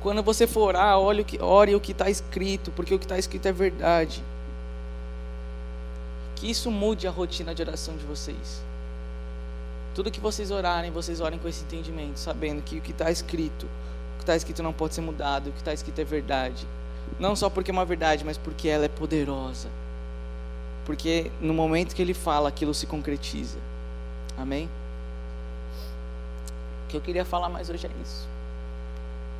Quando 0.00 0.22
você 0.22 0.46
for 0.46 0.68
orar, 0.68 0.98
olhe 0.98 1.22
o 1.22 1.24
que, 1.24 1.40
ore 1.40 1.74
o 1.74 1.80
que 1.80 1.92
está 1.92 2.08
escrito, 2.08 2.70
porque 2.70 2.94
o 2.94 2.98
que 2.98 3.04
está 3.04 3.18
escrito 3.18 3.46
é 3.46 3.52
verdade. 3.52 4.22
Que 6.36 6.50
isso 6.50 6.70
mude 6.70 7.06
a 7.06 7.10
rotina 7.10 7.54
de 7.54 7.60
oração 7.60 7.96
de 7.96 8.04
vocês. 8.06 8.62
Tudo 9.94 10.10
que 10.10 10.20
vocês 10.20 10.50
orarem, 10.50 10.90
vocês 10.90 11.20
orem 11.20 11.38
com 11.38 11.48
esse 11.48 11.62
entendimento, 11.64 12.18
sabendo 12.18 12.62
que 12.62 12.78
o 12.78 12.80
que 12.80 12.92
está 12.92 13.10
escrito, 13.10 13.66
o 14.14 14.16
que 14.16 14.22
está 14.22 14.34
escrito 14.34 14.62
não 14.62 14.72
pode 14.72 14.94
ser 14.94 15.02
mudado, 15.02 15.50
o 15.50 15.52
que 15.52 15.58
está 15.58 15.74
escrito 15.74 16.00
é 16.00 16.04
verdade. 16.04 16.66
Não 17.18 17.36
só 17.36 17.50
porque 17.50 17.70
é 17.70 17.72
uma 17.72 17.84
verdade, 17.84 18.24
mas 18.24 18.38
porque 18.38 18.68
ela 18.68 18.86
é 18.86 18.88
poderosa. 18.88 19.68
Porque 20.86 21.30
no 21.40 21.52
momento 21.52 21.94
que 21.94 22.00
ele 22.00 22.14
fala, 22.14 22.48
aquilo 22.48 22.72
se 22.72 22.86
concretiza. 22.86 23.58
Amém? 24.38 24.70
O 26.86 26.88
que 26.88 26.96
eu 26.96 27.00
queria 27.02 27.24
falar 27.24 27.50
mais 27.50 27.68
hoje 27.68 27.86
é 27.86 27.90
isso. 28.02 28.26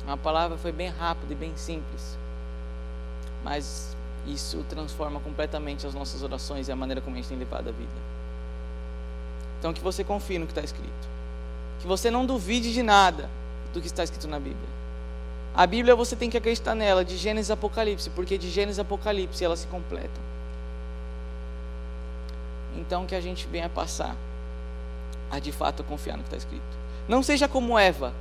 A 0.07 0.17
palavra 0.17 0.57
foi 0.57 0.71
bem 0.71 0.89
rápida 0.89 1.33
e 1.33 1.35
bem 1.35 1.55
simples. 1.55 2.17
Mas 3.43 3.95
isso 4.25 4.63
transforma 4.69 5.19
completamente 5.19 5.85
as 5.87 5.93
nossas 5.93 6.21
orações 6.23 6.67
e 6.67 6.71
a 6.71 6.75
maneira 6.75 7.01
como 7.01 7.15
a 7.15 7.19
gente 7.19 7.29
tem 7.29 7.37
levado 7.37 7.69
a 7.69 7.71
vida. 7.71 7.89
Então, 9.59 9.73
que 9.73 9.81
você 9.81 10.03
confie 10.03 10.39
no 10.39 10.45
que 10.45 10.51
está 10.51 10.63
escrito. 10.63 11.09
Que 11.79 11.87
você 11.87 12.09
não 12.09 12.25
duvide 12.25 12.73
de 12.73 12.81
nada 12.81 13.29
do 13.73 13.79
que 13.79 13.87
está 13.87 14.03
escrito 14.03 14.27
na 14.27 14.39
Bíblia. 14.39 14.69
A 15.53 15.67
Bíblia 15.67 15.95
você 15.95 16.15
tem 16.15 16.29
que 16.29 16.37
acreditar 16.37 16.73
nela, 16.73 17.03
de 17.03 17.17
Gênesis 17.17 17.51
a 17.51 17.55
Apocalipse, 17.55 18.09
porque 18.11 18.37
de 18.37 18.49
Gênesis 18.49 18.79
a 18.79 18.83
Apocalipse 18.83 19.43
elas 19.43 19.59
se 19.59 19.67
completam. 19.67 20.31
Então, 22.75 23.05
que 23.05 23.15
a 23.15 23.21
gente 23.21 23.45
venha 23.47 23.69
passar 23.69 24.15
a 25.29 25.39
de 25.39 25.51
fato 25.51 25.83
confiar 25.83 26.17
no 26.17 26.23
que 26.23 26.27
está 26.27 26.37
escrito. 26.37 26.63
Não 27.07 27.21
seja 27.21 27.47
como 27.47 27.77
Eva, 27.77 28.13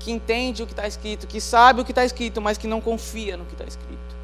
que 0.00 0.10
entende 0.10 0.62
o 0.62 0.66
que 0.66 0.72
está 0.72 0.86
escrito, 0.86 1.26
que 1.26 1.40
sabe 1.40 1.82
o 1.82 1.84
que 1.84 1.92
está 1.92 2.04
escrito, 2.04 2.40
mas 2.40 2.58
que 2.58 2.66
não 2.66 2.80
confia 2.80 3.36
no 3.36 3.44
que 3.44 3.52
está 3.52 3.64
escrito. 3.64 4.19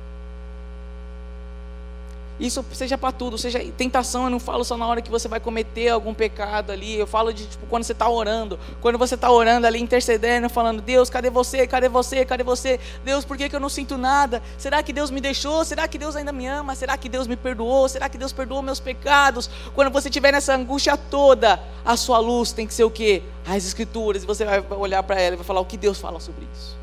Isso 2.39 2.65
seja 2.73 2.99
para 2.99 3.13
tudo, 3.13 3.39
seja 3.39 3.59
tentação, 3.77 4.25
eu 4.25 4.31
não 4.31 4.39
falo 4.39 4.63
só 4.63 4.77
na 4.77 4.87
hora 4.87 5.01
que 5.01 5.11
você 5.11 5.27
vai 5.27 5.41
cometer 5.41 5.89
algum 5.89 6.13
pecado 6.13 6.71
ali, 6.71 6.99
eu 6.99 7.07
falo 7.07 7.33
de 7.33 7.47
tipo, 7.47 7.67
quando 7.67 7.85
você 7.85 7.93
está 7.93 8.09
orando, 8.09 8.59
quando 8.83 8.99
você 8.99 9.15
está 9.15 9.31
orando 9.31 9.67
ali, 9.67 9.81
intercedendo, 9.81 10.51
falando, 10.51 10.83
Deus, 10.83 11.09
cadê 11.09 11.31
você, 11.31 11.67
cadê 11.67 11.89
você, 11.89 12.27
cadê 12.27 12.45
você? 12.45 12.79
Deus, 13.03 13.25
por 13.25 13.39
que, 13.39 13.49
que 13.49 13.57
eu 13.57 13.61
não 13.61 13.71
sinto 13.71 13.97
nada? 13.97 14.43
Será 14.59 14.83
que 14.83 14.93
Deus 14.93 15.11
me 15.11 15.21
deixou? 15.21 15.65
Será 15.65 15.89
que 15.89 15.97
Deus 15.97 16.15
ainda 16.15 16.31
me 16.31 16.47
ama? 16.47 16.75
Será 16.75 16.99
que 16.99 17.09
Deus 17.09 17.27
me 17.27 17.37
perdoou? 17.37 17.89
Será 17.89 18.07
que 18.07 18.19
Deus 18.19 18.35
perdoou 18.35 18.61
meus 18.61 18.81
pecados? 18.81 19.49
Quando 19.75 19.91
você 19.91 20.09
estiver 20.09 20.31
nessa 20.31 20.55
angústia 20.55 20.95
toda, 20.97 21.59
a 21.85 21.97
sua 21.97 22.19
luz 22.19 22.53
tem 22.53 22.67
que 22.67 22.75
ser 22.75 22.85
o 22.85 22.91
quê? 22.91 23.23
As 23.47 23.65
escrituras, 23.65 24.25
e 24.25 24.27
você 24.27 24.45
vai 24.45 24.63
olhar 24.77 25.03
para 25.03 25.19
ela 25.19 25.35
e 25.35 25.37
vai 25.39 25.47
falar 25.47 25.61
o 25.61 25.65
que 25.65 25.79
Deus 25.79 25.99
fala 25.99 26.21
sobre 26.21 26.47
isso. 26.55 26.77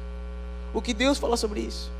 O 0.74 0.82
que 0.82 0.96
Deus 0.96 1.20
fala 1.20 1.38
sobre 1.38 1.60
isso. 1.60 1.92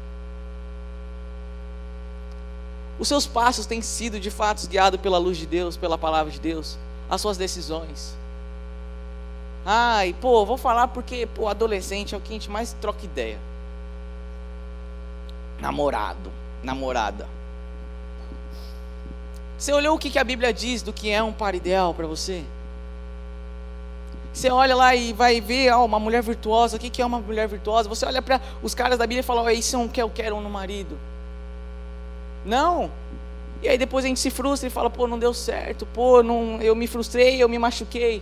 Os 3.04 3.10
seus 3.10 3.28
passos 3.28 3.66
têm 3.66 3.82
sido 3.82 4.18
de 4.18 4.32
fato 4.32 4.66
guiados 4.66 4.98
pela 5.02 5.18
luz 5.18 5.38
de 5.38 5.46
Deus, 5.46 5.76
pela 5.76 5.98
palavra 5.98 6.32
de 6.32 6.40
Deus, 6.40 6.78
as 7.10 7.20
suas 7.20 7.36
decisões. 7.36 8.16
Ai, 9.66 10.16
pô, 10.22 10.46
vou 10.46 10.56
falar 10.56 10.88
porque 10.88 11.26
pô, 11.26 11.50
adolescente 11.50 12.16
é 12.16 12.18
o 12.18 12.22
que 12.22 12.30
a 12.30 12.32
gente 12.32 12.50
mais 12.50 12.72
troca 12.80 13.04
ideia. 13.04 13.38
namorado, 15.60 16.32
namorada. 16.64 17.28
Você 19.58 19.74
olhou 19.74 19.98
o 19.98 20.00
que 20.00 20.18
a 20.18 20.24
Bíblia 20.24 20.54
diz 20.54 20.82
do 20.82 20.94
que 20.94 21.10
é 21.10 21.22
um 21.22 21.34
par 21.34 21.54
ideal 21.56 21.94
para 21.94 22.08
você? 22.08 22.42
Você 24.34 24.50
olha 24.50 24.78
lá 24.78 24.96
e 24.96 25.12
vai 25.12 25.42
ver 25.42 25.74
oh, 25.74 25.84
uma 25.84 26.00
mulher 26.00 26.24
virtuosa, 26.24 26.78
o 26.78 26.80
que 26.80 27.02
é 27.02 27.06
uma 27.06 27.20
mulher 27.20 27.50
virtuosa? 27.50 27.90
Você 27.90 28.06
olha 28.06 28.22
para 28.22 28.40
os 28.62 28.74
caras 28.74 28.98
da 28.98 29.06
Bíblia 29.06 29.20
e 29.20 29.24
fala, 29.24 29.42
oh, 29.42 29.50
isso 29.50 29.76
é 29.76 29.80
um 29.80 29.90
que 29.90 30.02
eu 30.02 30.10
quero 30.10 30.40
no 30.40 30.50
marido. 30.50 30.98
Não. 32.46 32.92
E 33.62 33.70
aí 33.70 33.78
depois 33.78 34.04
a 34.04 34.08
gente 34.08 34.20
se 34.20 34.30
frustra 34.30 34.68
e 34.68 34.72
fala, 34.72 34.90
pô, 34.90 35.08
não 35.08 35.18
deu 35.18 35.34
certo, 35.34 35.86
pô, 35.86 36.22
não, 36.22 36.62
eu 36.62 36.76
me 36.76 36.86
frustrei, 36.86 37.42
eu 37.42 37.48
me 37.48 37.58
machuquei. 37.58 38.22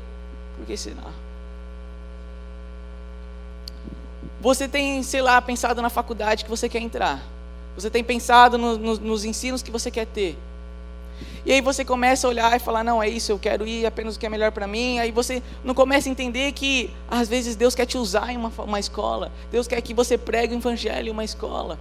Por 0.55 0.65
que 0.65 0.77
será? 0.77 1.11
Você 4.39 4.67
tem, 4.67 5.01
sei 5.03 5.21
lá, 5.21 5.41
pensado 5.41 5.81
na 5.81 5.89
faculdade 5.89 6.43
que 6.43 6.49
você 6.49 6.69
quer 6.69 6.79
entrar. 6.79 7.23
Você 7.75 7.89
tem 7.89 8.03
pensado 8.03 8.57
no, 8.57 8.77
no, 8.77 8.97
nos 8.97 9.25
ensinos 9.25 9.63
que 9.63 9.71
você 9.71 9.89
quer 9.89 10.05
ter. 10.05 10.37
E 11.45 11.51
aí 11.51 11.61
você 11.61 11.83
começa 11.83 12.27
a 12.27 12.29
olhar 12.29 12.55
e 12.55 12.59
falar: 12.59 12.83
não, 12.83 13.01
é 13.01 13.09
isso, 13.09 13.31
eu 13.31 13.39
quero 13.39 13.67
ir 13.67 13.85
apenas 13.85 14.15
o 14.15 14.19
que 14.19 14.25
é 14.25 14.29
melhor 14.29 14.51
para 14.51 14.67
mim. 14.67 14.99
Aí 14.99 15.11
você 15.11 15.41
não 15.63 15.73
começa 15.73 16.09
a 16.09 16.11
entender 16.11 16.51
que 16.51 16.91
às 17.09 17.27
vezes 17.27 17.55
Deus 17.55 17.73
quer 17.73 17.85
te 17.85 17.97
usar 17.97 18.31
em 18.31 18.37
uma, 18.37 18.51
uma 18.59 18.79
escola. 18.79 19.31
Deus 19.51 19.67
quer 19.67 19.81
que 19.81 19.93
você 19.93 20.17
pregue 20.17 20.53
o 20.53 20.57
evangelho 20.57 21.09
em 21.09 21.11
uma 21.11 21.23
escola. 21.23 21.79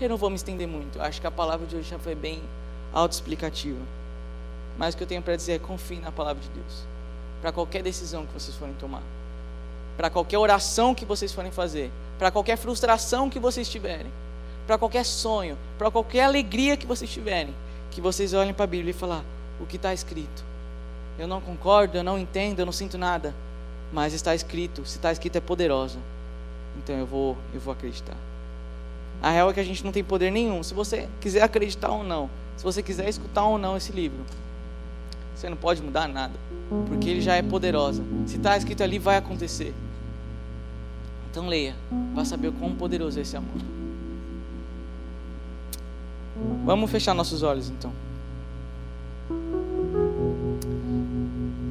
Eu 0.00 0.08
não 0.08 0.16
vou 0.16 0.30
me 0.30 0.36
estender 0.36 0.66
muito. 0.66 1.00
Acho 1.00 1.20
que 1.20 1.26
a 1.26 1.30
palavra 1.30 1.66
de 1.66 1.76
hoje 1.76 1.88
já 1.88 1.98
foi 1.98 2.14
bem 2.14 2.42
autoexplicativa. 2.92 3.80
Mas 4.76 4.94
o 4.94 4.96
que 4.96 5.02
eu 5.04 5.08
tenho 5.08 5.22
para 5.22 5.36
dizer 5.36 5.52
é: 5.52 5.58
confie 5.58 6.00
na 6.00 6.10
palavra 6.10 6.42
de 6.42 6.48
Deus. 6.48 6.84
Para 7.40 7.52
qualquer 7.52 7.82
decisão 7.82 8.26
que 8.26 8.32
vocês 8.32 8.56
forem 8.56 8.74
tomar. 8.74 9.02
Para 9.96 10.10
qualquer 10.10 10.38
oração 10.38 10.94
que 10.94 11.04
vocês 11.04 11.32
forem 11.32 11.50
fazer. 11.50 11.90
Para 12.18 12.30
qualquer 12.30 12.56
frustração 12.56 13.30
que 13.30 13.38
vocês 13.38 13.68
tiverem 13.68 14.10
para 14.66 14.78
qualquer 14.78 15.04
sonho, 15.04 15.58
para 15.78 15.90
qualquer 15.90 16.24
alegria 16.24 16.76
que 16.76 16.86
vocês 16.86 17.10
tiverem, 17.10 17.54
que 17.90 18.00
vocês 18.00 18.32
olhem 18.32 18.54
para 18.54 18.64
a 18.64 18.66
Bíblia 18.66 18.90
e 18.90 18.94
falar 18.94 19.22
o 19.60 19.66
que 19.66 19.76
está 19.76 19.92
escrito. 19.92 20.44
Eu 21.18 21.28
não 21.28 21.40
concordo, 21.40 21.96
eu 21.96 22.02
não 22.02 22.18
entendo, 22.18 22.60
eu 22.60 22.66
não 22.66 22.72
sinto 22.72 22.98
nada, 22.98 23.34
mas 23.92 24.12
está 24.12 24.34
escrito. 24.34 24.84
Se 24.84 24.96
está 24.96 25.12
escrito 25.12 25.36
é 25.36 25.40
poderosa. 25.40 25.98
Então 26.78 26.96
eu 26.96 27.06
vou, 27.06 27.36
eu 27.52 27.60
vou 27.60 27.72
acreditar. 27.72 28.16
A 29.24 29.30
real 29.30 29.48
é 29.48 29.54
que 29.54 29.60
a 29.60 29.64
gente 29.64 29.82
não 29.82 29.90
tem 29.90 30.04
poder 30.04 30.30
nenhum. 30.30 30.62
Se 30.62 30.74
você 30.74 31.08
quiser 31.18 31.40
acreditar 31.40 31.90
ou 31.90 32.04
não, 32.04 32.28
se 32.58 32.62
você 32.62 32.82
quiser 32.82 33.08
escutar 33.08 33.46
ou 33.46 33.56
não 33.56 33.74
esse 33.74 33.90
livro, 33.90 34.18
você 35.34 35.48
não 35.48 35.56
pode 35.56 35.80
mudar 35.80 36.06
nada, 36.06 36.34
porque 36.86 37.08
ele 37.08 37.22
já 37.22 37.34
é 37.34 37.40
poderosa. 37.40 38.02
Se 38.26 38.36
está 38.36 38.54
escrito 38.54 38.82
ali, 38.82 38.98
vai 38.98 39.16
acontecer. 39.16 39.72
Então 41.30 41.46
leia, 41.48 41.74
para 42.14 42.26
saber 42.26 42.52
quão 42.52 42.74
poderoso 42.74 43.18
é 43.18 43.22
esse 43.22 43.34
amor. 43.34 43.56
Vamos 46.66 46.90
fechar 46.90 47.14
nossos 47.14 47.42
olhos 47.42 47.70
então. 47.70 47.94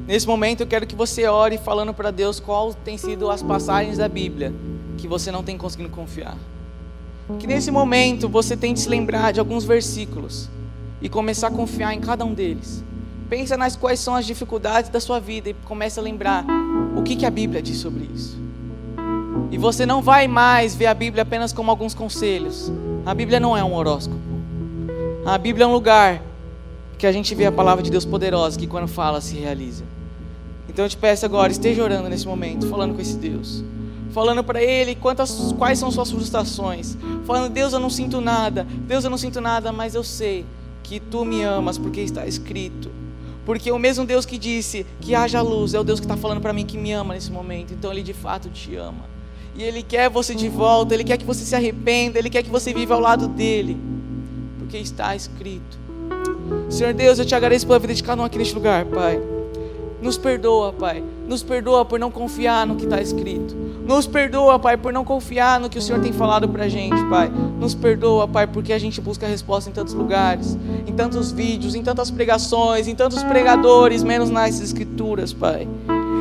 Nesse 0.08 0.26
momento 0.26 0.62
eu 0.62 0.66
quero 0.66 0.88
que 0.88 0.96
você 0.96 1.28
ore 1.28 1.56
falando 1.56 1.94
para 1.94 2.10
Deus 2.10 2.40
qual 2.40 2.74
tem 2.74 2.98
sido 2.98 3.30
as 3.30 3.44
passagens 3.44 3.98
da 3.98 4.08
Bíblia 4.08 4.52
que 4.98 5.06
você 5.06 5.30
não 5.30 5.44
tem 5.44 5.56
conseguido 5.56 5.90
confiar. 5.90 6.36
Que 7.38 7.46
nesse 7.46 7.70
momento 7.70 8.28
você 8.28 8.56
tente 8.56 8.80
se 8.80 8.88
lembrar 8.88 9.32
de 9.32 9.40
alguns 9.40 9.64
versículos 9.64 10.48
e 11.00 11.08
começar 11.08 11.48
a 11.48 11.50
confiar 11.50 11.94
em 11.94 12.00
cada 12.00 12.24
um 12.24 12.34
deles. 12.34 12.84
Pensa 13.28 13.56
nas 13.56 13.76
quais 13.76 14.00
são 14.00 14.14
as 14.14 14.26
dificuldades 14.26 14.90
da 14.90 15.00
sua 15.00 15.18
vida 15.18 15.50
e 15.50 15.54
comece 15.64 15.98
a 15.98 16.02
lembrar 16.02 16.44
o 16.96 17.02
que, 17.02 17.16
que 17.16 17.26
a 17.26 17.30
Bíblia 17.30 17.62
diz 17.62 17.78
sobre 17.78 18.08
isso. 18.14 18.38
E 19.50 19.58
você 19.58 19.86
não 19.86 20.02
vai 20.02 20.28
mais 20.28 20.74
ver 20.74 20.86
a 20.86 20.94
Bíblia 20.94 21.22
apenas 21.22 21.52
como 21.52 21.70
alguns 21.70 21.94
conselhos. 21.94 22.70
A 23.06 23.14
Bíblia 23.14 23.40
não 23.40 23.56
é 23.56 23.64
um 23.64 23.74
horóscopo. 23.74 24.18
A 25.24 25.38
Bíblia 25.38 25.64
é 25.64 25.66
um 25.66 25.72
lugar 25.72 26.22
que 26.98 27.06
a 27.06 27.12
gente 27.12 27.34
vê 27.34 27.46
a 27.46 27.52
palavra 27.52 27.82
de 27.82 27.90
Deus 27.90 28.04
poderosa, 28.04 28.58
que 28.58 28.66
quando 28.66 28.86
fala 28.86 29.20
se 29.20 29.36
realiza. 29.36 29.84
Então 30.68 30.84
eu 30.84 30.88
te 30.88 30.96
peço 30.96 31.24
agora, 31.24 31.50
esteja 31.50 31.82
orando 31.82 32.08
nesse 32.08 32.26
momento, 32.26 32.66
falando 32.66 32.94
com 32.94 33.00
esse 33.00 33.16
Deus. 33.16 33.64
Falando 34.14 34.42
para 34.42 34.62
Ele 34.62 34.94
quantas, 34.94 35.52
quais 35.58 35.78
são 35.78 35.90
suas 35.90 36.10
frustrações. 36.10 36.96
Falando, 37.26 37.52
Deus, 37.52 37.72
eu 37.72 37.80
não 37.80 37.90
sinto 37.90 38.20
nada. 38.20 38.66
Deus, 38.86 39.04
eu 39.04 39.10
não 39.10 39.18
sinto 39.18 39.40
nada, 39.40 39.72
mas 39.72 39.94
eu 39.94 40.04
sei 40.04 40.46
que 40.82 41.00
Tu 41.00 41.24
me 41.24 41.42
amas, 41.42 41.76
porque 41.76 42.00
está 42.00 42.26
escrito. 42.26 42.90
Porque 43.44 43.70
o 43.70 43.78
mesmo 43.78 44.06
Deus 44.06 44.24
que 44.24 44.38
disse 44.38 44.86
que 45.00 45.14
haja 45.14 45.42
luz 45.42 45.74
é 45.74 45.80
o 45.80 45.84
Deus 45.84 46.00
que 46.00 46.06
está 46.06 46.16
falando 46.16 46.40
para 46.40 46.52
mim 46.52 46.64
que 46.64 46.78
me 46.78 46.92
ama 46.92 47.12
nesse 47.12 47.30
momento. 47.30 47.74
Então 47.74 47.92
Ele 47.92 48.02
de 48.02 48.14
fato 48.14 48.48
te 48.48 48.76
ama. 48.76 49.04
E 49.54 49.62
Ele 49.62 49.82
quer 49.82 50.08
você 50.08 50.34
de 50.34 50.48
volta, 50.48 50.94
Ele 50.94 51.04
quer 51.04 51.18
que 51.18 51.24
você 51.24 51.44
se 51.44 51.54
arrependa, 51.54 52.18
Ele 52.18 52.30
quer 52.30 52.42
que 52.42 52.50
você 52.50 52.72
viva 52.72 52.94
ao 52.94 53.00
lado 53.00 53.28
dEle 53.28 53.76
porque 54.74 54.78
está 54.78 55.14
escrito. 55.14 55.78
Senhor 56.68 56.92
Deus, 56.92 57.18
eu 57.18 57.24
te 57.24 57.34
agradeço 57.34 57.66
pela 57.66 57.78
vida 57.78 57.94
de 57.94 58.02
cada 58.02 58.20
um 58.20 58.24
aqui 58.24 58.36
neste 58.36 58.54
lugar, 58.54 58.84
Pai. 58.86 59.20
Nos 60.02 60.18
perdoa, 60.18 60.72
Pai. 60.72 61.02
Nos 61.28 61.42
perdoa 61.42 61.84
por 61.84 62.00
não 62.00 62.10
confiar 62.10 62.66
no 62.66 62.74
que 62.74 62.84
está 62.84 63.00
escrito. 63.00 63.54
Nos 63.84 64.06
perdoa, 64.06 64.58
Pai, 64.58 64.76
por 64.78 64.92
não 64.92 65.04
confiar 65.04 65.60
no 65.60 65.68
que 65.68 65.78
o 65.78 65.82
Senhor 65.82 66.00
tem 66.00 66.12
falado 66.12 66.48
para 66.48 66.64
a 66.64 66.68
gente, 66.68 67.02
Pai. 67.10 67.30
Nos 67.60 67.74
perdoa, 67.74 68.26
Pai, 68.26 68.46
porque 68.46 68.72
a 68.72 68.78
gente 68.78 69.00
busca 69.00 69.26
resposta 69.26 69.68
em 69.68 69.72
tantos 69.72 69.92
lugares, 69.92 70.58
em 70.86 70.92
tantos 70.92 71.30
vídeos, 71.30 71.74
em 71.74 71.82
tantas 71.82 72.10
pregações, 72.10 72.88
em 72.88 72.94
tantos 72.94 73.22
pregadores, 73.22 74.02
menos 74.02 74.30
nas 74.30 74.60
Escrituras, 74.60 75.32
Pai. 75.34 75.68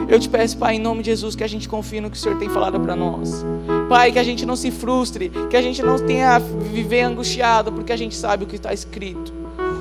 Eu 0.09 0.19
te 0.19 0.27
peço, 0.27 0.57
Pai, 0.57 0.75
em 0.75 0.79
nome 0.79 1.01
de 1.01 1.11
Jesus, 1.11 1.35
que 1.35 1.43
a 1.43 1.47
gente 1.47 1.69
confie 1.69 2.01
no 2.01 2.11
que 2.11 2.17
o 2.17 2.19
Senhor 2.19 2.37
tem 2.37 2.49
falado 2.49 2.79
para 2.79 2.95
nós. 2.95 3.45
Pai, 3.87 4.11
que 4.11 4.19
a 4.19 4.23
gente 4.23 4.45
não 4.45 4.57
se 4.57 4.69
frustre, 4.69 5.31
que 5.49 5.55
a 5.55 5.61
gente 5.61 5.81
não 5.81 5.97
tenha 5.97 6.39
viver 6.39 7.01
angustiado, 7.01 7.71
porque 7.71 7.93
a 7.93 7.97
gente 7.97 8.15
sabe 8.15 8.43
o 8.43 8.47
que 8.47 8.57
está 8.57 8.73
escrito. 8.73 9.33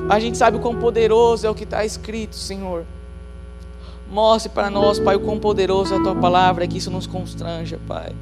A 0.08 0.20
gente 0.20 0.38
sabe 0.38 0.56
o 0.56 0.60
quão 0.60 0.76
poderoso 0.76 1.46
é 1.46 1.50
o 1.50 1.54
que 1.54 1.64
está 1.64 1.84
escrito, 1.84 2.36
Senhor. 2.36 2.84
Mostre 4.12 4.52
para 4.52 4.68
nós, 4.68 4.98
Pai, 4.98 5.16
o 5.16 5.20
quão 5.20 5.38
poderoso 5.38 5.94
é 5.94 5.96
a 5.96 6.02
tua 6.02 6.14
palavra, 6.14 6.66
que 6.66 6.76
isso 6.76 6.90
nos 6.90 7.06
constranja, 7.06 7.78
Pai. 7.88 8.12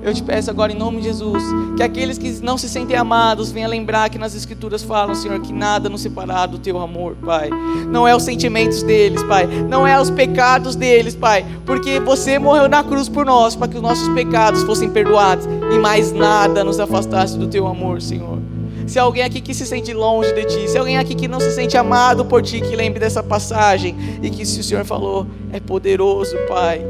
Eu 0.00 0.14
te 0.14 0.22
peço 0.22 0.50
agora 0.50 0.72
em 0.72 0.76
nome 0.76 0.98
de 0.98 1.04
Jesus, 1.04 1.42
que 1.76 1.82
aqueles 1.82 2.16
que 2.16 2.30
não 2.40 2.56
se 2.56 2.68
sentem 2.68 2.96
amados 2.96 3.50
venham 3.50 3.68
lembrar 3.68 4.08
que 4.08 4.18
nas 4.18 4.36
Escrituras 4.36 4.84
falam, 4.84 5.16
Senhor, 5.16 5.40
que 5.40 5.52
nada 5.52 5.88
nos 5.88 6.00
separar 6.00 6.46
do 6.46 6.58
teu 6.58 6.78
amor, 6.78 7.16
Pai. 7.24 7.50
Não 7.88 8.06
é 8.06 8.14
os 8.14 8.22
sentimentos 8.22 8.84
deles, 8.84 9.22
Pai. 9.24 9.46
Não 9.46 9.84
é 9.84 10.00
os 10.00 10.10
pecados 10.10 10.76
deles, 10.76 11.16
Pai. 11.16 11.44
Porque 11.66 11.98
você 11.98 12.38
morreu 12.38 12.68
na 12.68 12.84
cruz 12.84 13.08
por 13.08 13.26
nós, 13.26 13.56
para 13.56 13.66
que 13.66 13.76
os 13.76 13.82
nossos 13.82 14.08
pecados 14.14 14.62
fossem 14.62 14.90
perdoados 14.90 15.46
e 15.74 15.78
mais 15.78 16.12
nada 16.12 16.62
nos 16.62 16.78
afastasse 16.78 17.36
do 17.36 17.48
teu 17.48 17.66
amor, 17.66 18.00
Senhor. 18.00 18.38
Se 18.92 18.98
alguém 18.98 19.22
aqui 19.22 19.40
que 19.40 19.54
se 19.54 19.64
sente 19.64 19.94
longe 19.94 20.34
de 20.34 20.44
ti, 20.44 20.68
se 20.68 20.76
alguém 20.76 20.98
aqui 20.98 21.14
que 21.14 21.26
não 21.26 21.40
se 21.40 21.50
sente 21.52 21.78
amado 21.78 22.26
por 22.26 22.42
ti, 22.42 22.60
que 22.60 22.76
lembre 22.76 23.00
dessa 23.00 23.22
passagem 23.22 23.96
e 24.22 24.28
que 24.28 24.44
se 24.44 24.60
o 24.60 24.62
Senhor 24.62 24.84
falou 24.84 25.26
é 25.50 25.58
poderoso, 25.58 26.36
Pai. 26.46 26.84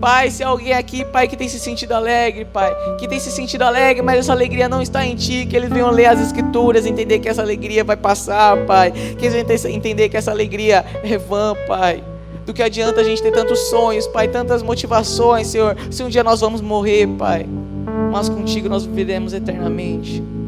Pai, 0.00 0.32
se 0.32 0.42
alguém 0.42 0.72
aqui, 0.72 1.04
Pai, 1.04 1.28
que 1.28 1.36
tem 1.36 1.48
se 1.48 1.60
sentido 1.60 1.92
alegre, 1.92 2.44
Pai, 2.44 2.74
que 2.98 3.06
tem 3.06 3.20
se 3.20 3.30
sentido 3.30 3.62
alegre, 3.62 4.02
mas 4.02 4.18
essa 4.18 4.32
alegria 4.32 4.68
não 4.68 4.82
está 4.82 5.06
em 5.06 5.14
Ti, 5.14 5.46
que 5.46 5.54
eles 5.54 5.70
venham 5.70 5.92
ler 5.92 6.06
as 6.06 6.18
Escrituras, 6.20 6.84
entender 6.84 7.20
que 7.20 7.28
essa 7.28 7.40
alegria 7.40 7.84
vai 7.84 7.96
passar, 7.96 8.56
Pai, 8.66 8.90
que 8.90 9.26
eles 9.26 9.32
venham 9.32 9.76
entender 9.76 10.08
que 10.08 10.16
essa 10.16 10.32
alegria 10.32 10.84
é 11.04 11.16
vã, 11.16 11.54
Pai. 11.68 12.02
Do 12.44 12.52
que 12.52 12.64
adianta 12.64 13.00
a 13.00 13.04
gente 13.04 13.22
ter 13.22 13.30
tantos 13.30 13.60
sonhos, 13.70 14.08
Pai, 14.08 14.26
tantas 14.26 14.60
motivações, 14.60 15.46
Senhor, 15.46 15.76
se 15.88 16.02
um 16.02 16.08
dia 16.08 16.24
nós 16.24 16.40
vamos 16.40 16.60
morrer, 16.60 17.06
Pai, 17.16 17.46
mas 18.10 18.28
contigo 18.28 18.68
nós 18.68 18.84
viveremos 18.84 19.32
eternamente. 19.32 20.39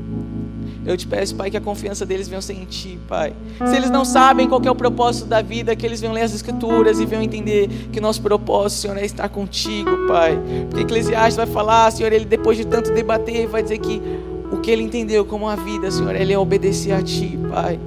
Eu 0.84 0.96
te 0.96 1.06
peço, 1.06 1.36
Pai, 1.36 1.50
que 1.50 1.56
a 1.56 1.60
confiança 1.60 2.04
deles 2.04 2.26
venha 2.26 2.40
ser 2.40 2.54
em 2.54 2.64
Ti, 2.64 2.98
Pai. 3.08 3.32
Se 3.66 3.76
eles 3.76 3.88
não 3.88 4.04
sabem 4.04 4.48
qual 4.48 4.60
é 4.64 4.70
o 4.70 4.74
propósito 4.74 5.26
da 5.26 5.40
vida, 5.40 5.76
que 5.76 5.86
eles 5.86 6.00
venham 6.00 6.12
ler 6.12 6.22
as 6.22 6.34
Escrituras 6.34 6.98
e 6.98 7.06
venham 7.06 7.22
entender 7.22 7.68
que 7.92 8.00
nosso 8.00 8.20
propósito, 8.20 8.80
Senhor, 8.80 8.96
é 8.96 9.04
estar 9.04 9.28
contigo, 9.28 9.90
Pai. 10.08 10.38
Porque 10.68 10.82
Eclesiastes 10.82 11.36
vai 11.36 11.46
falar, 11.46 11.90
Senhor, 11.92 12.12
ele 12.12 12.24
depois 12.24 12.56
de 12.56 12.66
tanto 12.66 12.92
debater, 12.92 13.46
vai 13.46 13.62
dizer 13.62 13.78
que 13.78 14.02
o 14.50 14.58
que 14.58 14.70
ele 14.70 14.82
entendeu 14.82 15.24
como 15.24 15.48
a 15.48 15.54
vida, 15.54 15.90
Senhor, 15.90 16.14
ele 16.16 16.32
é 16.32 16.38
obedecer 16.38 16.92
a 16.92 17.02
Ti, 17.02 17.38
Pai. 17.48 17.78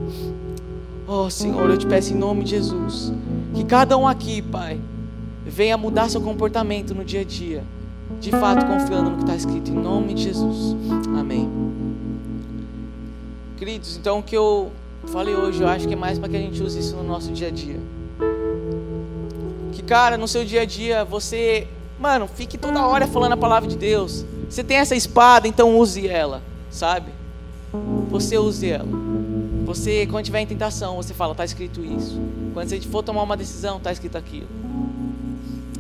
Oh, 1.08 1.30
Senhor, 1.30 1.70
eu 1.70 1.78
te 1.78 1.86
peço 1.86 2.14
em 2.14 2.18
nome 2.18 2.44
de 2.44 2.52
Jesus, 2.52 3.14
que 3.54 3.64
cada 3.64 3.98
um 3.98 4.08
aqui, 4.08 4.42
Pai, 4.42 4.80
venha 5.46 5.78
mudar 5.78 6.10
seu 6.10 6.22
comportamento 6.22 6.96
no 6.96 7.04
dia 7.04 7.22
a 7.22 7.24
dia, 7.24 7.64
de 8.20 8.32
fato 8.32 8.66
confiando 8.66 9.12
no 9.12 9.18
que 9.18 9.24
está 9.24 9.36
escrito, 9.36 9.70
em 9.70 9.76
nome 9.76 10.14
de 10.16 10.24
Jesus. 10.24 10.76
Amém. 11.20 11.48
Queridos, 13.58 13.96
então 13.96 14.20
o 14.20 14.24
que 14.24 14.36
eu 14.36 14.72
falei 15.08 15.34
hoje, 15.34 15.62
eu 15.62 15.68
acho 15.68 15.88
que 15.88 15.94
é 15.94 15.98
mais 15.98 16.20
para 16.20 16.28
que 16.28 16.36
a 16.36 16.40
gente 16.40 16.62
use 16.62 16.78
isso 16.78 16.96
no 16.96 17.04
nosso 17.04 17.32
dia 17.32 17.48
a 17.48 17.52
dia. 17.52 17.80
Que, 19.72 19.82
cara, 19.82 20.18
no 20.18 20.28
seu 20.28 20.44
dia 20.44 20.64
a 20.64 20.66
dia, 20.66 21.06
você, 21.06 21.68
mano, 21.98 22.28
fique 22.28 22.58
toda 22.58 22.86
hora 22.86 23.08
falando 23.08 23.32
a 23.32 23.38
palavra 23.38 23.70
de 23.70 23.78
Deus. 23.78 24.26
Você 24.50 24.62
tem 24.62 24.78
essa 24.78 24.94
espada, 24.94 25.48
então 25.48 25.78
use 25.78 26.06
ela, 26.06 26.42
sabe? 26.70 27.12
Você 28.10 28.38
use 28.38 28.70
ela. 28.70 28.88
Você, 29.66 30.06
quando 30.06 30.26
tiver 30.26 30.42
em 30.42 30.48
tentação, 30.48 30.98
você 30.98 31.14
fala, 31.14 31.32
está 31.32 31.46
escrito 31.46 31.82
isso. 31.82 32.20
Quando 32.54 32.68
você 32.68 32.82
for 32.82 33.04
tomar 33.04 33.24
uma 33.24 33.38
decisão, 33.38 33.78
está 33.78 33.92
escrito 33.92 34.18
aquilo. 34.18 34.48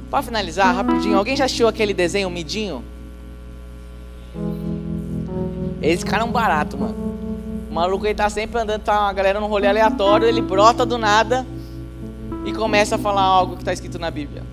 Para 0.09 0.23
finalizar, 0.23 0.73
rapidinho, 0.73 1.17
alguém 1.17 1.35
já 1.35 1.43
assistiu 1.43 1.67
aquele 1.67 1.93
desenho 1.93 2.29
Midinho? 2.29 2.83
Esse 5.81 6.05
cara 6.05 6.23
é 6.23 6.25
um 6.25 6.31
barato, 6.31 6.77
mano. 6.77 7.04
O 7.75 7.77
maluco 7.77 8.05
ele 8.05 8.15
tá 8.15 8.29
sempre 8.29 8.61
andando, 8.61 8.83
tá 8.83 9.01
uma 9.01 9.11
galera 9.11 9.37
num 9.37 9.47
rolê 9.47 9.67
aleatório, 9.67 10.25
ele 10.25 10.41
brota 10.41 10.85
do 10.85 10.97
nada 10.97 11.45
e 12.45 12.53
começa 12.53 12.95
a 12.95 12.97
falar 12.97 13.23
algo 13.23 13.57
que 13.57 13.63
está 13.63 13.73
escrito 13.73 13.99
na 13.99 14.09
Bíblia. 14.09 14.43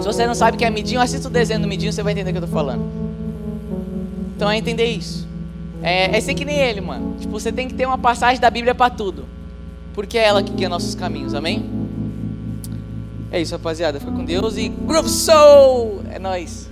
Se 0.00 0.04
você 0.04 0.26
não 0.26 0.34
sabe 0.34 0.58
que 0.58 0.64
é 0.66 0.68
midinho, 0.68 1.00
assista 1.00 1.28
o 1.28 1.30
desenho 1.30 1.60
do 1.60 1.66
midinho, 1.66 1.90
você 1.90 2.02
vai 2.02 2.12
entender 2.12 2.28
o 2.28 2.32
que 2.34 2.38
eu 2.40 2.46
tô 2.46 2.52
falando. 2.52 2.84
Então 4.36 4.50
é 4.50 4.58
entender 4.58 4.84
isso. 4.84 5.26
É, 5.82 6.14
é 6.14 6.20
ser 6.20 6.34
que 6.34 6.44
nem 6.44 6.58
ele, 6.58 6.82
mano. 6.82 7.16
Tipo, 7.18 7.32
você 7.32 7.50
tem 7.50 7.68
que 7.68 7.74
ter 7.74 7.86
uma 7.86 7.96
passagem 7.96 8.38
da 8.38 8.50
Bíblia 8.50 8.74
para 8.74 8.90
tudo. 8.90 9.24
Porque 9.94 10.18
é 10.18 10.26
ela 10.26 10.42
que 10.42 10.52
guia 10.52 10.68
nossos 10.68 10.94
caminhos, 10.94 11.32
amém? 11.32 11.64
É 13.32 13.40
isso, 13.40 13.54
rapaziada. 13.54 13.98
Fica 13.98 14.12
com 14.12 14.26
Deus 14.26 14.58
e 14.58 14.68
Groove 14.68 15.08
Soul! 15.08 16.02
É 16.10 16.18
nóis! 16.18 16.65